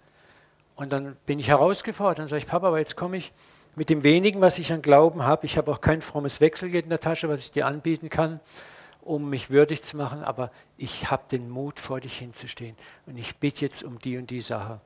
Und 0.75 0.91
dann 0.91 1.15
bin 1.27 1.39
ich 1.39 1.47
herausgefordert, 1.47 2.19
dann 2.19 2.27
sage 2.27 2.39
ich, 2.39 2.47
Papa, 2.47 2.67
aber 2.67 2.79
jetzt 2.79 2.97
komme 2.97 3.17
ich 3.17 3.31
mit 3.75 3.91
dem 3.91 4.03
wenigen, 4.03 4.41
was 4.41 4.57
ich 4.57 4.73
an 4.73 4.81
Glauben 4.81 5.23
habe. 5.23 5.45
Ich 5.45 5.57
habe 5.57 5.71
auch 5.71 5.79
kein 5.79 6.01
frommes 6.01 6.41
Wechselgeld 6.41 6.85
in 6.85 6.89
der 6.89 6.99
Tasche, 6.99 7.29
was 7.29 7.41
ich 7.41 7.51
dir 7.51 7.67
anbieten 7.67 8.09
kann, 8.09 8.39
um 9.01 9.29
mich 9.29 9.51
würdig 9.51 9.83
zu 9.83 9.95
machen, 9.95 10.23
aber 10.23 10.51
ich 10.75 11.11
habe 11.11 11.23
den 11.31 11.49
Mut, 11.49 11.79
vor 11.79 11.99
dich 11.99 12.17
hinzustehen. 12.17 12.75
Und 13.05 13.17
ich 13.17 13.37
bitte 13.37 13.61
jetzt 13.61 13.83
um 13.83 13.99
die 13.99 14.17
und 14.17 14.31
die 14.31 14.41
Sache 14.41 14.77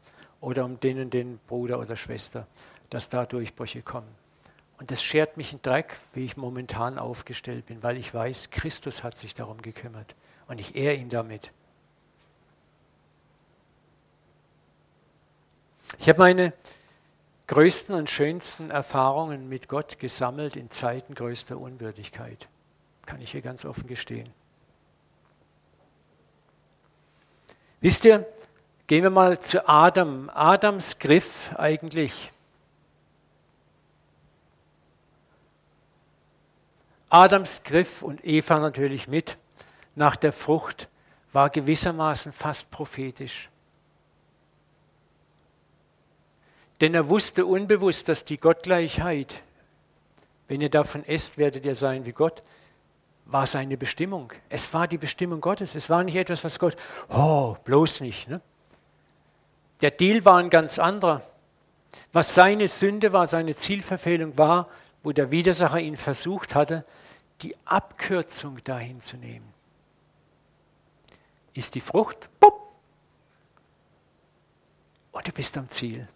oder 0.43 0.65
um 0.65 0.79
den 0.79 0.99
und 0.99 1.13
den 1.13 1.39
Bruder 1.47 1.79
oder 1.79 1.95
Schwester 1.95 2.47
dass 2.93 3.09
da 3.09 3.25
Durchbrüche 3.25 3.81
kommen. 3.81 4.09
Und 4.77 4.91
das 4.91 5.01
schert 5.01 5.35
mich 5.37 5.51
in 5.51 5.61
Dreck, 5.61 5.97
wie 6.13 6.25
ich 6.25 6.37
momentan 6.37 6.99
aufgestellt 6.99 7.65
bin, 7.65 7.81
weil 7.81 7.97
ich 7.97 8.13
weiß, 8.13 8.51
Christus 8.51 9.03
hat 9.03 9.17
sich 9.17 9.33
darum 9.33 9.61
gekümmert 9.61 10.15
und 10.47 10.59
ich 10.59 10.75
ehre 10.75 10.95
ihn 10.95 11.09
damit. 11.09 11.51
Ich 15.97 16.07
habe 16.07 16.19
meine 16.19 16.53
größten 17.47 17.95
und 17.95 18.09
schönsten 18.09 18.69
Erfahrungen 18.69 19.49
mit 19.49 19.69
Gott 19.69 19.97
gesammelt 19.97 20.55
in 20.55 20.69
Zeiten 20.69 21.15
größter 21.15 21.57
Unwürdigkeit. 21.57 22.47
Kann 23.05 23.21
ich 23.21 23.31
hier 23.31 23.41
ganz 23.41 23.65
offen 23.65 23.87
gestehen. 23.87 24.29
Wisst 27.81 28.05
ihr, 28.05 28.25
gehen 28.93 29.01
wir 29.01 29.09
mal 29.09 29.39
zu 29.39 29.67
Adam. 29.67 30.29
Adams 30.35 30.99
Griff 30.99 31.51
eigentlich 31.57 32.29
Adams 37.09 37.63
Griff 37.63 38.03
und 38.03 38.23
Eva 38.23 38.59
natürlich 38.59 39.07
mit 39.07 39.37
nach 39.95 40.15
der 40.15 40.31
Frucht 40.31 40.89
war 41.31 41.49
gewissermaßen 41.49 42.31
fast 42.33 42.69
prophetisch. 42.69 43.49
Denn 46.79 46.93
er 46.93 47.09
wusste 47.09 47.47
unbewusst, 47.47 48.07
dass 48.09 48.25
die 48.25 48.39
Gottgleichheit, 48.39 49.41
wenn 50.47 50.61
ihr 50.61 50.69
davon 50.69 51.03
esst, 51.03 51.39
werdet 51.39 51.65
ihr 51.65 51.73
sein 51.73 52.05
wie 52.05 52.11
Gott, 52.13 52.43
war 53.25 53.47
seine 53.47 53.75
Bestimmung. 53.75 54.31
Es 54.49 54.71
war 54.71 54.87
die 54.87 54.99
Bestimmung 54.99 55.41
Gottes. 55.41 55.73
Es 55.73 55.89
war 55.89 56.03
nicht 56.03 56.15
etwas, 56.15 56.43
was 56.43 56.59
Gott, 56.59 56.75
oh, 57.09 57.55
bloß 57.63 58.01
nicht. 58.01 58.29
Ne? 58.29 58.39
Der 59.83 59.91
Deal 59.91 60.23
war 60.23 60.37
ein 60.37 60.49
ganz 60.49 60.79
anderer. 60.79 61.21
Was 62.13 62.33
seine 62.33 62.69
Sünde 62.69 63.11
war, 63.11 63.27
seine 63.27 63.53
Zielverfehlung 63.53 64.37
war, 64.37 64.69
wo 65.03 65.11
der 65.11 65.29
Widersacher 65.29 65.79
ihn 65.79 65.97
versucht 65.97 66.55
hatte, 66.55 66.85
die 67.41 67.53
Abkürzung 67.65 68.63
dahin 68.63 69.01
zu 69.01 69.17
nehmen. 69.17 69.45
Ist 71.53 71.75
die 71.75 71.81
Frucht, 71.81 72.29
bupp, 72.39 72.71
und 75.11 75.27
du 75.27 75.33
bist 75.33 75.57
am 75.57 75.67
Ziel. 75.67 76.07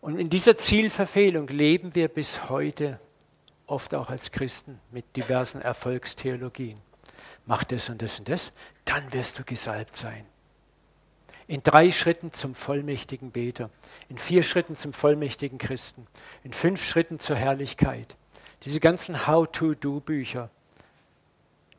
Und 0.00 0.20
in 0.20 0.30
dieser 0.30 0.56
Zielverfehlung 0.56 1.48
leben 1.48 1.96
wir 1.96 2.06
bis 2.06 2.48
heute, 2.48 3.00
oft 3.66 3.92
auch 3.96 4.08
als 4.08 4.30
Christen, 4.30 4.80
mit 4.92 5.16
diversen 5.16 5.60
Erfolgstheologien. 5.60 6.78
Mach 7.44 7.64
das 7.64 7.88
und 7.88 8.00
das 8.02 8.20
und 8.20 8.28
das, 8.28 8.52
dann 8.84 9.12
wirst 9.12 9.40
du 9.40 9.44
gesalbt 9.44 9.96
sein. 9.96 10.31
In 11.52 11.62
drei 11.62 11.90
Schritten 11.90 12.32
zum 12.32 12.54
vollmächtigen 12.54 13.30
Beter, 13.30 13.68
in 14.08 14.16
vier 14.16 14.42
Schritten 14.42 14.74
zum 14.74 14.94
vollmächtigen 14.94 15.58
Christen, 15.58 16.06
in 16.44 16.54
fünf 16.54 16.82
Schritten 16.82 17.20
zur 17.20 17.36
Herrlichkeit. 17.36 18.16
Diese 18.64 18.80
ganzen 18.80 19.26
How-to-Do-Bücher. 19.26 20.48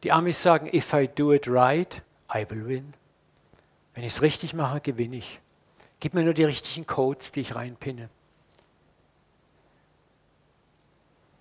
Die 0.04 0.12
Amis 0.12 0.44
sagen, 0.44 0.70
if 0.72 0.94
I 0.94 1.08
do 1.08 1.34
it 1.34 1.48
right, 1.48 2.04
I 2.32 2.46
will 2.48 2.68
win. 2.68 2.94
Wenn 3.96 4.04
ich 4.04 4.14
es 4.14 4.22
richtig 4.22 4.54
mache, 4.54 4.80
gewinne 4.80 5.16
ich. 5.16 5.40
Gib 6.00 6.14
mir 6.14 6.22
nur 6.22 6.36
die 6.36 6.44
richtigen 6.44 6.86
Codes, 6.86 7.32
die 7.32 7.42
ich 7.42 7.56
reinpinne. 7.56 8.10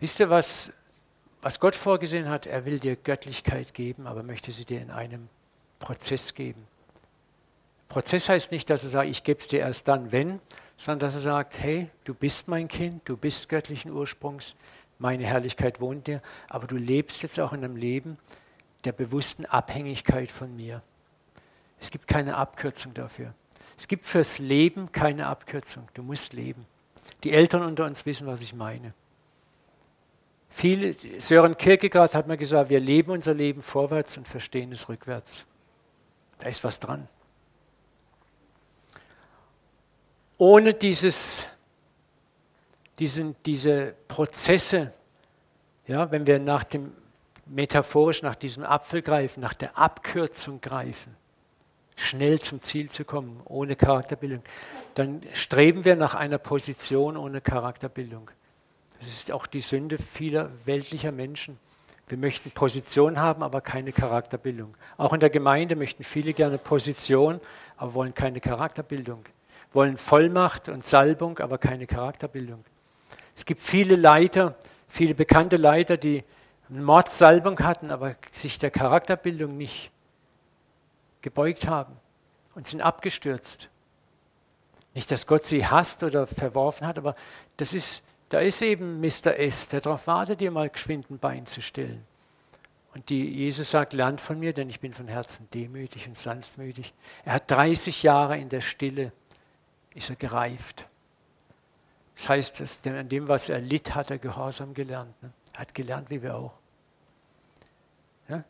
Wisst 0.00 0.20
ihr, 0.20 0.30
was, 0.30 0.72
was 1.42 1.60
Gott 1.60 1.76
vorgesehen 1.76 2.30
hat? 2.30 2.46
Er 2.46 2.64
will 2.64 2.80
dir 2.80 2.96
Göttlichkeit 2.96 3.74
geben, 3.74 4.06
aber 4.06 4.22
möchte 4.22 4.52
sie 4.52 4.64
dir 4.64 4.80
in 4.80 4.90
einem 4.90 5.28
Prozess 5.80 6.32
geben. 6.32 6.66
Prozess 7.92 8.30
heißt 8.30 8.52
nicht, 8.52 8.70
dass 8.70 8.84
er 8.84 8.88
sagt, 8.88 9.08
ich 9.10 9.22
gebe 9.22 9.38
es 9.38 9.48
dir 9.48 9.60
erst 9.60 9.86
dann, 9.86 10.12
wenn, 10.12 10.40
sondern 10.78 11.00
dass 11.00 11.14
er 11.14 11.20
sagt, 11.20 11.58
hey, 11.58 11.90
du 12.04 12.14
bist 12.14 12.48
mein 12.48 12.66
Kind, 12.66 13.06
du 13.06 13.18
bist 13.18 13.50
göttlichen 13.50 13.92
Ursprungs, 13.92 14.54
meine 14.98 15.26
Herrlichkeit 15.26 15.78
wohnt 15.78 16.06
dir, 16.06 16.22
aber 16.48 16.66
du 16.66 16.76
lebst 16.76 17.22
jetzt 17.22 17.38
auch 17.38 17.52
in 17.52 17.62
einem 17.62 17.76
Leben 17.76 18.16
der 18.84 18.92
bewussten 18.92 19.44
Abhängigkeit 19.44 20.32
von 20.32 20.56
mir. 20.56 20.80
Es 21.78 21.90
gibt 21.90 22.08
keine 22.08 22.36
Abkürzung 22.38 22.94
dafür. 22.94 23.34
Es 23.76 23.88
gibt 23.88 24.06
fürs 24.06 24.38
Leben 24.38 24.90
keine 24.90 25.26
Abkürzung. 25.26 25.86
Du 25.92 26.02
musst 26.02 26.32
leben. 26.32 26.64
Die 27.24 27.32
Eltern 27.32 27.62
unter 27.62 27.84
uns 27.84 28.06
wissen, 28.06 28.26
was 28.26 28.40
ich 28.40 28.54
meine. 28.54 28.94
Viele, 30.48 30.94
Sören 31.18 31.58
Kierkegaard 31.58 32.14
hat 32.14 32.26
mir 32.26 32.38
gesagt, 32.38 32.70
wir 32.70 32.80
leben 32.80 33.10
unser 33.10 33.34
Leben 33.34 33.60
vorwärts 33.60 34.16
und 34.16 34.26
verstehen 34.26 34.72
es 34.72 34.88
rückwärts. 34.88 35.44
Da 36.38 36.48
ist 36.48 36.64
was 36.64 36.80
dran. 36.80 37.06
Ohne 40.42 40.74
dieses 40.74 41.46
diesen, 42.98 43.36
diese 43.46 43.94
Prozesse, 44.08 44.92
ja, 45.86 46.10
wenn 46.10 46.26
wir 46.26 46.40
nach 46.40 46.64
dem, 46.64 46.92
metaphorisch 47.46 48.22
nach 48.22 48.34
diesem 48.34 48.64
Apfel 48.64 49.02
greifen, 49.02 49.40
nach 49.40 49.54
der 49.54 49.78
Abkürzung 49.78 50.60
greifen, 50.60 51.14
schnell 51.94 52.40
zum 52.40 52.60
Ziel 52.60 52.90
zu 52.90 53.04
kommen, 53.04 53.40
ohne 53.44 53.76
Charakterbildung, 53.76 54.42
dann 54.96 55.22
streben 55.32 55.84
wir 55.84 55.94
nach 55.94 56.16
einer 56.16 56.38
Position 56.38 57.16
ohne 57.16 57.40
Charakterbildung. 57.40 58.28
Das 58.98 59.10
ist 59.10 59.30
auch 59.30 59.46
die 59.46 59.60
Sünde 59.60 59.96
vieler 59.96 60.50
weltlicher 60.64 61.12
Menschen. 61.12 61.56
Wir 62.08 62.18
möchten 62.18 62.50
Position 62.50 63.20
haben, 63.20 63.44
aber 63.44 63.60
keine 63.60 63.92
Charakterbildung. 63.92 64.76
Auch 64.96 65.12
in 65.12 65.20
der 65.20 65.30
Gemeinde 65.30 65.76
möchten 65.76 66.02
viele 66.02 66.32
gerne 66.32 66.58
Position, 66.58 67.40
aber 67.76 67.94
wollen 67.94 68.12
keine 68.12 68.40
Charakterbildung. 68.40 69.24
Wollen 69.72 69.96
Vollmacht 69.96 70.68
und 70.68 70.86
Salbung, 70.86 71.38
aber 71.38 71.58
keine 71.58 71.86
Charakterbildung. 71.86 72.64
Es 73.36 73.44
gibt 73.44 73.60
viele 73.60 73.96
Leiter, 73.96 74.56
viele 74.88 75.14
bekannte 75.14 75.56
Leiter, 75.56 75.96
die 75.96 76.24
Mordsalbung 76.68 77.58
hatten, 77.60 77.90
aber 77.90 78.16
sich 78.30 78.58
der 78.58 78.70
Charakterbildung 78.70 79.56
nicht 79.56 79.90
gebeugt 81.20 81.66
haben 81.66 81.94
und 82.54 82.66
sind 82.66 82.80
abgestürzt. 82.80 83.68
Nicht, 84.94 85.10
dass 85.10 85.26
Gott 85.26 85.44
sie 85.44 85.66
hasst 85.66 86.02
oder 86.02 86.26
verworfen 86.26 86.86
hat, 86.86 86.98
aber 86.98 87.14
das 87.56 87.72
ist, 87.72 88.04
da 88.28 88.40
ist 88.40 88.60
eben 88.60 89.00
Mr. 89.00 89.38
S, 89.38 89.68
der 89.68 89.80
darauf 89.80 90.06
wartet, 90.06 90.40
dir 90.40 90.50
mal 90.50 90.68
geschwind 90.68 91.10
ein 91.10 91.18
Bein 91.18 91.46
zu 91.46 91.62
stellen. 91.62 92.02
Und 92.94 93.08
die, 93.08 93.24
Jesus 93.26 93.70
sagt, 93.70 93.94
lernt 93.94 94.20
von 94.20 94.38
mir, 94.38 94.52
denn 94.52 94.68
ich 94.68 94.80
bin 94.80 94.92
von 94.92 95.08
Herzen 95.08 95.48
demütig 95.54 96.06
und 96.08 96.18
sanftmütig. 96.18 96.92
Er 97.24 97.34
hat 97.34 97.50
30 97.50 98.02
Jahre 98.02 98.36
in 98.36 98.50
der 98.50 98.60
Stille, 98.60 99.12
ist 99.94 100.10
er 100.10 100.16
gereift. 100.16 100.86
Das 102.14 102.28
heißt, 102.28 102.60
dass 102.60 102.86
an 102.86 103.08
dem, 103.08 103.28
was 103.28 103.48
er 103.48 103.60
litt, 103.60 103.94
hat 103.94 104.10
er 104.10 104.18
Gehorsam 104.18 104.74
gelernt. 104.74 105.20
Ne? 105.22 105.32
Hat 105.54 105.74
gelernt, 105.74 106.10
wie 106.10 106.22
wir 106.22 106.36
auch. 106.36 106.52
Ja? 108.28 108.44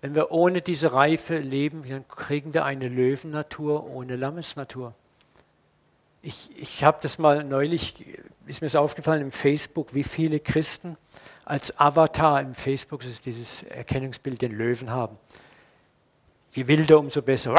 Wenn 0.00 0.14
wir 0.14 0.30
ohne 0.30 0.60
diese 0.60 0.92
Reife 0.92 1.38
leben, 1.38 1.88
dann 1.88 2.06
kriegen 2.08 2.54
wir 2.54 2.64
eine 2.64 2.88
Löwennatur 2.88 3.84
ohne 3.84 4.16
Lammesnatur. 4.16 4.94
Ich, 6.22 6.50
ich 6.56 6.84
habe 6.84 6.98
das 7.02 7.18
mal 7.18 7.42
neulich, 7.42 8.06
ist 8.46 8.62
mir 8.62 8.68
so 8.70 8.78
aufgefallen 8.78 9.22
im 9.22 9.32
Facebook, 9.32 9.92
wie 9.94 10.04
viele 10.04 10.38
Christen 10.38 10.96
als 11.44 11.78
Avatar 11.78 12.40
im 12.40 12.54
Facebook, 12.54 13.00
das 13.00 13.10
ist 13.10 13.26
dieses 13.26 13.64
Erkennungsbild, 13.64 14.40
den 14.40 14.52
Löwen 14.52 14.90
haben. 14.90 15.16
Je 16.52 16.66
wilder, 16.68 16.98
umso 16.98 17.22
besser. 17.22 17.54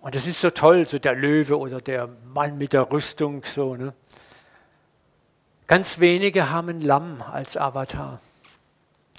Und 0.00 0.14
das 0.14 0.26
ist 0.26 0.40
so 0.40 0.50
toll, 0.50 0.86
so 0.86 0.98
der 0.98 1.14
Löwe 1.14 1.58
oder 1.58 1.80
der 1.80 2.08
Mann 2.32 2.56
mit 2.58 2.72
der 2.72 2.90
Rüstung, 2.90 3.44
so. 3.44 3.74
Ne? 3.74 3.94
Ganz 5.66 5.98
wenige 6.00 6.50
haben 6.50 6.68
ein 6.68 6.80
Lamm 6.80 7.22
als 7.22 7.56
Avatar. 7.56 8.20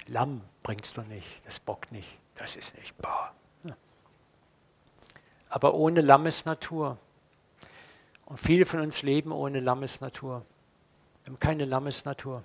Lamm 0.06 0.40
bringst 0.62 0.96
du 0.96 1.02
nicht, 1.02 1.46
das 1.46 1.60
bockt 1.60 1.92
nicht, 1.92 2.18
das 2.34 2.56
ist 2.56 2.76
nicht 2.78 2.96
bar. 2.98 3.34
Aber 5.50 5.74
ohne 5.74 6.00
Lammesnatur. 6.00 6.96
Und 8.24 8.38
viele 8.38 8.64
von 8.64 8.80
uns 8.80 9.02
leben 9.02 9.32
ohne 9.32 9.58
Lammesnatur. 9.58 10.42
Wir 11.24 11.32
haben 11.32 11.40
keine 11.40 11.64
Lammesnatur. 11.64 12.44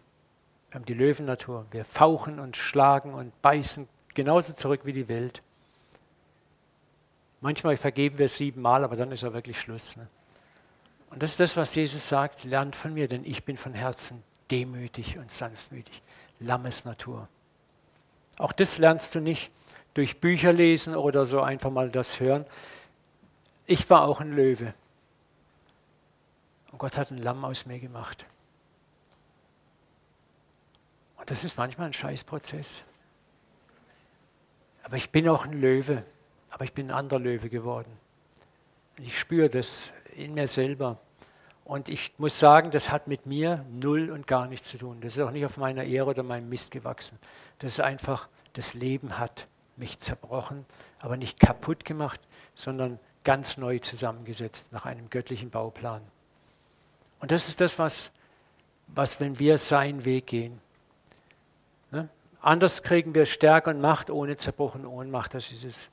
Wir 0.70 0.76
haben 0.76 0.86
die 0.86 0.96
Löwennatur. 0.96 1.68
Wir 1.70 1.86
fauchen 1.86 2.40
und 2.40 2.58
schlagen 2.58 3.14
und 3.14 3.40
beißen 3.44 3.88
genauso 4.16 4.54
zurück 4.54 4.82
wie 4.86 4.94
die 4.94 5.08
Welt. 5.08 5.44
Manchmal 7.46 7.78
vergeben 7.78 8.18
wir 8.18 8.28
siebenmal, 8.28 8.84
aber 8.84 8.96
dann 8.96 9.12
ist 9.12 9.22
ja 9.22 9.32
wirklich 9.32 9.60
Schluss. 9.60 9.98
Ne? 9.98 10.08
Und 11.12 11.22
das 11.22 11.30
ist 11.30 11.40
das, 11.40 11.56
was 11.56 11.76
Jesus 11.76 12.10
sagt, 12.10 12.44
lernt 12.44 12.76
von 12.76 12.92
mir, 12.92 13.08
denn 13.08 13.24
ich 13.24 13.46
bin 13.46 13.56
von 13.56 13.76
Herzen 13.76 14.24
demütig 14.50 15.20
und 15.20 15.32
sanftmütig. 15.32 16.02
Lammesnatur. 16.40 17.26
Auch 18.40 18.52
das 18.52 18.80
lernst 18.80 19.14
du 19.14 19.20
nicht 19.20 19.52
durch 19.94 20.20
Bücher 20.20 20.54
lesen 20.54 20.96
oder 20.96 21.28
so 21.28 21.40
einfach 21.40 21.70
mal 21.70 21.92
das 21.92 22.20
hören. 22.20 22.48
Ich 23.68 23.88
war 23.92 24.08
auch 24.08 24.22
ein 24.22 24.32
Löwe. 24.32 24.74
Und 26.72 26.80
Gott 26.80 26.98
hat 26.98 27.12
ein 27.12 27.20
Lamm 27.20 27.46
aus 27.46 27.68
mir 27.68 27.78
gemacht. 27.78 28.26
Und 31.18 31.30
das 31.30 31.44
ist 31.44 31.60
manchmal 31.60 31.90
ein 31.90 31.94
Scheißprozess. 31.94 32.86
Aber 34.82 34.98
ich 34.98 35.12
bin 35.12 35.30
auch 35.30 35.46
ein 35.46 35.54
Löwe. 35.54 36.04
Aber 36.56 36.64
ich 36.64 36.72
bin 36.72 36.90
ein 36.90 36.96
anderer 36.96 37.20
Löwe 37.20 37.50
geworden. 37.50 37.92
Ich 38.98 39.20
spüre 39.20 39.50
das 39.50 39.92
in 40.16 40.36
mir 40.36 40.48
selber. 40.48 40.98
Und 41.66 41.90
ich 41.90 42.14
muss 42.18 42.40
sagen, 42.40 42.72
das 42.72 42.94
hat 42.94 43.08
mit 43.08 43.26
mir 43.26 43.66
null 43.70 44.10
und 44.10 44.26
gar 44.26 44.48
nichts 44.48 44.70
zu 44.70 44.78
tun. 44.78 45.02
Das 45.02 45.18
ist 45.18 45.22
auch 45.22 45.32
nicht 45.32 45.46
auf 45.46 45.58
meiner 45.58 45.84
Ehre 45.84 46.12
oder 46.12 46.24
meinem 46.24 46.48
Mist 46.48 46.72
gewachsen. 46.72 47.20
Das 47.60 47.74
ist 47.74 47.82
einfach, 47.82 48.30
das 48.54 48.74
Leben 48.74 49.20
hat 49.20 49.48
mich 49.76 50.00
zerbrochen, 50.00 50.66
aber 51.00 51.18
nicht 51.18 51.42
kaputt 51.42 51.84
gemacht, 51.84 52.22
sondern 52.54 53.00
ganz 53.26 53.58
neu 53.58 53.80
zusammengesetzt 53.80 54.72
nach 54.72 54.86
einem 54.86 55.10
göttlichen 55.10 55.50
Bauplan. 55.50 56.04
Und 57.20 57.32
das 57.32 57.50
ist 57.50 57.60
das, 57.60 57.78
was, 57.80 58.12
was 58.88 59.20
wenn 59.20 59.40
wir 59.40 59.58
seinen 59.58 60.06
Weg 60.06 60.28
gehen. 60.28 60.62
Ne? 61.92 62.08
Anders 62.40 62.82
kriegen 62.82 63.14
wir 63.14 63.26
Stärke 63.26 63.72
und 63.72 63.82
Macht 63.82 64.10
ohne 64.10 64.38
Zerbruch 64.38 64.76
und 64.76 64.86
Ohnmacht. 64.86 65.34
Das 65.34 65.52
ist 65.52 65.66
es. 65.66 65.92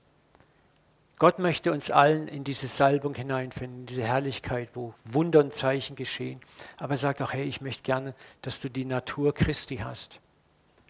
Gott 1.19 1.39
möchte 1.39 1.73
uns 1.73 1.91
allen 1.91 2.27
in 2.27 2.43
diese 2.43 2.67
Salbung 2.67 3.15
hineinfinden, 3.15 3.81
in 3.81 3.87
diese 3.87 4.03
Herrlichkeit, 4.03 4.71
wo 4.75 4.93
Wunder 5.05 5.41
und 5.41 5.55
Zeichen 5.55 5.95
geschehen. 5.95 6.41
Aber 6.79 6.95
er 6.95 6.99
sagt 6.99 7.23
auch, 7.23 7.33
hey, 7.33 7.45
ich 7.45 7.61
möchte 7.61 7.85
gerne, 7.85 8.15
dass 8.41 8.59
du 8.59 8.69
die 8.69 8.85
Natur 8.85 9.33
Christi 9.33 9.77
hast. 9.77 10.19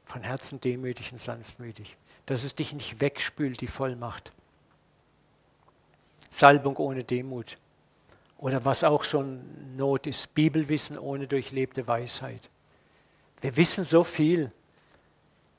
Von 0.05 0.23
Herzen 0.23 0.61
demütig 0.61 1.13
und 1.13 1.21
sanftmütig. 1.21 1.97
Dass 2.27 2.45
es 2.45 2.55
dich 2.55 2.73
nicht 2.73 3.01
wegspült, 3.01 3.61
die 3.61 3.67
Vollmacht. 3.67 4.33
Salbung 6.31 6.77
ohne 6.77 7.05
Demut. 7.05 7.59
Oder 8.39 8.65
was 8.65 8.85
auch 8.85 9.05
so 9.05 9.21
eine 9.21 9.41
Not 9.77 10.07
ist, 10.07 10.35
Bibelwissen 10.35 10.99
ohne 10.99 11.29
durchlebte 11.29 11.87
Weisheit. 11.87 12.49
Wir 13.41 13.57
wissen 13.57 13.85
so 13.85 14.03
viel. 14.03 14.51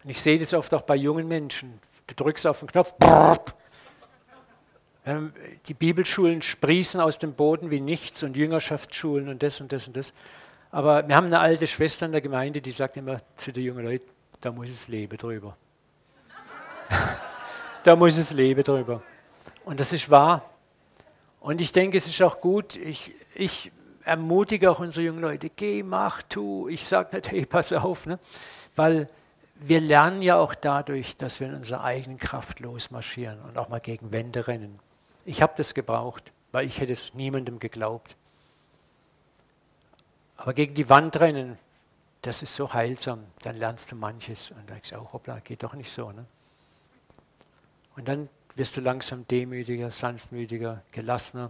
Und 0.03 0.09
ich 0.09 0.22
sehe 0.22 0.39
das 0.39 0.53
oft 0.53 0.74
auch 0.74 0.82
bei 0.82 0.95
jungen 0.95 1.28
Menschen. 1.28 1.80
Du 2.07 2.16
drückst 2.16 2.47
auf 2.47 2.59
den 2.59 2.68
Knopf, 2.68 2.95
die 5.67 5.73
Bibelschulen 5.73 6.41
sprießen 6.41 7.01
aus 7.01 7.19
dem 7.19 7.33
Boden 7.33 7.71
wie 7.71 7.81
nichts 7.81 8.23
und 8.23 8.37
Jüngerschaftsschulen 8.37 9.27
und 9.27 9.43
das 9.43 9.59
und 9.59 9.71
das 9.71 9.87
und 9.87 9.97
das. 9.97 10.13
Aber 10.71 11.07
wir 11.07 11.15
haben 11.15 11.27
eine 11.27 11.39
alte 11.39 11.67
Schwester 11.67 12.05
in 12.05 12.13
der 12.13 12.21
Gemeinde, 12.21 12.61
die 12.61 12.71
sagt 12.71 12.97
immer 12.97 13.17
zu 13.35 13.51
den 13.51 13.63
jungen 13.63 13.85
Leuten, 13.85 14.09
da 14.41 14.51
muss 14.51 14.69
es 14.69 14.87
Leben 14.87 15.17
drüber. 15.17 15.57
da 17.83 17.95
muss 17.95 18.17
es 18.17 18.31
Leben 18.31 18.63
drüber. 18.63 18.99
Und 19.65 19.79
das 19.79 19.93
ist 19.93 20.09
wahr. 20.09 20.49
Und 21.41 21.59
ich 21.59 21.73
denke, 21.73 21.97
es 21.97 22.07
ist 22.07 22.21
auch 22.21 22.39
gut, 22.39 22.77
ich, 22.77 23.11
ich 23.35 23.71
ermutige 24.05 24.71
auch 24.71 24.79
unsere 24.79 25.05
jungen 25.05 25.21
Leute, 25.21 25.49
geh, 25.49 25.83
mach, 25.83 26.21
tu. 26.23 26.69
Ich 26.69 26.85
sage 26.85 27.15
nicht, 27.15 27.31
hey, 27.31 27.45
pass 27.45 27.73
auf, 27.73 28.05
ne? 28.05 28.15
weil 28.75 29.07
wir 29.55 29.79
lernen 29.79 30.21
ja 30.21 30.37
auch 30.37 30.55
dadurch, 30.55 31.17
dass 31.17 31.39
wir 31.39 31.47
in 31.47 31.55
unserer 31.55 31.83
eigenen 31.83 32.17
Kraft 32.17 32.59
losmarschieren 32.59 33.39
und 33.41 33.57
auch 33.57 33.69
mal 33.69 33.79
gegen 33.79 34.11
Wände 34.11 34.47
rennen. 34.47 34.75
Ich 35.26 35.41
habe 35.41 35.53
das 35.55 35.74
gebraucht, 35.74 36.32
weil 36.51 36.65
ich 36.65 36.80
hätte 36.80 36.93
es 36.93 37.13
niemandem 37.13 37.59
geglaubt. 37.59 38.15
Aber 40.38 40.53
gegen 40.53 40.74
die 40.74 40.89
Wand 40.89 41.19
rennen, 41.19 41.57
das 42.21 42.43
ist 42.43 42.55
so 42.55 42.74
heilsam. 42.74 43.26
Dann 43.43 43.55
lernst 43.55 43.91
du 43.91 43.95
manches 43.95 44.51
und 44.51 44.69
denkst 44.69 44.93
auch, 44.93 45.13
hoppla, 45.13 45.39
geht 45.39 45.63
doch 45.63 45.74
nicht 45.74 45.91
so. 45.91 46.11
Ne? 46.11 46.26
Und 47.95 48.07
dann 48.07 48.30
wirst 48.55 48.76
du 48.78 48.82
langsam 48.82 49.28
demütiger, 49.28 49.91
sanftmütiger, 49.91 50.82
gelassener. 50.91 51.49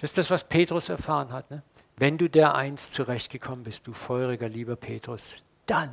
Das 0.00 0.10
ist 0.10 0.18
das, 0.18 0.30
was 0.30 0.44
Petrus 0.44 0.88
erfahren 0.88 1.32
hat. 1.32 1.50
Ne? 1.50 1.62
Wenn 1.96 2.18
du 2.18 2.28
der 2.28 2.54
eins 2.54 2.90
zurechtgekommen 2.92 3.64
bist, 3.64 3.86
du 3.86 3.92
feuriger, 3.92 4.48
lieber 4.48 4.76
Petrus, 4.76 5.36
dann, 5.66 5.90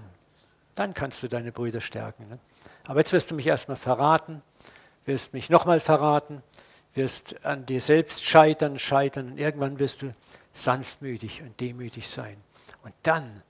dann 0.76 0.94
kannst 0.94 1.24
du 1.24 1.30
deine 1.30 1.52
Brüder 1.52 1.82
stärken. 1.82 2.28
Ne? 2.28 2.40
Aber 2.86 3.00
jetzt 3.00 3.14
wirst 3.14 3.32
du 3.32 3.36
mich 3.36 3.48
erstmal 3.48 3.78
verraten, 3.78 4.42
wirst 5.06 5.34
mich 5.34 5.50
nochmal 5.50 5.80
verraten, 5.80 6.44
wirst 6.94 7.44
an 7.46 7.66
dir 7.66 7.82
selbst 7.82 8.26
scheitern, 8.26 8.78
scheitern 8.78 9.32
und 9.32 9.38
irgendwann 9.38 9.80
wirst 9.80 10.02
du 10.02 10.14
sanftmütig 10.54 11.42
und 11.42 11.60
demütig 11.60 12.08
sein. 12.08 12.38
Und 12.84 12.94
dann, 13.04 13.42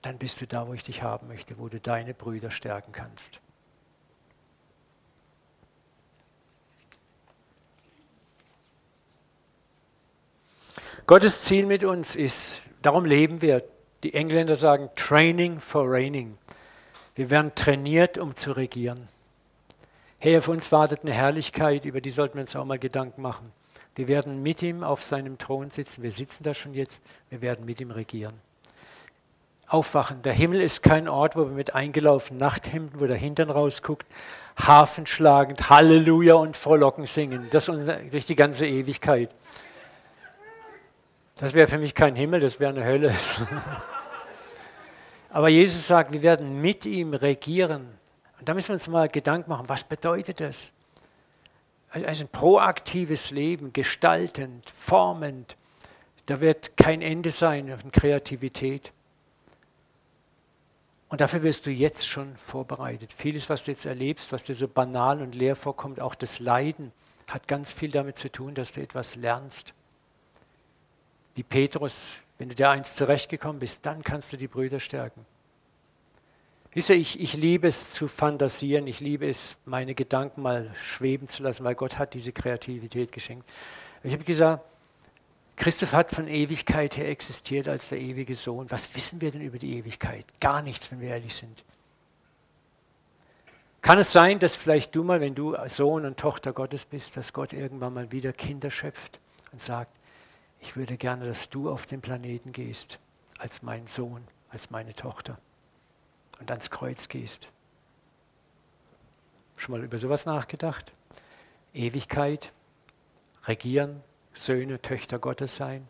dann 0.00 0.18
bist 0.18 0.40
du 0.40 0.46
da, 0.46 0.66
wo 0.66 0.74
ich 0.74 0.82
dich 0.82 1.02
haben 1.02 1.28
möchte, 1.28 1.58
wo 1.58 1.68
du 1.68 1.80
deine 1.80 2.14
Brüder 2.14 2.50
stärken 2.50 2.92
kannst. 2.92 3.40
Gottes 11.06 11.42
Ziel 11.42 11.66
mit 11.66 11.82
uns 11.82 12.14
ist, 12.14 12.62
darum 12.80 13.04
leben 13.04 13.42
wir. 13.42 13.64
Die 14.04 14.14
Engländer 14.14 14.56
sagen 14.56 14.88
Training 14.96 15.60
for 15.60 15.84
Reigning. 15.86 16.38
Wir 17.14 17.28
werden 17.28 17.54
trainiert, 17.54 18.18
um 18.18 18.34
zu 18.34 18.52
regieren. 18.52 19.08
Hey, 20.24 20.38
auf 20.38 20.46
uns 20.46 20.70
wartet 20.70 21.00
eine 21.02 21.12
Herrlichkeit, 21.12 21.84
über 21.84 22.00
die 22.00 22.12
sollten 22.12 22.34
wir 22.34 22.42
uns 22.42 22.54
auch 22.54 22.64
mal 22.64 22.78
Gedanken 22.78 23.22
machen. 23.22 23.48
Wir 23.96 24.06
werden 24.06 24.40
mit 24.40 24.62
ihm 24.62 24.84
auf 24.84 25.02
seinem 25.02 25.36
Thron 25.36 25.70
sitzen. 25.70 26.04
Wir 26.04 26.12
sitzen 26.12 26.44
da 26.44 26.54
schon 26.54 26.74
jetzt. 26.74 27.02
Wir 27.28 27.42
werden 27.42 27.64
mit 27.64 27.80
ihm 27.80 27.90
regieren. 27.90 28.32
Aufwachen. 29.66 30.22
Der 30.22 30.32
Himmel 30.32 30.60
ist 30.60 30.84
kein 30.84 31.08
Ort, 31.08 31.34
wo 31.34 31.46
wir 31.46 31.50
mit 31.50 31.74
eingelaufenen 31.74 32.38
Nachthemden, 32.38 33.00
wo 33.00 33.06
der 33.06 33.16
Hintern 33.16 33.50
rausguckt, 33.50 34.06
Hafen 34.64 35.06
schlagend, 35.06 35.70
Halleluja 35.70 36.34
und 36.34 36.56
Frohlocken 36.56 37.06
singen. 37.06 37.48
Das 37.50 37.66
durch 37.66 38.24
die 38.24 38.36
ganze 38.36 38.64
Ewigkeit. 38.64 39.34
Das 41.34 41.52
wäre 41.52 41.66
für 41.66 41.78
mich 41.78 41.96
kein 41.96 42.14
Himmel, 42.14 42.38
das 42.38 42.60
wäre 42.60 42.72
eine 42.72 42.84
Hölle. 42.84 43.12
Aber 45.30 45.48
Jesus 45.48 45.84
sagt, 45.84 46.12
wir 46.12 46.22
werden 46.22 46.60
mit 46.60 46.86
ihm 46.86 47.12
regieren. 47.12 48.01
Und 48.42 48.48
da 48.48 48.54
müssen 48.54 48.70
wir 48.70 48.74
uns 48.74 48.88
mal 48.88 49.08
Gedanken 49.08 49.50
machen, 49.50 49.68
was 49.68 49.84
bedeutet 49.84 50.40
das? 50.40 50.72
Also 51.90 52.24
ein 52.24 52.28
proaktives 52.28 53.30
Leben, 53.30 53.72
gestaltend, 53.72 54.68
formend. 54.68 55.54
Da 56.26 56.40
wird 56.40 56.76
kein 56.76 57.02
Ende 57.02 57.30
sein 57.30 57.78
von 57.78 57.92
Kreativität. 57.92 58.90
Und 61.08 61.20
dafür 61.20 61.44
wirst 61.44 61.66
du 61.66 61.70
jetzt 61.70 62.04
schon 62.04 62.36
vorbereitet. 62.36 63.12
Vieles, 63.12 63.48
was 63.48 63.62
du 63.62 63.70
jetzt 63.70 63.86
erlebst, 63.86 64.32
was 64.32 64.42
dir 64.42 64.56
so 64.56 64.66
banal 64.66 65.22
und 65.22 65.36
leer 65.36 65.54
vorkommt, 65.54 66.00
auch 66.00 66.16
das 66.16 66.40
Leiden, 66.40 66.90
hat 67.28 67.46
ganz 67.46 67.72
viel 67.72 67.92
damit 67.92 68.18
zu 68.18 68.28
tun, 68.28 68.56
dass 68.56 68.72
du 68.72 68.82
etwas 68.82 69.14
lernst. 69.14 69.72
Wie 71.36 71.44
Petrus, 71.44 72.16
wenn 72.38 72.48
du 72.48 72.56
dir 72.56 72.70
eins 72.70 72.96
zurechtgekommen 72.96 73.60
bist, 73.60 73.86
dann 73.86 74.02
kannst 74.02 74.32
du 74.32 74.36
die 74.36 74.48
Brüder 74.48 74.80
stärken. 74.80 75.24
Wisst 76.74 76.88
ihr, 76.88 76.96
ich, 76.96 77.20
ich 77.20 77.34
liebe 77.34 77.68
es 77.68 77.92
zu 77.92 78.08
fantasieren, 78.08 78.86
ich 78.86 79.00
liebe 79.00 79.28
es, 79.28 79.58
meine 79.66 79.94
Gedanken 79.94 80.40
mal 80.40 80.70
schweben 80.82 81.28
zu 81.28 81.42
lassen, 81.42 81.64
weil 81.64 81.74
Gott 81.74 81.98
hat 81.98 82.14
diese 82.14 82.32
Kreativität 82.32 83.12
geschenkt. 83.12 83.48
Ich 84.02 84.14
habe 84.14 84.24
gesagt, 84.24 84.64
Christoph 85.56 85.92
hat 85.92 86.10
von 86.10 86.28
Ewigkeit 86.28 86.96
her 86.96 87.10
existiert 87.10 87.68
als 87.68 87.90
der 87.90 88.00
ewige 88.00 88.34
Sohn. 88.34 88.70
Was 88.70 88.94
wissen 88.96 89.20
wir 89.20 89.30
denn 89.30 89.42
über 89.42 89.58
die 89.58 89.76
Ewigkeit? 89.76 90.24
Gar 90.40 90.62
nichts, 90.62 90.90
wenn 90.90 91.00
wir 91.00 91.10
ehrlich 91.10 91.34
sind. 91.34 91.62
Kann 93.82 93.98
es 93.98 94.10
sein, 94.10 94.38
dass 94.38 94.56
vielleicht 94.56 94.94
du 94.94 95.04
mal, 95.04 95.20
wenn 95.20 95.34
du 95.34 95.54
Sohn 95.68 96.06
und 96.06 96.18
Tochter 96.18 96.54
Gottes 96.54 96.86
bist, 96.86 97.18
dass 97.18 97.34
Gott 97.34 97.52
irgendwann 97.52 97.92
mal 97.92 98.12
wieder 98.12 98.32
Kinder 98.32 98.70
schöpft 98.70 99.20
und 99.52 99.60
sagt, 99.60 99.90
ich 100.60 100.74
würde 100.74 100.96
gerne, 100.96 101.26
dass 101.26 101.50
du 101.50 101.68
auf 101.68 101.84
den 101.84 102.00
Planeten 102.00 102.52
gehst 102.52 102.98
als 103.38 103.62
mein 103.62 103.86
Sohn, 103.86 104.22
als 104.48 104.70
meine 104.70 104.94
Tochter 104.94 105.36
und 106.42 106.50
ans 106.50 106.70
Kreuz 106.70 107.08
gehst. 107.08 107.48
Schon 109.56 109.72
mal 109.72 109.84
über 109.84 109.98
sowas 109.98 110.26
nachgedacht? 110.26 110.92
Ewigkeit, 111.72 112.52
regieren, 113.44 114.02
Söhne, 114.34 114.82
Töchter 114.82 115.18
Gottes 115.18 115.56
sein, 115.56 115.88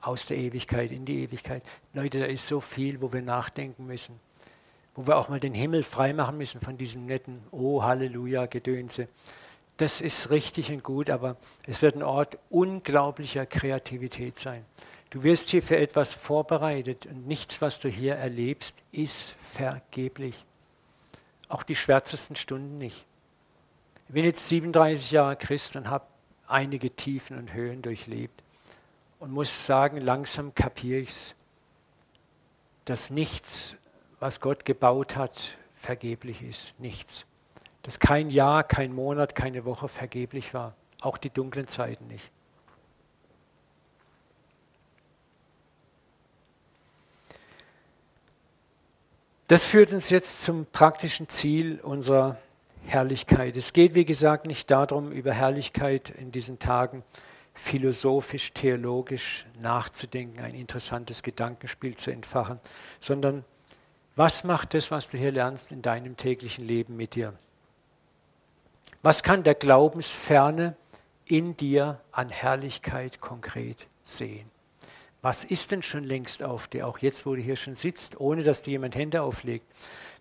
aus 0.00 0.26
der 0.26 0.38
Ewigkeit 0.38 0.90
in 0.90 1.04
die 1.04 1.22
Ewigkeit. 1.22 1.62
Leute, 1.92 2.18
da 2.18 2.26
ist 2.26 2.46
so 2.46 2.60
viel, 2.60 3.00
wo 3.00 3.12
wir 3.12 3.22
nachdenken 3.22 3.86
müssen, 3.86 4.18
wo 4.94 5.06
wir 5.06 5.16
auch 5.16 5.28
mal 5.28 5.40
den 5.40 5.54
Himmel 5.54 5.82
freimachen 5.82 6.36
müssen 6.36 6.60
von 6.60 6.76
diesem 6.76 7.06
netten 7.06 7.38
Oh, 7.52 7.82
Halleluja, 7.82 8.46
Gedönse. 8.46 9.06
Das 9.76 10.00
ist 10.00 10.30
richtig 10.30 10.72
und 10.72 10.82
gut, 10.82 11.10
aber 11.10 11.36
es 11.66 11.80
wird 11.80 11.94
ein 11.94 12.02
Ort 12.02 12.38
unglaublicher 12.50 13.46
Kreativität 13.46 14.38
sein. 14.38 14.64
Du 15.10 15.24
wirst 15.24 15.50
hier 15.50 15.62
für 15.62 15.76
etwas 15.76 16.14
vorbereitet 16.14 17.06
und 17.06 17.26
nichts, 17.26 17.60
was 17.60 17.80
du 17.80 17.88
hier 17.88 18.14
erlebst, 18.14 18.76
ist 18.92 19.30
vergeblich. 19.30 20.44
Auch 21.48 21.64
die 21.64 21.74
schwärzesten 21.74 22.36
Stunden 22.36 22.78
nicht. 22.78 23.06
Ich 24.06 24.14
bin 24.14 24.24
jetzt 24.24 24.48
37 24.48 25.10
Jahre 25.10 25.34
Christ 25.34 25.74
und 25.74 25.90
habe 25.90 26.06
einige 26.46 26.90
Tiefen 26.94 27.36
und 27.38 27.52
Höhen 27.52 27.82
durchlebt 27.82 28.40
und 29.18 29.32
muss 29.32 29.66
sagen, 29.66 29.98
langsam 29.98 30.54
kapiere 30.54 31.00
ich 31.00 31.08
es, 31.08 31.34
dass 32.84 33.10
nichts, 33.10 33.78
was 34.20 34.40
Gott 34.40 34.64
gebaut 34.64 35.16
hat, 35.16 35.56
vergeblich 35.74 36.42
ist. 36.42 36.78
Nichts. 36.78 37.26
Dass 37.82 37.98
kein 37.98 38.30
Jahr, 38.30 38.62
kein 38.62 38.92
Monat, 38.92 39.34
keine 39.34 39.64
Woche 39.64 39.88
vergeblich 39.88 40.54
war. 40.54 40.74
Auch 41.00 41.18
die 41.18 41.30
dunklen 41.30 41.66
Zeiten 41.66 42.06
nicht. 42.06 42.30
Das 49.50 49.66
führt 49.66 49.92
uns 49.92 50.10
jetzt 50.10 50.44
zum 50.44 50.64
praktischen 50.66 51.28
Ziel 51.28 51.80
unserer 51.82 52.38
Herrlichkeit. 52.86 53.56
Es 53.56 53.72
geht, 53.72 53.96
wie 53.96 54.04
gesagt, 54.04 54.46
nicht 54.46 54.70
darum, 54.70 55.10
über 55.10 55.32
Herrlichkeit 55.32 56.10
in 56.10 56.30
diesen 56.30 56.60
Tagen 56.60 57.02
philosophisch, 57.52 58.52
theologisch 58.52 59.46
nachzudenken, 59.60 60.38
ein 60.38 60.54
interessantes 60.54 61.24
Gedankenspiel 61.24 61.96
zu 61.96 62.12
entfachen, 62.12 62.60
sondern 63.00 63.44
was 64.14 64.44
macht 64.44 64.72
das, 64.72 64.92
was 64.92 65.10
du 65.10 65.18
hier 65.18 65.32
lernst, 65.32 65.72
in 65.72 65.82
deinem 65.82 66.16
täglichen 66.16 66.64
Leben 66.64 66.96
mit 66.96 67.16
dir? 67.16 67.32
Was 69.02 69.24
kann 69.24 69.42
der 69.42 69.56
Glaubensferne 69.56 70.76
in 71.24 71.56
dir 71.56 72.00
an 72.12 72.28
Herrlichkeit 72.28 73.20
konkret 73.20 73.88
sehen? 74.04 74.46
Was 75.22 75.44
ist 75.44 75.70
denn 75.70 75.82
schon 75.82 76.02
längst 76.02 76.42
auf 76.42 76.68
dir, 76.68 76.86
auch 76.86 76.98
jetzt, 76.98 77.26
wo 77.26 77.34
du 77.34 77.42
hier 77.42 77.56
schon 77.56 77.74
sitzt, 77.74 78.20
ohne 78.20 78.42
dass 78.42 78.62
dir 78.62 78.70
jemand 78.70 78.94
Hände 78.94 79.22
auflegt? 79.22 79.66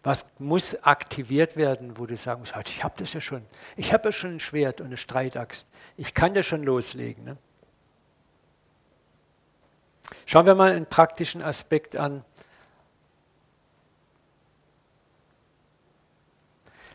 Was 0.04 0.28
muss 0.40 0.84
aktiviert 0.84 1.58
werden, 1.58 1.98
wo 1.98 2.06
du 2.06 2.16
sagen 2.18 2.42
musst, 2.42 2.54
ich 2.68 2.84
habe 2.84 2.96
das 2.98 3.14
ja 3.14 3.22
schon. 3.22 3.46
Ich 3.76 3.94
habe 3.94 4.10
ja 4.10 4.12
schon 4.12 4.36
ein 4.36 4.40
Schwert 4.40 4.80
und 4.82 4.88
eine 4.88 4.98
Streitaxt. 4.98 5.68
Ich 5.98 6.14
kann 6.14 6.36
ja 6.36 6.44
schon 6.44 6.64
loslegen. 6.64 7.24
Ne? 7.24 7.38
Schauen 10.26 10.46
wir 10.46 10.56
mal 10.56 10.72
einen 10.72 10.86
praktischen 10.86 11.42
Aspekt 11.42 11.96
an. 11.96 12.24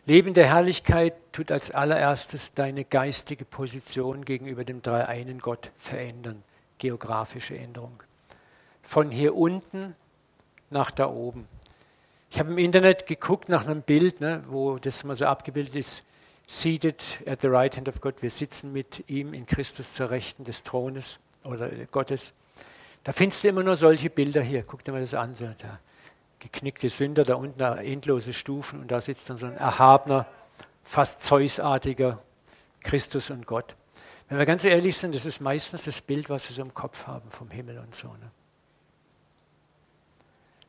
Leben 0.05 0.35
der 0.35 0.47
Herrlichkeit 0.47 1.15
tut 1.31 1.51
als 1.51 1.71
allererstes 1.71 2.51
deine 2.51 2.85
geistige 2.85 3.45
Position 3.45 4.23
gegenüber 4.23 4.63
dem 4.63 4.81
dreieinen 4.83 5.39
Gott 5.39 5.71
verändern. 5.77 6.43
Geografische 6.77 7.57
Änderung. 7.57 8.03
Von 8.81 9.11
hier 9.11 9.35
unten 9.35 9.95
nach 10.69 10.91
da 10.91 11.07
oben. 11.07 11.47
Ich 12.29 12.39
habe 12.39 12.51
im 12.51 12.57
Internet 12.57 13.07
geguckt 13.07 13.49
nach 13.49 13.65
einem 13.65 13.81
Bild, 13.81 14.19
ne, 14.19 14.43
wo 14.47 14.77
das 14.77 15.03
mal 15.03 15.15
so 15.15 15.25
abgebildet 15.25 15.75
ist. 15.75 16.03
Seated 16.47 17.23
at 17.25 17.41
the 17.41 17.47
right 17.47 17.75
hand 17.75 17.87
of 17.87 18.01
God. 18.01 18.21
Wir 18.21 18.29
sitzen 18.29 18.71
mit 18.73 19.03
ihm 19.09 19.33
in 19.33 19.45
Christus 19.45 19.93
zur 19.93 20.11
Rechten 20.11 20.43
des 20.43 20.63
Thrones 20.63 21.17
oder 21.43 21.69
Gottes. 21.91 22.33
Da 23.03 23.13
findest 23.13 23.43
du 23.43 23.47
immer 23.47 23.63
nur 23.63 23.75
solche 23.75 24.09
Bilder 24.09 24.41
hier. 24.41 24.63
Guck 24.63 24.83
dir 24.83 24.91
mal 24.91 25.01
das 25.01 25.13
an. 25.13 25.33
So, 25.33 25.45
der 25.45 25.79
geknickte 26.39 26.89
Sünder, 26.89 27.23
da 27.23 27.35
unten 27.35 27.59
endlose 27.61 28.33
Stufen 28.33 28.81
und 28.81 28.91
da 28.91 29.01
sitzt 29.01 29.29
dann 29.29 29.37
so 29.37 29.47
ein 29.47 29.57
erhabener, 29.57 30.25
fast 30.83 31.23
Zeusartiger 31.23 32.19
Christus 32.81 33.31
und 33.31 33.47
Gott. 33.47 33.75
Wenn 34.27 34.39
wir 34.39 34.45
ganz 34.45 34.65
ehrlich 34.65 34.97
sind, 34.97 35.13
das 35.13 35.25
ist 35.25 35.39
meistens 35.39 35.83
das 35.83 36.01
Bild, 36.01 36.29
was 36.29 36.49
wir 36.49 36.55
so 36.55 36.61
im 36.63 36.73
Kopf 36.73 37.05
haben 37.07 37.29
vom 37.29 37.51
Himmel 37.51 37.77
und 37.79 37.93
so. 37.93 38.07
Ne? 38.07 38.31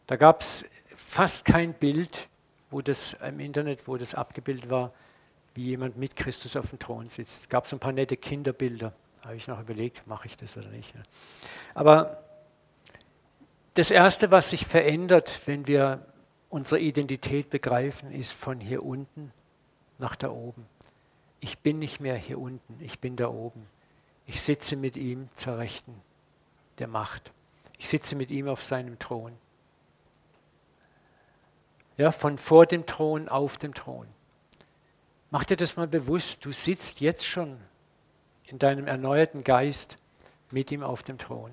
Da 0.06 0.16
gab 0.16 0.40
es 0.40 0.66
fast 0.94 1.44
kein 1.44 1.72
Bild, 1.74 2.28
wo 2.70 2.82
das 2.82 3.14
im 3.14 3.40
Internet, 3.40 3.88
wo 3.88 3.96
das 3.96 4.14
abgebildet 4.14 4.70
war, 4.70 4.92
wie 5.54 5.64
jemand 5.64 5.96
mit 5.96 6.16
Christus 6.16 6.56
auf 6.56 6.68
dem 6.70 6.78
Thron 6.78 7.08
sitzt. 7.08 7.44
Es 7.44 7.48
gab 7.48 7.66
so 7.66 7.76
ein 7.76 7.80
paar 7.80 7.92
nette 7.92 8.16
Kinderbilder. 8.16 8.92
Habe 9.22 9.36
ich 9.36 9.48
noch 9.48 9.60
überlegt, 9.60 10.06
mache 10.06 10.26
ich 10.26 10.36
das 10.36 10.56
oder 10.56 10.68
nicht. 10.68 10.92
Aber 11.74 12.22
das 13.74 13.90
Erste, 13.90 14.30
was 14.30 14.50
sich 14.50 14.66
verändert, 14.66 15.40
wenn 15.46 15.66
wir 15.66 16.04
unsere 16.48 16.80
Identität 16.80 17.50
begreifen, 17.50 18.12
ist 18.12 18.32
von 18.32 18.60
hier 18.60 18.82
unten 18.82 19.32
nach 19.98 20.14
da 20.14 20.30
oben. 20.30 20.64
Ich 21.40 21.58
bin 21.58 21.78
nicht 21.78 22.00
mehr 22.00 22.16
hier 22.16 22.38
unten, 22.38 22.76
ich 22.80 23.00
bin 23.00 23.16
da 23.16 23.28
oben. 23.28 23.62
Ich 24.26 24.40
sitze 24.40 24.76
mit 24.76 24.96
ihm 24.96 25.28
zur 25.36 25.58
Rechten 25.58 25.94
der 26.78 26.88
Macht. 26.88 27.30
Ich 27.78 27.88
sitze 27.88 28.16
mit 28.16 28.30
ihm 28.30 28.48
auf 28.48 28.62
seinem 28.62 28.98
Thron. 28.98 29.32
Ja, 31.96 32.12
von 32.12 32.36
vor 32.36 32.66
dem 32.66 32.84
Thron 32.86 33.28
auf 33.28 33.58
dem 33.58 33.74
Thron. 33.74 34.06
Mach 35.30 35.44
dir 35.44 35.56
das 35.56 35.76
mal 35.76 35.86
bewusst, 35.86 36.44
du 36.44 36.52
sitzt 36.52 37.00
jetzt 37.00 37.24
schon 37.24 37.58
in 38.44 38.58
deinem 38.58 38.86
erneuerten 38.86 39.44
Geist 39.44 39.98
mit 40.50 40.70
ihm 40.70 40.82
auf 40.82 41.02
dem 41.02 41.18
Thron. 41.18 41.50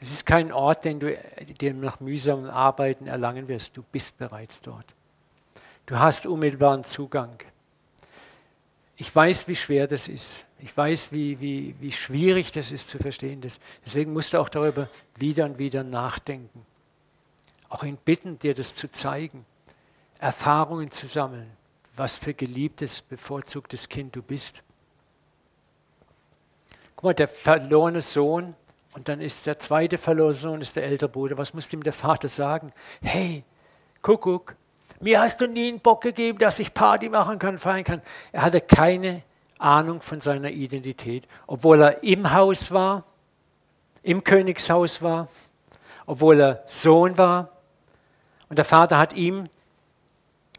Es 0.00 0.10
ist 0.10 0.26
kein 0.26 0.52
Ort, 0.52 0.84
den 0.84 1.00
du 1.00 1.16
dir 1.60 1.74
nach 1.74 2.00
mühsamen 2.00 2.48
Arbeiten 2.48 3.06
erlangen 3.06 3.48
wirst. 3.48 3.76
Du 3.76 3.82
bist 3.82 4.18
bereits 4.18 4.60
dort. 4.60 4.86
Du 5.86 5.98
hast 5.98 6.26
unmittelbaren 6.26 6.84
Zugang. 6.84 7.36
Ich 9.00 9.14
weiß, 9.14 9.46
wie 9.46 9.54
schwer 9.54 9.86
das 9.86 10.08
ist. 10.08 10.44
Ich 10.58 10.76
weiß, 10.76 11.12
wie, 11.12 11.40
wie, 11.40 11.76
wie 11.78 11.92
schwierig 11.92 12.50
das 12.50 12.72
ist 12.72 12.88
zu 12.88 12.98
verstehen. 12.98 13.40
Deswegen 13.86 14.12
musst 14.12 14.32
du 14.32 14.40
auch 14.40 14.48
darüber 14.48 14.88
wieder 15.16 15.44
und 15.44 15.58
wieder 15.58 15.84
nachdenken. 15.84 16.66
Auch 17.68 17.84
ihn 17.84 17.96
bitten, 17.96 18.40
dir 18.40 18.54
das 18.54 18.74
zu 18.74 18.90
zeigen. 18.90 19.46
Erfahrungen 20.18 20.90
zu 20.90 21.06
sammeln, 21.06 21.48
was 21.94 22.18
für 22.18 22.34
geliebtes, 22.34 23.00
bevorzugtes 23.00 23.88
Kind 23.88 24.16
du 24.16 24.22
bist. 24.22 24.64
Guck 26.96 27.04
mal, 27.04 27.14
der 27.14 27.28
verlorene 27.28 28.02
Sohn 28.02 28.56
und 28.94 29.06
dann 29.06 29.20
ist 29.20 29.46
der 29.46 29.60
zweite 29.60 29.96
verlorene 29.96 30.34
Sohn, 30.34 30.60
ist 30.60 30.74
der 30.74 30.82
ältere 30.82 31.08
Bruder. 31.08 31.38
Was 31.38 31.54
muss 31.54 31.72
ihm 31.72 31.84
der 31.84 31.92
Vater 31.92 32.26
sagen? 32.26 32.72
Hey, 33.00 33.44
Kuckuck, 34.02 34.56
mir 35.00 35.20
hast 35.20 35.40
du 35.40 35.46
nie 35.46 35.68
einen 35.68 35.80
Bock 35.80 36.02
gegeben, 36.02 36.38
dass 36.38 36.58
ich 36.58 36.74
Party 36.74 37.08
machen 37.08 37.38
kann, 37.38 37.58
feiern 37.58 37.84
kann. 37.84 38.02
Er 38.32 38.42
hatte 38.42 38.60
keine 38.60 39.22
Ahnung 39.58 40.00
von 40.00 40.20
seiner 40.20 40.50
Identität, 40.50 41.26
obwohl 41.46 41.82
er 41.82 42.02
im 42.02 42.32
Haus 42.32 42.72
war, 42.72 43.04
im 44.02 44.24
Königshaus 44.24 45.02
war, 45.02 45.28
obwohl 46.06 46.40
er 46.40 46.62
Sohn 46.66 47.16
war. 47.16 47.50
Und 48.48 48.58
der 48.58 48.64
Vater 48.64 48.98
hat 48.98 49.12
ihm 49.12 49.48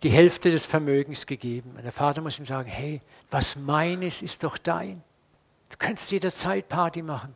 die 0.04 0.10
Hälfte 0.10 0.52
des 0.52 0.66
Vermögens 0.66 1.26
gegeben. 1.26 1.74
Und 1.76 1.84
der 1.84 1.92
Vater 1.92 2.22
muss 2.22 2.40
ihm 2.40 2.46
sagen, 2.46 2.70
hey, 2.70 3.00
was 3.32 3.58
meines 3.58 4.22
ist 4.22 4.44
doch 4.44 4.58
dein. 4.58 5.04
Du 5.70 5.76
kannst 5.78 6.12
jederzeit 6.12 6.70
Party 6.70 7.02
machen. 7.02 7.36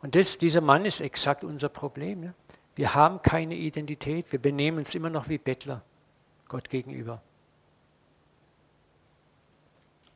Und 0.00 0.14
das, 0.14 0.38
dieser 0.38 0.62
Mann 0.62 0.84
ist 0.84 1.00
exakt 1.00 1.44
unser 1.44 1.68
Problem. 1.68 2.20
Ne? 2.20 2.34
Wir 2.74 2.94
haben 2.94 3.20
keine 3.20 3.54
Identität. 3.54 4.32
Wir 4.32 4.40
benehmen 4.40 4.78
uns 4.78 4.94
immer 4.94 5.10
noch 5.10 5.28
wie 5.28 5.38
Bettler 5.38 5.82
Gott 6.52 6.70
gegenüber. 6.70 7.20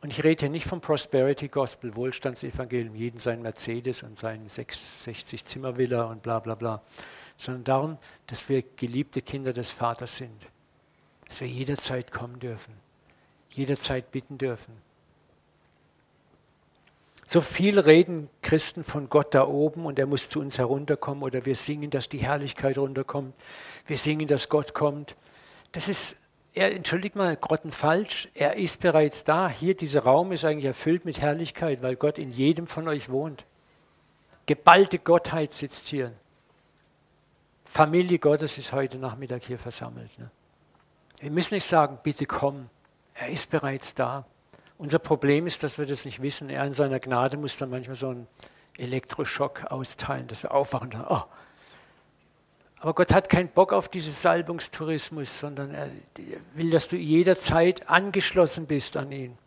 Und 0.03 0.13
ich 0.13 0.23
rede 0.23 0.43
hier 0.43 0.51
nicht 0.51 0.67
vom 0.67 0.81
Prosperity 0.81 1.49
Gospel, 1.49 1.97
Wohlstandsevangelium, 1.97 2.95
jeden 2.95 3.19
sein 3.19 3.43
Mercedes 3.43 4.05
und 4.05 4.17
seinen 4.17 4.49
66 4.49 5.45
Zimmervilla 5.45 6.05
und 6.05 6.23
bla 6.23 6.39
bla 6.39 6.55
bla, 6.55 6.81
sondern 7.37 7.65
darum, 7.65 7.99
dass 8.29 8.49
wir 8.49 8.63
geliebte 8.77 9.21
Kinder 9.21 9.53
des 9.53 9.73
Vaters 9.73 10.17
sind 10.17 10.47
dass 11.27 11.41
wir 11.41 11.49
jederzeit 11.49 12.13
kommen 12.13 12.39
dürfen, 12.41 12.75
jederzeit 13.51 14.11
bitten 14.11 14.39
dürfen. 14.39 14.75
So 17.27 17.41
viel 17.41 17.81
reden 17.81 18.31
Christen 18.41 18.85
von 18.85 19.09
Gott 19.09 19.35
da 19.35 19.49
oben 19.49 19.85
und 19.85 19.99
er 19.99 20.07
muss 20.07 20.31
zu 20.31 20.39
uns 20.39 20.59
herunterkommen 20.59 21.25
oder 21.25 21.45
wir 21.45 21.57
singen, 21.57 21.91
dass 21.91 22.09
die 22.09 22.19
Herrlichkeit 22.19 22.79
runterkommt. 22.79 23.35
Wir 23.87 23.99
singen, 23.99 24.29
dass 24.29 24.49
Gott 24.49 24.75
kommt. 24.75 25.17
Das 25.73 25.89
ist, 25.89 26.21
er, 26.57 26.75
entschuldigt 26.75 27.17
mal, 27.17 27.37
grottenfalsch. 27.37 28.29
Er 28.35 28.57
ist 28.57 28.81
bereits 28.81 29.25
da. 29.25 29.49
Hier, 29.49 29.77
dieser 29.77 30.05
Raum 30.05 30.33
ist 30.33 30.45
eigentlich 30.45 30.65
erfüllt 30.65 31.05
mit 31.05 31.21
Herrlichkeit, 31.21 31.83
weil 31.83 31.97
Gott 31.97 32.17
in 32.17 32.33
jedem 32.33 32.67
von 32.67 32.89
euch 32.89 33.11
wohnt. 33.11 33.45
Geballte 34.47 34.99
Gottheit 34.99 35.53
sitzt 35.53 35.89
hier. 35.89 36.13
Familie 37.65 38.19
Gottes 38.19 38.57
ist 38.57 38.73
heute 38.73 38.97
Nachmittag 38.97 39.43
hier 39.43 39.59
versammelt. 39.59 40.19
Ne? 40.19 40.25
Wir 41.21 41.31
müssen 41.31 41.55
nicht 41.55 41.67
sagen, 41.67 41.99
bitte 42.03 42.25
komm, 42.25 42.71
er 43.15 43.29
ist 43.29 43.51
bereits 43.51 43.95
da. 43.95 44.25
Unser 44.79 44.99
Problem 44.99 45.47
ist, 45.47 45.63
dass 45.63 45.79
wir 45.79 45.87
das 45.87 46.05
nicht 46.07 46.23
wissen. 46.23 46.49
Er 46.49 46.65
in 46.65 46.73
seiner 46.73 47.01
Gnade 47.01 47.37
muss 47.37 47.59
dann 47.59 47.71
manchmal 47.71 47.97
so 47.97 48.09
einen 48.09 48.29
Elektroschock 48.79 49.65
austeilen, 49.71 50.27
dass 50.27 50.43
wir 50.43 50.53
aufwachen 50.53 50.95
und 50.95 51.07
oh. 51.11 51.23
Aber 52.81 52.95
Gott 52.95 53.13
hat 53.13 53.29
keinen 53.29 53.49
Bock 53.49 53.73
auf 53.73 53.89
diesen 53.89 54.13
Salbungstourismus, 54.13 55.41
sondern 55.41 55.73
er 55.73 55.91
will, 56.55 56.71
dass 56.71 56.89
du 56.89 56.97
jederzeit 56.97 57.89
angeschlossen 57.89 58.67
bist 58.67 58.97
an 58.97 59.11
ihn. 59.13 59.39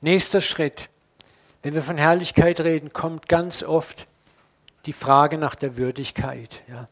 Nächster 0.00 0.40
Schritt. 0.40 0.88
Wenn 1.62 1.74
wir 1.74 1.82
von 1.82 1.98
Herrlichkeit 1.98 2.60
reden, 2.60 2.92
kommt 2.92 3.28
ganz 3.28 3.62
oft 3.62 4.06
die 4.86 4.92
Frage 4.92 5.38
nach 5.38 5.54
der 5.54 5.76
Würdigkeit. 5.76 6.62
Ja 6.68 6.86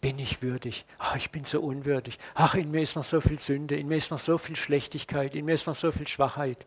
bin 0.00 0.18
ich 0.18 0.42
würdig? 0.42 0.84
Ach, 0.98 1.16
ich 1.16 1.30
bin 1.30 1.44
so 1.44 1.60
unwürdig. 1.60 2.18
Ach, 2.34 2.54
in 2.54 2.70
mir 2.70 2.82
ist 2.82 2.96
noch 2.96 3.04
so 3.04 3.20
viel 3.20 3.38
Sünde, 3.38 3.76
in 3.76 3.88
mir 3.88 3.96
ist 3.96 4.10
noch 4.10 4.18
so 4.18 4.38
viel 4.38 4.56
Schlechtigkeit, 4.56 5.34
in 5.34 5.44
mir 5.44 5.54
ist 5.54 5.66
noch 5.66 5.74
so 5.74 5.90
viel 5.90 6.06
Schwachheit. 6.06 6.64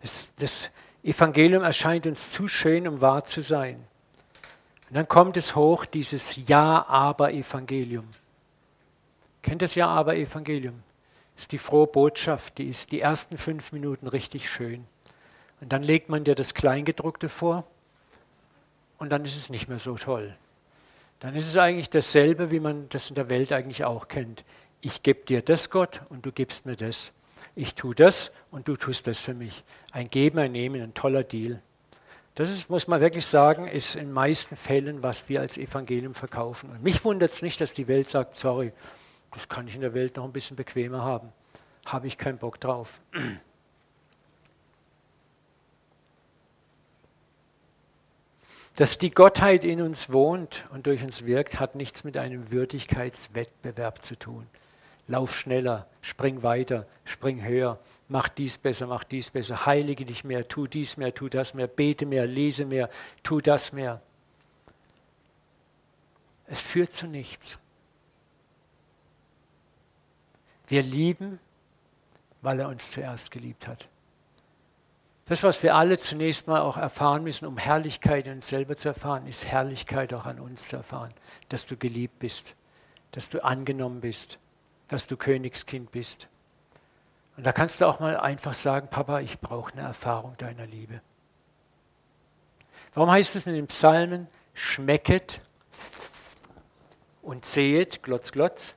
Das, 0.00 0.32
das 0.36 0.70
Evangelium 1.02 1.62
erscheint 1.62 2.06
uns 2.06 2.32
zu 2.32 2.48
schön, 2.48 2.86
um 2.86 3.00
wahr 3.00 3.24
zu 3.24 3.42
sein. 3.42 3.76
Und 4.88 4.96
dann 4.96 5.08
kommt 5.08 5.36
es 5.36 5.54
hoch, 5.54 5.86
dieses 5.86 6.48
Ja-Aber-Evangelium. 6.48 8.06
Kennt 9.42 9.62
das 9.62 9.74
Ja-Aber-Evangelium? 9.74 10.82
Ist 11.36 11.52
die 11.52 11.58
frohe 11.58 11.86
Botschaft, 11.86 12.58
die 12.58 12.68
ist 12.68 12.92
die 12.92 13.00
ersten 13.00 13.38
fünf 13.38 13.72
Minuten 13.72 14.06
richtig 14.06 14.50
schön. 14.50 14.86
Und 15.60 15.72
dann 15.72 15.82
legt 15.82 16.08
man 16.08 16.24
dir 16.24 16.34
das 16.34 16.54
Kleingedruckte 16.54 17.28
vor 17.28 17.64
und 18.98 19.10
dann 19.10 19.24
ist 19.24 19.36
es 19.36 19.48
nicht 19.48 19.68
mehr 19.68 19.78
so 19.78 19.94
toll 19.96 20.34
dann 21.20 21.36
ist 21.36 21.46
es 21.46 21.56
eigentlich 21.56 21.90
dasselbe, 21.90 22.50
wie 22.50 22.60
man 22.60 22.88
das 22.88 23.10
in 23.10 23.14
der 23.14 23.28
Welt 23.28 23.52
eigentlich 23.52 23.84
auch 23.84 24.08
kennt. 24.08 24.42
Ich 24.80 25.02
gebe 25.02 25.24
dir 25.26 25.42
das, 25.42 25.68
Gott, 25.68 26.00
und 26.08 26.24
du 26.24 26.32
gibst 26.32 26.64
mir 26.64 26.76
das. 26.76 27.12
Ich 27.60 27.74
tue 27.74 27.94
das 27.94 28.32
und 28.50 28.68
du 28.68 28.74
tust 28.74 29.06
das 29.06 29.20
für 29.20 29.34
mich. 29.34 29.64
Ein 29.92 30.08
Geben, 30.08 30.38
ein 30.38 30.52
Nehmen, 30.52 30.80
ein 30.80 30.94
toller 30.94 31.24
Deal. 31.24 31.60
Das 32.34 32.48
ist, 32.48 32.70
muss 32.70 32.88
man 32.88 33.02
wirklich 33.02 33.26
sagen, 33.26 33.66
ist 33.68 33.96
in 33.96 34.06
den 34.06 34.12
meisten 34.14 34.56
Fällen, 34.56 35.02
was 35.02 35.28
wir 35.28 35.42
als 35.42 35.58
Evangelium 35.58 36.14
verkaufen. 36.14 36.70
Und 36.70 36.82
mich 36.82 37.04
wundert 37.04 37.32
es 37.32 37.42
nicht, 37.42 37.60
dass 37.60 37.74
die 37.74 37.86
Welt 37.86 38.08
sagt, 38.08 38.38
sorry, 38.38 38.72
das 39.32 39.50
kann 39.50 39.68
ich 39.68 39.74
in 39.74 39.82
der 39.82 39.92
Welt 39.92 40.16
noch 40.16 40.24
ein 40.24 40.32
bisschen 40.32 40.56
bequemer 40.56 41.02
haben. 41.02 41.28
Habe 41.84 42.06
ich 42.06 42.16
keinen 42.16 42.38
Bock 42.38 42.58
drauf. 42.58 43.02
Dass 48.76 48.96
die 48.96 49.10
Gottheit 49.10 49.64
in 49.64 49.82
uns 49.82 50.10
wohnt 50.10 50.64
und 50.72 50.86
durch 50.86 51.02
uns 51.02 51.26
wirkt, 51.26 51.60
hat 51.60 51.74
nichts 51.74 52.04
mit 52.04 52.16
einem 52.16 52.50
Würdigkeitswettbewerb 52.50 54.02
zu 54.02 54.18
tun. 54.18 54.46
Lauf 55.10 55.36
schneller, 55.36 55.88
spring 56.00 56.44
weiter, 56.44 56.86
spring 57.04 57.42
höher, 57.42 57.80
mach 58.06 58.28
dies 58.28 58.58
besser, 58.58 58.86
mach 58.86 59.02
dies 59.02 59.32
besser, 59.32 59.66
heilige 59.66 60.04
dich 60.04 60.22
mehr, 60.22 60.46
tu 60.46 60.68
dies 60.68 60.96
mehr, 60.96 61.12
tu 61.12 61.28
das 61.28 61.52
mehr, 61.52 61.66
bete 61.66 62.06
mehr, 62.06 62.28
lese 62.28 62.64
mehr, 62.64 62.88
tu 63.24 63.40
das 63.40 63.72
mehr. 63.72 64.00
Es 66.46 66.60
führt 66.60 66.92
zu 66.92 67.08
nichts. 67.08 67.58
Wir 70.68 70.84
lieben, 70.84 71.40
weil 72.40 72.60
er 72.60 72.68
uns 72.68 72.92
zuerst 72.92 73.32
geliebt 73.32 73.66
hat. 73.66 73.88
Das, 75.24 75.42
was 75.42 75.60
wir 75.64 75.74
alle 75.74 75.98
zunächst 75.98 76.46
mal 76.46 76.60
auch 76.60 76.76
erfahren 76.76 77.24
müssen, 77.24 77.46
um 77.46 77.56
Herrlichkeit 77.56 78.28
in 78.28 78.34
uns 78.34 78.46
selber 78.46 78.76
zu 78.76 78.86
erfahren, 78.86 79.26
ist 79.26 79.46
Herrlichkeit 79.46 80.14
auch 80.14 80.26
an 80.26 80.38
uns 80.38 80.68
zu 80.68 80.76
erfahren. 80.76 81.12
Dass 81.48 81.66
du 81.66 81.76
geliebt 81.76 82.20
bist, 82.20 82.54
dass 83.10 83.28
du 83.28 83.42
angenommen 83.42 84.00
bist, 84.00 84.38
dass 84.90 85.06
du 85.06 85.16
Königskind 85.16 85.90
bist. 85.90 86.28
Und 87.36 87.46
da 87.46 87.52
kannst 87.52 87.80
du 87.80 87.86
auch 87.86 88.00
mal 88.00 88.18
einfach 88.18 88.52
sagen, 88.52 88.88
Papa, 88.88 89.20
ich 89.20 89.40
brauche 89.40 89.72
eine 89.72 89.82
Erfahrung 89.82 90.36
deiner 90.36 90.66
Liebe. 90.66 91.00
Warum 92.92 93.10
heißt 93.10 93.36
es 93.36 93.46
in 93.46 93.54
den 93.54 93.68
Psalmen, 93.68 94.26
schmecket 94.52 95.38
und 97.22 97.46
sehet, 97.46 98.02
glotz, 98.02 98.32
glotz, 98.32 98.74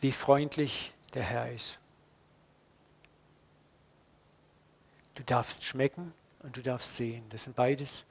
wie 0.00 0.12
freundlich 0.12 0.92
der 1.14 1.22
Herr 1.22 1.50
ist. 1.50 1.80
Du 5.14 5.24
darfst 5.24 5.64
schmecken 5.64 6.12
und 6.42 6.56
du 6.56 6.62
darfst 6.62 6.96
sehen. 6.96 7.24
Das 7.30 7.44
sind 7.44 7.56
beides 7.56 8.04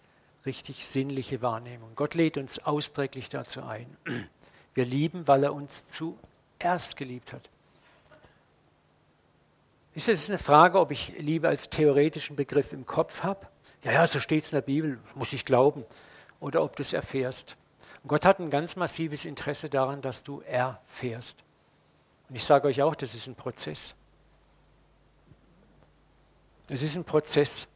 richtig 0.45 0.85
sinnliche 0.85 1.41
Wahrnehmungen. 1.41 1.95
Gott 1.95 2.15
lädt 2.15 2.37
uns 2.37 2.59
ausdrücklich 2.59 3.29
dazu 3.29 3.63
ein. 3.63 3.95
Wir 4.73 4.85
lieben, 4.85 5.27
weil 5.27 5.43
er 5.43 5.53
uns 5.53 5.87
zuerst 6.59 6.97
geliebt 6.97 7.33
hat. 7.33 7.49
Ist 9.93 10.09
es 10.09 10.29
eine 10.29 10.37
Frage, 10.37 10.79
ob 10.79 10.91
ich 10.91 11.13
Liebe 11.17 11.47
als 11.47 11.69
theoretischen 11.69 12.35
Begriff 12.35 12.71
im 12.71 12.85
Kopf 12.85 13.23
habe? 13.23 13.47
Ja, 13.83 13.93
ja, 13.93 14.07
so 14.07 14.19
steht 14.19 14.43
es 14.43 14.51
in 14.51 14.57
der 14.57 14.61
Bibel, 14.61 14.99
muss 15.15 15.33
ich 15.33 15.43
glauben. 15.43 15.83
Oder 16.39 16.63
ob 16.63 16.75
du 16.75 16.83
es 16.83 16.93
erfährst. 16.93 17.55
Und 18.03 18.09
Gott 18.09 18.25
hat 18.25 18.39
ein 18.39 18.51
ganz 18.51 18.75
massives 18.75 19.25
Interesse 19.25 19.69
daran, 19.69 20.01
dass 20.01 20.23
du 20.23 20.41
erfährst. 20.41 21.43
Und 22.29 22.35
ich 22.35 22.43
sage 22.43 22.67
euch 22.67 22.81
auch, 22.83 22.93
das 22.93 23.15
ist 23.15 23.25
ein 23.25 23.35
Prozess. 23.35 23.95
Es 26.69 26.83
ist 26.83 26.95
ein 26.95 27.05
Prozess. 27.05 27.67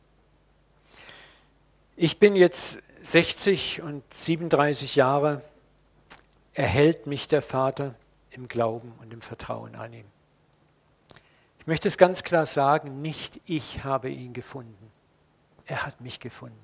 Ich 1.96 2.20
bin 2.20 2.36
jetzt 2.36 2.84
60 3.02 3.82
und 3.82 4.04
37 4.14 4.96
Jahre, 4.96 5.42
erhält 6.54 7.08
mich 7.08 7.28
der 7.28 7.42
Vater 7.42 7.96
im 8.32 8.48
Glauben 8.48 8.94
und 9.00 9.14
im 9.14 9.22
Vertrauen 9.22 9.76
an 9.76 9.94
ihn. 9.94 10.06
Ich 11.60 11.68
möchte 11.68 11.88
es 11.88 11.98
ganz 11.98 12.24
klar 12.24 12.46
sagen, 12.46 13.02
nicht 13.02 13.40
ich 13.46 13.84
habe 13.84 14.10
ihn 14.10 14.34
gefunden, 14.34 14.92
er 15.66 15.86
hat 15.86 16.02
mich 16.02 16.20
gefunden. 16.20 16.58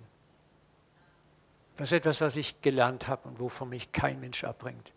Das 1.75 1.89
ist 1.89 1.97
etwas, 1.97 2.21
was 2.21 2.35
ich 2.35 2.61
gelernt 2.61 3.07
habe 3.07 3.27
und 3.27 3.39
wovon 3.39 3.69
mich 3.69 3.91
kein 3.91 4.19
Mensch 4.19 4.43
abbringt. 4.43 4.91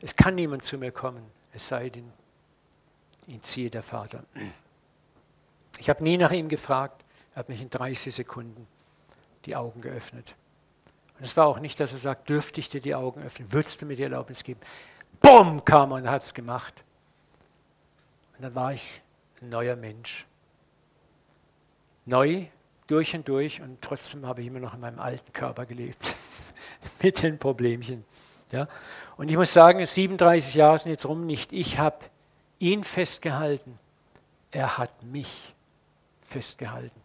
Es 0.00 0.16
kann 0.16 0.34
niemand 0.34 0.64
zu 0.64 0.78
mir 0.78 0.90
kommen, 0.90 1.24
es 1.52 1.68
sei 1.68 1.88
denn, 1.90 2.12
ihn 3.28 3.42
ziehe 3.42 3.70
der 3.70 3.82
Vater. 3.82 4.24
Ich 5.78 5.88
habe 5.88 6.02
nie 6.02 6.16
nach 6.16 6.32
ihm 6.32 6.48
gefragt, 6.48 7.04
er 7.34 7.40
hat 7.40 7.48
mich 7.48 7.60
in 7.60 7.70
30 7.70 8.12
Sekunden 8.12 8.66
die 9.44 9.54
Augen 9.54 9.80
geöffnet. 9.80 10.34
Und 11.18 11.24
es 11.24 11.36
war 11.36 11.46
auch 11.46 11.60
nicht, 11.60 11.78
dass 11.78 11.92
er 11.92 11.98
sagt, 11.98 12.28
dürfte 12.28 12.60
ich 12.60 12.68
dir 12.68 12.80
die 12.80 12.94
Augen 12.94 13.22
öffnen, 13.22 13.52
würdest 13.52 13.80
du 13.80 13.86
mir 13.86 13.96
die 13.96 14.02
Erlaubnis 14.02 14.42
geben? 14.42 14.60
Bumm, 15.28 15.62
kam 15.62 15.92
und 15.92 16.08
hat 16.08 16.24
es 16.24 16.32
gemacht. 16.32 16.72
Und 18.34 18.44
dann 18.44 18.54
war 18.54 18.72
ich 18.72 19.02
ein 19.42 19.50
neuer 19.50 19.76
Mensch. 19.76 20.24
Neu, 22.06 22.46
durch 22.86 23.14
und 23.14 23.28
durch 23.28 23.60
und 23.60 23.82
trotzdem 23.82 24.24
habe 24.24 24.40
ich 24.40 24.46
immer 24.46 24.60
noch 24.60 24.72
in 24.72 24.80
meinem 24.80 24.98
alten 24.98 25.30
Körper 25.34 25.66
gelebt. 25.66 25.98
Mit 27.02 27.22
den 27.22 27.38
Problemchen. 27.38 28.06
Ja? 28.52 28.68
Und 29.18 29.30
ich 29.30 29.36
muss 29.36 29.52
sagen, 29.52 29.84
37 29.84 30.54
Jahre 30.54 30.78
sind 30.78 30.92
jetzt 30.92 31.04
rum, 31.04 31.26
nicht 31.26 31.52
ich 31.52 31.78
habe 31.78 32.06
ihn 32.58 32.82
festgehalten, 32.82 33.78
er 34.50 34.78
hat 34.78 35.02
mich 35.02 35.54
festgehalten. 36.22 37.02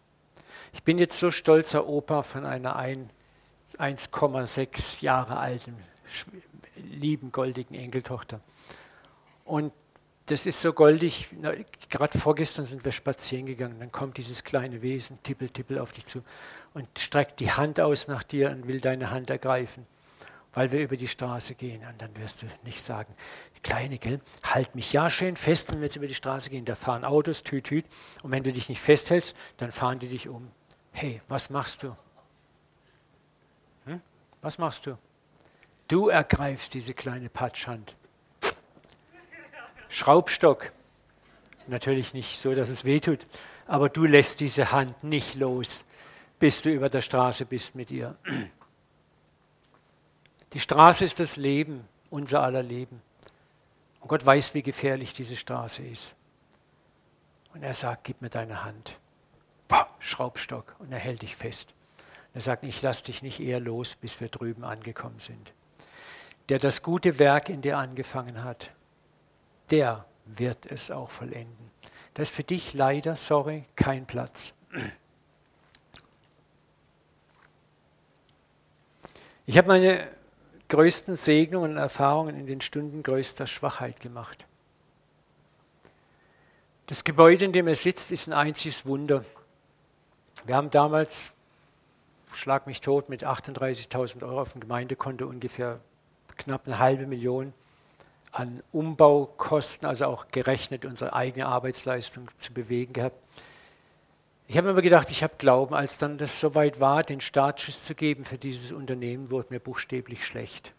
Ich 0.72 0.82
bin 0.82 0.96
jetzt 0.96 1.18
so 1.18 1.30
stolzer 1.30 1.86
Opa 1.86 2.22
von 2.22 2.46
einer 2.46 2.78
1,6 2.78 5.04
Jahre 5.04 5.36
alten, 5.36 5.76
lieben, 6.84 7.32
goldigen 7.32 7.74
Enkeltochter. 7.74 8.40
Und 9.44 9.72
das 10.26 10.46
ist 10.46 10.60
so 10.60 10.72
goldig, 10.72 11.28
gerade 11.90 12.18
vorgestern 12.18 12.64
sind 12.64 12.84
wir 12.84 12.92
spazieren 12.92 13.44
gegangen, 13.44 13.78
dann 13.78 13.92
kommt 13.92 14.16
dieses 14.16 14.42
kleine 14.42 14.80
Wesen, 14.80 15.18
tippel, 15.22 15.50
tippel 15.50 15.78
auf 15.78 15.92
dich 15.92 16.06
zu 16.06 16.22
und 16.72 16.88
streckt 16.98 17.40
die 17.40 17.50
Hand 17.50 17.78
aus 17.78 18.08
nach 18.08 18.22
dir 18.22 18.50
und 18.50 18.66
will 18.66 18.80
deine 18.80 19.10
Hand 19.10 19.28
ergreifen, 19.28 19.86
weil 20.54 20.72
wir 20.72 20.80
über 20.80 20.96
die 20.96 21.08
Straße 21.08 21.56
gehen. 21.56 21.82
Und 21.86 22.00
dann 22.00 22.16
wirst 22.16 22.40
du 22.40 22.46
nicht 22.64 22.82
sagen, 22.82 23.14
Kleine, 23.64 23.96
gell? 23.96 24.20
Halt 24.44 24.74
mich 24.74 24.92
ja 24.92 25.08
schön 25.08 25.36
fest, 25.36 25.72
wenn 25.72 25.80
wir 25.80 25.86
jetzt 25.86 25.96
über 25.96 26.06
die 26.06 26.14
Straße 26.14 26.50
gehen. 26.50 26.66
Da 26.66 26.74
fahren 26.74 27.02
Autos, 27.02 27.42
tüt, 27.42 27.64
tüt. 27.64 27.86
Und 28.22 28.30
wenn 28.30 28.42
du 28.42 28.52
dich 28.52 28.68
nicht 28.68 28.80
festhältst, 28.80 29.34
dann 29.56 29.72
fahren 29.72 29.98
die 29.98 30.06
dich 30.06 30.28
um. 30.28 30.46
Hey, 30.92 31.22
was 31.28 31.48
machst 31.48 31.82
du? 31.82 31.96
Hm? 33.86 34.02
Was 34.42 34.58
machst 34.58 34.84
du? 34.84 34.98
Du 35.94 36.08
ergreifst 36.08 36.74
diese 36.74 36.92
kleine 36.92 37.28
Patschhand. 37.28 37.94
Schraubstock. 39.88 40.72
Natürlich 41.68 42.14
nicht 42.14 42.40
so, 42.40 42.52
dass 42.52 42.68
es 42.68 42.84
wehtut, 42.84 43.20
aber 43.68 43.88
du 43.88 44.04
lässt 44.04 44.40
diese 44.40 44.72
Hand 44.72 45.04
nicht 45.04 45.36
los, 45.36 45.84
bis 46.40 46.62
du 46.62 46.70
über 46.70 46.88
der 46.88 47.00
Straße 47.00 47.46
bist 47.46 47.76
mit 47.76 47.92
ihr. 47.92 48.16
Die 50.52 50.58
Straße 50.58 51.04
ist 51.04 51.20
das 51.20 51.36
Leben, 51.36 51.86
unser 52.10 52.42
aller 52.42 52.64
Leben. 52.64 53.00
Und 54.00 54.08
Gott 54.08 54.26
weiß, 54.26 54.54
wie 54.54 54.64
gefährlich 54.64 55.14
diese 55.14 55.36
Straße 55.36 55.84
ist. 55.84 56.16
Und 57.52 57.62
er 57.62 57.72
sagt, 57.72 58.02
gib 58.02 58.20
mir 58.20 58.30
deine 58.30 58.64
Hand. 58.64 58.98
Schraubstock. 60.00 60.74
Und 60.80 60.90
er 60.90 60.98
hält 60.98 61.22
dich 61.22 61.36
fest. 61.36 61.72
Und 62.32 62.34
er 62.34 62.40
sagt, 62.40 62.64
ich 62.64 62.82
lasse 62.82 63.04
dich 63.04 63.22
nicht 63.22 63.38
eher 63.38 63.60
los, 63.60 63.94
bis 63.94 64.20
wir 64.20 64.28
drüben 64.28 64.64
angekommen 64.64 65.20
sind. 65.20 65.53
Der 66.48 66.58
das 66.58 66.82
gute 66.82 67.18
Werk 67.18 67.48
in 67.48 67.62
dir 67.62 67.78
angefangen 67.78 68.44
hat, 68.44 68.70
der 69.70 70.04
wird 70.26 70.66
es 70.66 70.90
auch 70.90 71.10
vollenden. 71.10 71.66
Da 72.14 72.22
ist 72.22 72.34
für 72.34 72.44
dich 72.44 72.74
leider, 72.74 73.16
sorry, 73.16 73.64
kein 73.76 74.06
Platz. 74.06 74.54
Ich 79.46 79.58
habe 79.58 79.68
meine 79.68 80.08
größten 80.68 81.16
Segnungen 81.16 81.72
und 81.72 81.76
Erfahrungen 81.76 82.36
in 82.36 82.46
den 82.46 82.60
Stunden 82.60 83.02
größter 83.02 83.46
Schwachheit 83.46 84.00
gemacht. 84.00 84.46
Das 86.86 87.04
Gebäude, 87.04 87.44
in 87.44 87.52
dem 87.52 87.66
er 87.66 87.76
sitzt, 87.76 88.12
ist 88.12 88.28
ein 88.28 88.32
einziges 88.32 88.86
Wunder. 88.86 89.24
Wir 90.44 90.56
haben 90.56 90.70
damals, 90.70 91.34
schlag 92.32 92.66
mich 92.66 92.80
tot, 92.80 93.08
mit 93.08 93.24
38.000 93.24 94.22
Euro 94.22 94.42
auf 94.42 94.52
dem 94.52 94.60
Gemeindekonto 94.60 95.26
ungefähr 95.26 95.80
knapp 96.36 96.66
eine 96.66 96.78
halbe 96.78 97.06
Million 97.06 97.52
an 98.32 98.60
Umbaukosten, 98.72 99.88
also 99.88 100.06
auch 100.06 100.28
gerechnet 100.28 100.84
unsere 100.84 101.12
eigene 101.12 101.46
Arbeitsleistung 101.46 102.28
zu 102.36 102.52
bewegen 102.52 102.92
gehabt. 102.92 103.24
Ich 104.46 104.58
habe 104.58 104.72
mir 104.72 104.82
gedacht, 104.82 105.08
ich 105.10 105.22
habe 105.22 105.34
Glauben, 105.38 105.74
als 105.74 105.98
dann 105.98 106.18
das 106.18 106.40
soweit 106.40 106.80
war, 106.80 107.02
den 107.02 107.20
Startschuss 107.20 107.84
zu 107.84 107.94
geben 107.94 108.24
für 108.24 108.36
dieses 108.36 108.72
Unternehmen, 108.72 109.30
wurde 109.30 109.54
mir 109.54 109.60
buchstäblich 109.60 110.26
schlecht. 110.26 110.74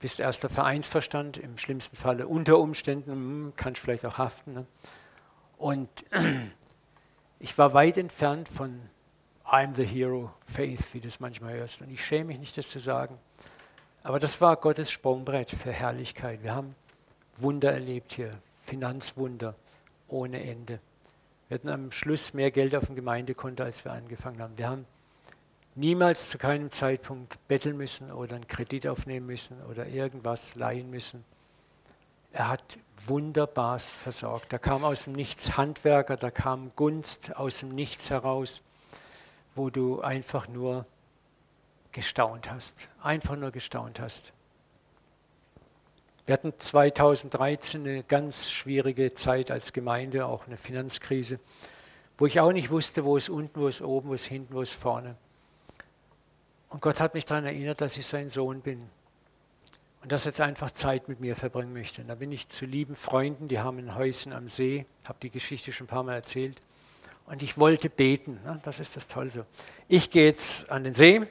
Bist 0.00 0.20
erster 0.20 0.48
Vereinsverstand, 0.48 1.36
im 1.38 1.56
schlimmsten 1.58 1.96
Falle 1.96 2.26
unter 2.26 2.58
Umständen, 2.58 3.12
hm, 3.12 3.52
kannst 3.56 3.80
vielleicht 3.80 4.04
auch 4.04 4.18
haften. 4.18 4.52
Ne? 4.52 4.66
Und 5.56 5.88
ich 7.38 7.56
war 7.56 7.72
weit 7.72 7.96
entfernt 7.98 8.48
von 8.48 8.80
I'm 9.44 9.74
the 9.74 9.84
hero, 9.84 10.32
faith, 10.44 10.92
wie 10.92 11.00
du 11.00 11.08
es 11.08 11.20
manchmal 11.20 11.54
hörst. 11.54 11.80
Und 11.80 11.90
ich 11.90 12.04
schäme 12.04 12.26
mich 12.26 12.38
nicht, 12.38 12.56
das 12.56 12.68
zu 12.68 12.80
sagen. 12.80 13.14
Aber 14.02 14.18
das 14.18 14.40
war 14.40 14.56
Gottes 14.56 14.90
Sprungbrett 14.90 15.50
für 15.50 15.72
Herrlichkeit. 15.72 16.42
Wir 16.42 16.54
haben 16.54 16.74
Wunder 17.36 17.72
erlebt 17.72 18.12
hier, 18.12 18.30
Finanzwunder 18.62 19.54
ohne 20.08 20.42
Ende. 20.42 20.78
Wir 21.48 21.56
hatten 21.56 21.68
am 21.68 21.92
Schluss 21.92 22.32
mehr 22.32 22.50
Geld 22.50 22.74
auf 22.74 22.86
dem 22.86 22.94
Gemeindekonto, 22.94 23.62
als 23.62 23.84
wir 23.84 23.92
angefangen 23.92 24.40
haben. 24.40 24.56
Wir 24.56 24.68
haben 24.68 24.86
niemals 25.74 26.30
zu 26.30 26.38
keinem 26.38 26.70
Zeitpunkt 26.70 27.36
betteln 27.48 27.76
müssen 27.76 28.10
oder 28.10 28.36
einen 28.36 28.46
Kredit 28.46 28.86
aufnehmen 28.86 29.26
müssen 29.26 29.60
oder 29.70 29.86
irgendwas 29.86 30.54
leihen 30.54 30.90
müssen. 30.90 31.22
Er 32.32 32.48
hat 32.48 32.78
wunderbarst 33.06 33.90
versorgt. 33.90 34.52
Da 34.52 34.58
kam 34.58 34.84
aus 34.84 35.04
dem 35.04 35.14
Nichts 35.14 35.56
Handwerker, 35.56 36.16
da 36.16 36.30
kam 36.30 36.70
Gunst 36.76 37.36
aus 37.36 37.60
dem 37.60 37.70
Nichts 37.70 38.10
heraus, 38.10 38.62
wo 39.54 39.70
du 39.70 40.00
einfach 40.00 40.48
nur 40.48 40.84
gestaunt 41.92 42.50
hast, 42.50 42.88
einfach 43.02 43.36
nur 43.36 43.50
gestaunt 43.50 44.00
hast. 44.00 44.32
Wir 46.26 46.34
hatten 46.34 46.52
2013 46.56 47.80
eine 47.80 48.02
ganz 48.04 48.50
schwierige 48.50 49.14
Zeit 49.14 49.50
als 49.50 49.72
Gemeinde, 49.72 50.26
auch 50.26 50.46
eine 50.46 50.56
Finanzkrise, 50.56 51.40
wo 52.18 52.26
ich 52.26 52.38
auch 52.38 52.52
nicht 52.52 52.70
wusste, 52.70 53.04
wo 53.04 53.16
ist 53.16 53.28
unten, 53.28 53.60
wo 53.60 53.66
ist 53.66 53.82
oben, 53.82 54.10
wo 54.10 54.14
ist 54.14 54.26
hinten, 54.26 54.54
wo 54.54 54.60
ist 54.60 54.74
vorne. 54.74 55.16
Und 56.68 56.82
Gott 56.82 57.00
hat 57.00 57.14
mich 57.14 57.24
daran 57.24 57.46
erinnert, 57.46 57.80
dass 57.80 57.96
ich 57.96 58.06
sein 58.06 58.30
Sohn 58.30 58.60
bin 58.60 58.88
und 60.02 60.12
dass 60.12 60.24
er 60.24 60.30
jetzt 60.30 60.40
einfach 60.40 60.70
Zeit 60.70 61.08
mit 61.08 61.18
mir 61.18 61.34
verbringen 61.34 61.72
möchte. 61.72 62.02
Und 62.02 62.08
da 62.08 62.14
bin 62.14 62.30
ich 62.30 62.48
zu 62.48 62.64
lieben 62.64 62.94
Freunden, 62.94 63.48
die 63.48 63.58
haben 63.58 63.78
ein 63.78 63.96
Häuschen 63.96 64.32
am 64.32 64.46
See, 64.46 64.86
habe 65.04 65.18
die 65.20 65.30
Geschichte 65.30 65.72
schon 65.72 65.86
ein 65.86 65.88
paar 65.88 66.04
Mal 66.04 66.14
erzählt. 66.14 66.60
Und 67.26 67.42
ich 67.42 67.58
wollte 67.58 67.90
beten, 67.90 68.40
ne? 68.44 68.60
das 68.62 68.78
ist 68.78 68.96
das 68.96 69.08
Tolle 69.08 69.30
so. 69.30 69.44
Ich 69.88 70.10
gehe 70.10 70.26
jetzt 70.26 70.70
an 70.70 70.84
den 70.84 70.94
See 70.94 71.22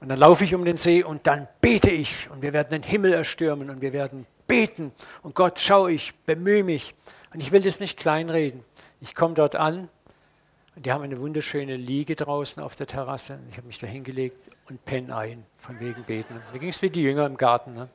und 0.00 0.08
dann 0.08 0.18
laufe 0.18 0.44
ich 0.44 0.54
um 0.54 0.64
den 0.64 0.76
See 0.76 1.02
und 1.02 1.26
dann 1.26 1.48
bete 1.60 1.90
ich 1.90 2.30
und 2.30 2.42
wir 2.42 2.52
werden 2.52 2.70
den 2.70 2.82
Himmel 2.82 3.12
erstürmen 3.12 3.70
und 3.70 3.80
wir 3.80 3.92
werden 3.92 4.26
beten 4.46 4.92
und 5.22 5.34
Gott, 5.34 5.60
schau 5.60 5.88
ich, 5.88 6.14
bemühe 6.20 6.64
mich. 6.64 6.94
Und 7.32 7.40
ich 7.40 7.52
will 7.52 7.62
das 7.62 7.80
nicht 7.80 7.98
kleinreden. 7.98 8.62
Ich 9.00 9.14
komme 9.14 9.34
dort 9.34 9.56
an 9.56 9.88
und 10.74 10.86
die 10.86 10.92
haben 10.92 11.02
eine 11.02 11.18
wunderschöne 11.20 11.76
Liege 11.76 12.16
draußen 12.16 12.62
auf 12.62 12.76
der 12.76 12.86
Terrasse. 12.86 13.38
Ich 13.50 13.56
habe 13.56 13.66
mich 13.66 13.78
da 13.78 13.86
hingelegt 13.86 14.50
und 14.68 14.84
penne 14.84 15.16
ein, 15.16 15.44
von 15.58 15.80
wegen 15.80 16.04
beten. 16.04 16.40
Mir 16.52 16.58
ging 16.58 16.68
es 16.68 16.82
wie 16.82 16.90
die 16.90 17.02
Jünger 17.02 17.26
im 17.26 17.36
Garten. 17.36 17.72
Ne? 17.72 17.88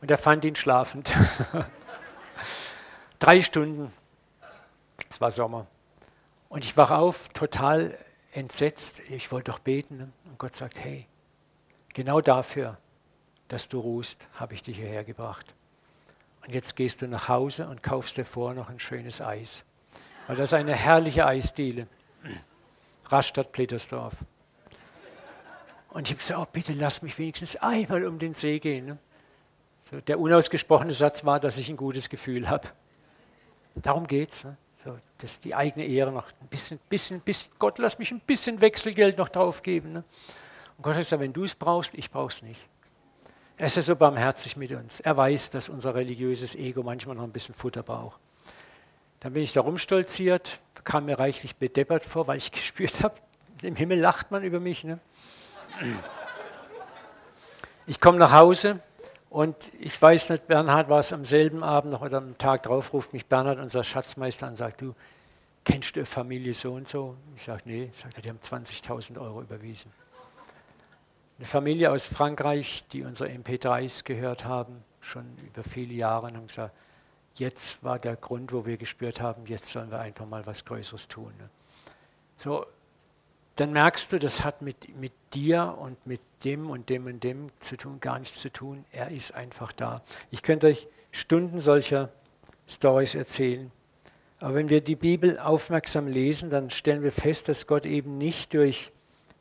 Und 0.00 0.10
er 0.10 0.18
fand 0.18 0.44
ihn 0.44 0.56
schlafend. 0.56 1.12
Drei 3.18 3.40
Stunden. 3.42 3.92
Es 5.10 5.20
war 5.20 5.30
Sommer. 5.30 5.66
Und 6.48 6.64
ich 6.64 6.76
wach 6.76 6.90
auf, 6.90 7.28
total 7.28 7.96
entsetzt. 8.32 9.00
Ich 9.10 9.30
wollte 9.32 9.50
doch 9.50 9.58
beten. 9.58 10.12
Und 10.24 10.38
Gott 10.38 10.56
sagt, 10.56 10.78
hey, 10.78 11.06
genau 11.92 12.20
dafür 12.20 12.78
dass 13.50 13.68
du 13.68 13.80
ruhst, 13.80 14.28
habe 14.36 14.54
ich 14.54 14.62
dich 14.62 14.76
hierher 14.76 15.04
gebracht. 15.04 15.54
Und 16.46 16.54
jetzt 16.54 16.76
gehst 16.76 17.02
du 17.02 17.08
nach 17.08 17.28
Hause 17.28 17.68
und 17.68 17.82
kaufst 17.82 18.16
dir 18.16 18.24
vor 18.24 18.54
noch 18.54 18.70
ein 18.70 18.78
schönes 18.78 19.20
Eis. 19.20 19.64
Weil 20.26 20.36
das 20.36 20.50
ist 20.50 20.54
eine 20.54 20.74
herrliche 20.74 21.26
Eisdiele. 21.26 21.88
Rastatt 23.08 23.50
Plittersdorf. 23.50 24.14
Und 25.88 26.06
ich 26.06 26.12
habe 26.12 26.18
gesagt, 26.18 26.40
oh, 26.40 26.46
bitte 26.50 26.72
lass 26.74 27.02
mich 27.02 27.18
wenigstens 27.18 27.56
einmal 27.56 28.06
um 28.06 28.20
den 28.20 28.34
See 28.34 28.60
gehen. 28.60 28.98
Der 30.06 30.20
unausgesprochene 30.20 30.94
Satz 30.94 31.24
war, 31.24 31.40
dass 31.40 31.56
ich 31.56 31.68
ein 31.68 31.76
gutes 31.76 32.08
Gefühl 32.08 32.48
habe. 32.48 32.68
Darum 33.74 34.06
geht 34.06 34.30
es. 34.30 34.44
Ne? 34.44 34.56
So, 35.20 35.26
dass 35.26 35.40
die 35.40 35.54
eigene 35.54 35.84
Ehre 35.84 36.12
noch 36.12 36.28
ein 36.40 36.48
bisschen, 36.48 36.78
bisschen, 36.88 37.20
bisschen, 37.20 37.52
Gott 37.58 37.78
lass 37.78 37.98
mich 37.98 38.10
ein 38.10 38.20
bisschen 38.20 38.60
Wechselgeld 38.60 39.18
noch 39.18 39.28
draufgeben. 39.28 39.92
Ne? 39.92 40.04
Und 40.78 40.82
Gott 40.82 40.94
hat 40.94 41.02
gesagt, 41.02 41.20
wenn 41.20 41.32
du 41.32 41.44
es 41.44 41.54
brauchst, 41.54 41.92
ich 41.94 42.10
brauche 42.10 42.28
es 42.28 42.42
nicht. 42.42 42.66
Er 43.58 43.66
ist 43.66 43.76
ja 43.76 43.82
so 43.82 43.96
barmherzig 43.96 44.56
mit 44.56 44.72
uns. 44.72 45.00
Er 45.00 45.16
weiß, 45.16 45.50
dass 45.50 45.68
unser 45.68 45.94
religiöses 45.94 46.54
Ego 46.54 46.82
manchmal 46.82 47.16
noch 47.16 47.24
ein 47.24 47.32
bisschen 47.32 47.54
Futter 47.54 47.82
braucht. 47.82 48.18
Dann 49.20 49.34
bin 49.34 49.42
ich 49.42 49.52
da 49.52 49.60
rumstolziert, 49.60 50.58
kam 50.84 51.04
mir 51.04 51.18
reichlich 51.18 51.56
bedeppert 51.56 52.06
vor, 52.06 52.26
weil 52.26 52.38
ich 52.38 52.52
gespürt 52.52 53.02
habe, 53.02 53.16
im 53.60 53.76
Himmel 53.76 54.00
lacht 54.00 54.30
man 54.30 54.42
über 54.42 54.58
mich. 54.58 54.84
Ne? 54.84 54.98
Ich 57.86 58.00
komme 58.00 58.16
nach 58.16 58.32
Hause 58.32 58.80
und 59.30 59.56
ich 59.78 60.00
weiß 60.00 60.30
nicht, 60.30 60.48
Bernhard 60.48 60.88
war 60.88 60.98
es 60.98 61.12
am 61.12 61.24
selben 61.24 61.62
Abend 61.62 61.92
noch 61.92 62.02
oder 62.02 62.18
am 62.18 62.36
Tag 62.36 62.64
drauf, 62.64 62.92
ruft 62.92 63.12
mich 63.12 63.26
Bernhard, 63.26 63.60
unser 63.60 63.84
Schatzmeister, 63.84 64.48
und 64.48 64.56
sagt, 64.56 64.80
du, 64.80 64.94
kennst 65.64 65.94
du 65.94 66.04
Familie 66.04 66.52
so 66.52 66.72
und 66.74 66.88
so? 66.88 67.16
Ich 67.36 67.44
sage, 67.44 67.62
nee. 67.64 67.90
Sagt 67.92 68.16
er, 68.16 68.22
die 68.22 68.28
haben 68.28 68.40
20.000 68.40 69.20
Euro 69.20 69.42
überwiesen. 69.42 69.92
Eine 71.38 71.46
Familie 71.46 71.92
aus 71.92 72.08
Frankreich, 72.08 72.84
die 72.92 73.04
unsere 73.04 73.30
MP3s 73.30 74.04
gehört 74.04 74.44
haben, 74.44 74.74
schon 75.00 75.24
über 75.46 75.62
viele 75.62 75.94
Jahre, 75.94 76.26
und 76.26 76.36
haben 76.36 76.46
gesagt, 76.48 76.74
jetzt 77.36 77.84
war 77.84 78.00
der 78.00 78.16
Grund, 78.16 78.52
wo 78.52 78.66
wir 78.66 78.76
gespürt 78.76 79.20
haben, 79.20 79.46
jetzt 79.46 79.66
sollen 79.66 79.92
wir 79.92 80.00
einfach 80.00 80.26
mal 80.26 80.44
was 80.44 80.64
Größeres 80.64 81.06
tun. 81.06 81.32
Ne? 81.38 81.44
So, 82.36 82.66
dann 83.56 83.72
merkst 83.72 84.12
du, 84.12 84.18
das 84.18 84.44
hat 84.44 84.62
mit, 84.62 84.96
mit 84.96 85.12
dir 85.34 85.76
und 85.78 86.06
mit 86.06 86.20
dem 86.44 86.70
und 86.70 86.88
dem 86.88 87.06
und 87.06 87.22
dem 87.22 87.50
zu 87.58 87.76
tun, 87.76 88.00
gar 88.00 88.18
nichts 88.18 88.40
zu 88.40 88.50
tun. 88.50 88.84
Er 88.92 89.10
ist 89.10 89.34
einfach 89.34 89.72
da. 89.72 90.02
Ich 90.30 90.42
könnte 90.42 90.68
euch 90.68 90.88
Stunden 91.10 91.60
solcher 91.60 92.10
Stories 92.68 93.14
erzählen. 93.14 93.70
Aber 94.38 94.54
wenn 94.54 94.70
wir 94.70 94.80
die 94.80 94.96
Bibel 94.96 95.38
aufmerksam 95.38 96.06
lesen, 96.06 96.48
dann 96.48 96.70
stellen 96.70 97.02
wir 97.02 97.12
fest, 97.12 97.48
dass 97.48 97.66
Gott 97.66 97.84
eben 97.84 98.16
nicht 98.16 98.54
durch 98.54 98.90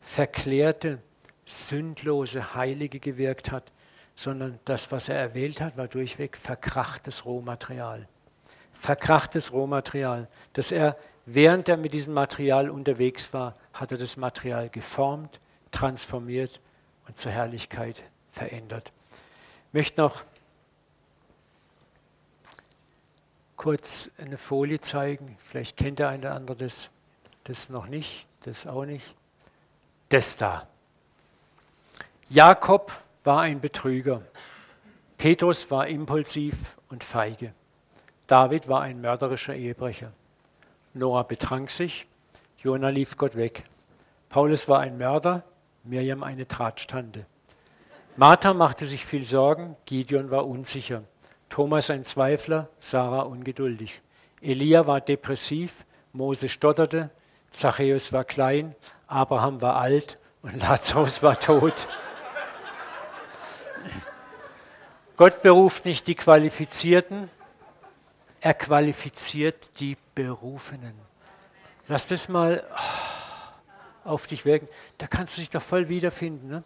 verklärte 0.01 0.99
sündlose 1.45 2.55
Heilige 2.55 2.99
gewirkt 2.99 3.51
hat, 3.51 3.71
sondern 4.15 4.59
das, 4.65 4.91
was 4.91 5.07
er 5.07 5.15
erwählt 5.15 5.61
hat, 5.61 5.77
war 5.77 5.87
durchweg 5.87 6.35
verkrachtes 6.35 7.25
Rohmaterial. 7.25 8.05
Verkrachtes 8.79 9.51
Rohmaterial, 9.51 10.29
dass 10.53 10.71
er, 10.71 10.95
während 11.25 11.67
er 11.67 11.77
mit 11.77 11.93
diesem 11.93 12.13
Material 12.13 12.69
unterwegs 12.69 13.33
war, 13.33 13.53
hat 13.73 13.91
er 13.91 13.97
das 13.97 14.15
Material 14.15 14.69
geformt, 14.69 15.41
transformiert 15.69 16.61
und 17.05 17.17
zur 17.17 17.33
Herrlichkeit 17.33 18.01
verändert. 18.29 18.93
Ich 19.67 19.73
möchte 19.73 19.99
noch 19.99 20.21
kurz 23.57 24.11
eine 24.17 24.37
Folie 24.37 24.79
zeigen. 24.79 25.37
Vielleicht 25.39 25.75
kennt 25.75 25.99
der 25.99 26.07
eine 26.07 26.19
oder 26.19 26.35
andere 26.35 26.55
das, 26.55 26.89
das 27.43 27.67
noch 27.67 27.87
nicht, 27.87 28.29
das 28.45 28.65
auch 28.65 28.85
nicht. 28.85 29.13
Das 30.07 30.37
da. 30.37 30.69
Jakob 32.29 32.93
war 33.25 33.41
ein 33.41 33.59
Betrüger. 33.59 34.21
Petrus 35.17 35.69
war 35.69 35.85
impulsiv 35.85 36.77
und 36.87 37.03
feige. 37.03 37.51
David 38.29 38.67
war 38.67 38.81
ein 38.81 39.01
mörderischer 39.01 39.55
Ehebrecher. 39.55 40.11
Noah 40.93 41.23
betrank 41.23 41.71
sich. 41.71 42.05
Jona 42.59 42.89
lief 42.89 43.17
Gott 43.17 43.35
weg. 43.35 43.63
Paulus 44.29 44.69
war 44.69 44.81
ein 44.81 44.99
Mörder. 44.99 45.41
Mirjam 45.83 46.21
eine 46.21 46.45
Drahtstande. 46.45 47.25
Martha 48.17 48.53
machte 48.53 48.85
sich 48.85 49.03
viel 49.03 49.23
Sorgen. 49.23 49.75
Gideon 49.85 50.29
war 50.29 50.45
unsicher. 50.45 51.01
Thomas 51.49 51.89
ein 51.89 52.03
Zweifler. 52.03 52.69
Sarah 52.77 53.23
ungeduldig. 53.23 53.99
Elia 54.41 54.85
war 54.85 55.01
depressiv. 55.01 55.87
Mose 56.13 56.49
stotterte. 56.49 57.09
Zachäus 57.49 58.13
war 58.13 58.25
klein. 58.25 58.75
Abraham 59.07 59.59
war 59.63 59.77
alt. 59.77 60.19
Und 60.43 60.61
Lazarus 60.61 61.23
war 61.23 61.39
tot. 61.39 61.87
Gott 65.17 65.41
beruft 65.41 65.85
nicht 65.85 66.05
die 66.05 66.15
Qualifizierten, 66.15 67.27
er 68.41 68.53
qualifiziert 68.53 69.79
die 69.79 69.97
Berufenen. 70.15 70.93
Lass 71.87 72.07
das 72.07 72.29
mal 72.29 72.63
oh, 74.05 74.09
auf 74.09 74.27
dich 74.27 74.45
wirken. 74.45 74.67
Da 74.97 75.07
kannst 75.07 75.37
du 75.37 75.41
dich 75.41 75.49
doch 75.49 75.61
voll 75.61 75.89
wiederfinden. 75.89 76.47
Ne? 76.49 76.63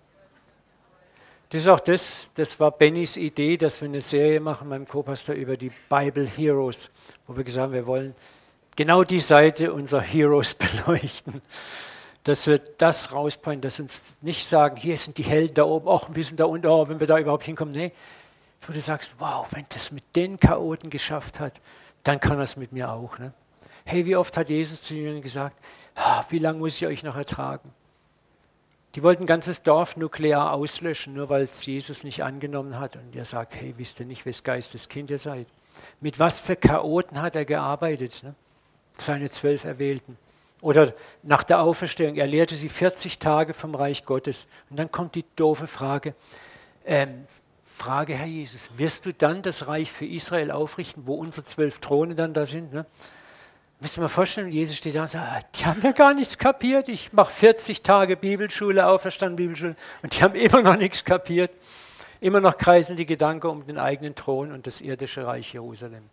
Das 1.50 1.62
ist 1.62 1.68
auch 1.68 1.80
das, 1.80 2.32
das 2.36 2.60
war 2.60 2.72
Bennys 2.72 3.18
Idee, 3.18 3.58
dass 3.58 3.82
wir 3.82 3.88
eine 3.88 4.02
Serie 4.02 4.40
machen 4.40 4.70
beim 4.70 4.88
Co-Pastor 4.88 5.36
über 5.36 5.56
die 5.56 5.72
Bible 5.90 6.26
Heroes, 6.26 6.90
wo 7.28 7.38
wir 7.38 7.44
gesagt 7.44 7.66
haben, 7.66 7.74
wir 7.74 7.86
wollen 7.86 8.16
genau 8.76 9.04
die 9.04 9.20
Seite 9.20 9.72
unserer 9.72 10.02
Heroes 10.02 10.56
beleuchten 10.86 11.42
dass 12.24 12.48
wir 12.48 12.58
das 12.58 13.12
rausbringen, 13.12 13.62
dass 13.62 13.80
uns 13.80 14.16
nicht 14.22 14.48
sagen, 14.48 14.78
hier 14.78 14.98
sind 14.98 15.18
die 15.18 15.24
Helden 15.24 15.56
da 15.56 15.64
oben, 15.66 15.88
ach, 15.90 16.10
wir 16.14 16.24
sind 16.24 16.40
da 16.40 16.46
unten, 16.46 16.68
oh, 16.68 16.88
wenn 16.88 17.00
wir 17.00 17.08
da 17.08 17.20
überhaupt 17.20 17.44
hinkommen. 17.44 17.74
Nee, 17.74 17.92
wo 18.68 18.74
du 18.74 18.82
sagst, 18.82 19.16
wow, 19.20 19.48
wenn 19.52 19.66
das 19.70 19.92
mit 19.92 20.16
den 20.16 20.40
Chaoten 20.40 20.90
geschafft 20.90 21.40
hat, 21.40 21.60
dann 22.04 22.20
kann 22.20 22.40
es 22.40 22.58
mit 22.58 22.72
mir 22.72 22.92
auch. 22.92 23.18
Ne? 23.20 23.30
Hey, 23.86 24.06
wie 24.06 24.16
oft 24.16 24.36
hat 24.38 24.50
Jesus 24.50 24.82
zu 24.82 24.94
ihnen 24.94 25.22
gesagt, 25.22 25.58
wie 26.30 26.40
lange 26.40 26.60
muss 26.60 26.76
ich 26.76 26.86
euch 26.86 27.04
noch 27.04 27.16
ertragen? 27.16 27.72
Die 28.96 29.02
wollten 29.02 29.24
ein 29.24 29.28
ganzes 29.28 29.64
Dorf 29.64 29.98
nuklear 29.98 30.54
auslöschen, 30.54 31.14
nur 31.14 31.30
weil 31.30 31.42
es 31.42 31.66
Jesus 31.66 32.04
nicht 32.04 32.24
angenommen 32.24 32.80
hat. 32.80 32.96
Und 32.96 33.16
er 33.16 33.26
sagt, 33.26 33.56
hey, 33.56 33.74
wisst 33.78 34.00
ihr 34.00 34.06
nicht, 34.06 34.26
wes 34.26 34.44
Geistes 34.44 34.88
Kind 34.88 35.10
ihr 35.10 35.18
seid? 35.18 35.48
Mit 36.00 36.20
was 36.20 36.40
für 36.40 36.56
Chaoten 36.56 37.22
hat 37.22 37.36
er 37.36 37.46
gearbeitet? 37.46 38.22
Ne? 38.22 38.36
Seine 38.98 39.32
zwölf 39.32 39.64
Erwählten. 39.64 40.18
Oder 40.62 40.94
nach 41.24 41.44
der 41.44 41.60
Auferstehung, 41.60 42.16
er 42.16 42.28
lehrte 42.28 42.56
sie 42.56 42.70
40 42.70 43.18
Tage 43.18 43.54
vom 43.54 43.74
Reich 43.74 44.06
Gottes. 44.06 44.48
Und 44.70 44.78
dann 44.78 44.92
kommt 44.92 45.16
die 45.16 45.26
doofe 45.36 45.68
Frage, 45.68 46.14
ähm, 46.86 47.26
Frage, 47.64 48.14
Herr 48.14 48.28
Jesus, 48.28 48.72
wirst 48.78 49.06
du 49.06 49.14
dann 49.14 49.42
das 49.42 49.68
Reich 49.68 49.92
für 49.92 50.06
Israel 50.06 50.52
aufrichten, 50.52 51.04
wo 51.08 51.16
unsere 51.16 51.46
zwölf 51.46 51.80
Throne 51.80 52.14
dann 52.14 52.34
da 52.34 52.46
sind? 52.46 52.74
Ne? 52.74 52.86
Müsst 53.80 53.98
ihr 53.98 54.10
vorstellen, 54.10 54.52
Jesus 54.52 54.78
steht 54.78 54.96
da 54.96 55.04
und 55.04 55.10
sagt, 55.10 55.26
ah, 55.26 55.42
die 55.56 55.66
haben 55.66 55.82
ja 55.82 55.92
gar 55.92 56.14
nichts 56.14 56.38
kapiert. 56.38 56.90
Ich 56.90 57.14
mache 57.14 57.32
40 57.32 57.82
Tage 57.82 58.18
Bibelschule, 58.18 58.88
Auferstanden 58.88 59.38
Bibelschule 59.38 59.76
und 60.02 60.14
die 60.14 60.24
haben 60.24 60.36
immer 60.36 60.62
noch 60.62 60.76
nichts 60.76 61.06
kapiert. 61.06 61.52
Immer 62.20 62.40
noch 62.40 62.58
kreisen 62.58 62.96
die 62.96 63.06
Gedanken 63.06 63.48
um 63.48 63.66
den 63.66 63.78
eigenen 63.78 64.16
Thron 64.16 64.52
und 64.52 64.68
das 64.68 64.80
irdische 64.80 65.26
Reich 65.26 65.54
Jerusalem. 65.54 66.04
Und 66.04 66.10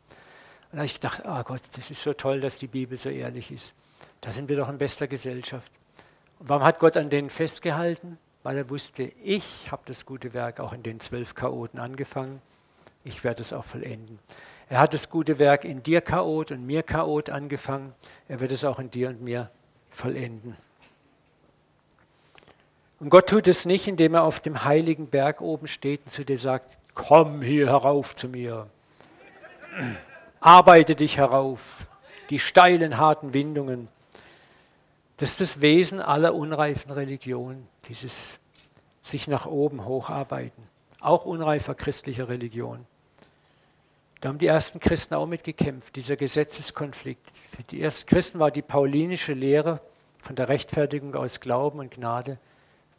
da 0.73 0.79
habe 0.79 0.87
ich 0.87 0.95
gedacht, 0.95 1.25
ah 1.25 1.41
oh 1.41 1.45
Gott, 1.45 1.61
das 1.77 1.91
ist 1.91 2.03
so 2.03 2.13
toll, 2.13 2.41
dass 2.41 2.59
die 2.59 2.67
Bibel 2.67 2.99
so 2.99 3.09
ehrlich 3.09 3.51
ist. 3.51 3.75
Da 4.21 4.31
sind 4.31 4.49
wir 4.49 4.57
doch 4.57 4.69
in 4.69 4.79
bester 4.79 5.07
Gesellschaft. 5.07 5.71
Und 6.39 6.49
warum 6.49 6.65
hat 6.65 6.79
Gott 6.79 6.97
an 6.97 7.11
denen 7.11 7.31
festgehalten? 7.31 8.19
Weil 8.43 8.57
er 8.57 8.71
wusste, 8.71 9.05
ich 9.23 9.71
habe 9.71 9.83
das 9.87 10.07
gute 10.07 10.33
Werk 10.33 10.61
auch 10.61 10.73
in 10.73 10.83
den 10.83 11.01
zwölf 11.01 11.35
Chaoten 11.35 11.79
angefangen. 11.79 12.41
Ich 13.05 13.25
werde 13.25 13.43
es 13.43 13.53
auch 13.53 13.65
vollenden. 13.65 14.19
Er 14.69 14.79
hat 14.79 14.95
das 14.95 15.11
gute 15.11 15.39
Werk 15.39 15.65
in 15.65 15.83
dir 15.83 16.01
Chaot 16.01 16.53
und 16.53 16.65
mir 16.65 16.83
Chaot 16.83 17.29
angefangen. 17.29 17.93
Er 18.29 18.41
wird 18.41 18.53
es 18.53 18.65
auch 18.65 18.79
in 18.79 18.91
dir 18.91 19.09
und 19.09 19.21
mir 19.21 19.51
vollenden. 19.91 20.57
Und 23.01 23.11
Gott 23.11 23.29
tut 23.29 23.49
es 23.49 23.65
nicht, 23.65 23.89
indem 23.89 24.15
er 24.15 24.23
auf 24.23 24.41
dem 24.41 24.65
heiligen 24.65 25.09
Berg 25.09 25.41
oben 25.41 25.67
steht 25.67 26.05
und 26.05 26.11
zu 26.11 26.25
dir 26.25 26.39
sagt, 26.39 26.79
komm 26.95 27.43
hier 27.43 27.67
herauf 27.69 28.15
zu 28.15 28.29
mir. 28.29 28.69
Arbeite 30.41 30.95
dich 30.95 31.17
herauf. 31.17 31.87
Die 32.29 32.39
steilen, 32.39 32.99
harten 32.99 33.33
Windungen. 33.33 33.89
Das 35.21 35.33
ist 35.33 35.41
das 35.43 35.61
Wesen 35.61 36.01
aller 36.01 36.35
unreifen 36.35 36.91
Religionen, 36.91 37.69
dieses 37.91 38.41
sich 39.03 39.29
nach 39.29 39.45
oben 39.45 39.85
hocharbeiten. 39.85 40.63
Auch 40.99 41.27
unreifer 41.27 41.75
christlicher 41.75 42.31
Religion. 42.31 42.87
Da 44.23 44.31
haben 44.31 44.39
die 44.39 44.47
ersten 44.47 44.81
Christen 44.81 45.13
auch 45.13 45.27
mitgekämpft, 45.27 45.97
dieser 45.97 46.17
Gesetzeskonflikt. 46.17 47.29
Für 47.31 47.63
die 47.65 47.83
ersten 47.83 48.09
Christen 48.09 48.39
war 48.39 48.51
die 48.51 48.63
paulinische 48.63 49.35
Lehre 49.35 49.83
von 50.23 50.37
der 50.37 50.49
Rechtfertigung 50.49 51.15
aus 51.15 51.41
Glauben 51.41 51.81
und 51.81 51.91
Gnade 51.91 52.39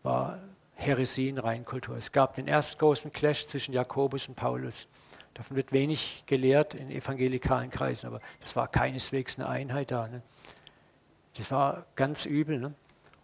war 0.03 0.37
Heresie 0.75 1.29
in 1.29 1.39
Reinkultur. 1.39 1.97
Es 1.97 2.11
gab 2.11 2.35
den 2.35 2.47
ersten 2.47 2.77
großen 2.77 3.11
Clash 3.11 3.47
zwischen 3.47 3.73
Jakobus 3.73 4.27
und 4.27 4.35
Paulus. 4.35 4.87
Davon 5.33 5.57
wird 5.57 5.71
wenig 5.71 6.25
gelehrt 6.27 6.75
in 6.75 6.91
evangelikalen 6.91 7.71
Kreisen, 7.71 8.05
aber 8.05 8.21
das 8.41 8.55
war 8.55 8.67
keineswegs 8.67 9.39
eine 9.39 9.49
Einheit 9.49 9.89
da. 9.89 10.07
Ne? 10.07 10.21
Das 11.37 11.51
war 11.51 11.85
ganz 11.95 12.25
übel. 12.25 12.59
Ne? 12.59 12.71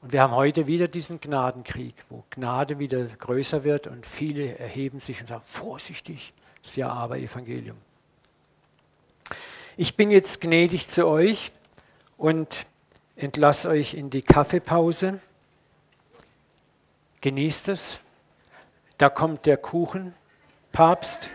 Und 0.02 0.14
wir 0.14 0.22
haben 0.22 0.34
heute 0.34 0.68
wieder 0.68 0.88
diesen 0.88 1.20
Gnadenkrieg, 1.20 1.96
wo 2.10 2.24
Gnade 2.30 2.80
wieder 2.80 3.04
größer 3.06 3.64
wird 3.64 3.88
und 3.88 4.06
viele 4.06 4.58
erheben 4.58 5.00
sich 5.00 5.20
und 5.22 5.28
sagen, 5.28 5.44
vorsichtig, 5.46 6.34
das 6.64 6.76
Ja-Aber-Evangelium. 6.76 7.78
Ich 9.76 9.96
bin 9.96 10.12
jetzt 10.12 10.42
gnädig 10.42 10.88
zu 10.88 11.08
euch 11.08 11.52
und 12.18 12.66
entlasse 13.16 13.70
euch 13.70 13.94
in 13.94 14.10
die 14.10 14.22
Kaffeepause. 14.22 15.22
Genießt 17.22 17.68
es. 17.68 18.00
Da 18.98 19.10
kommt 19.10 19.46
der 19.46 19.58
Kuchen. 19.58 20.16
Papst 20.72 21.30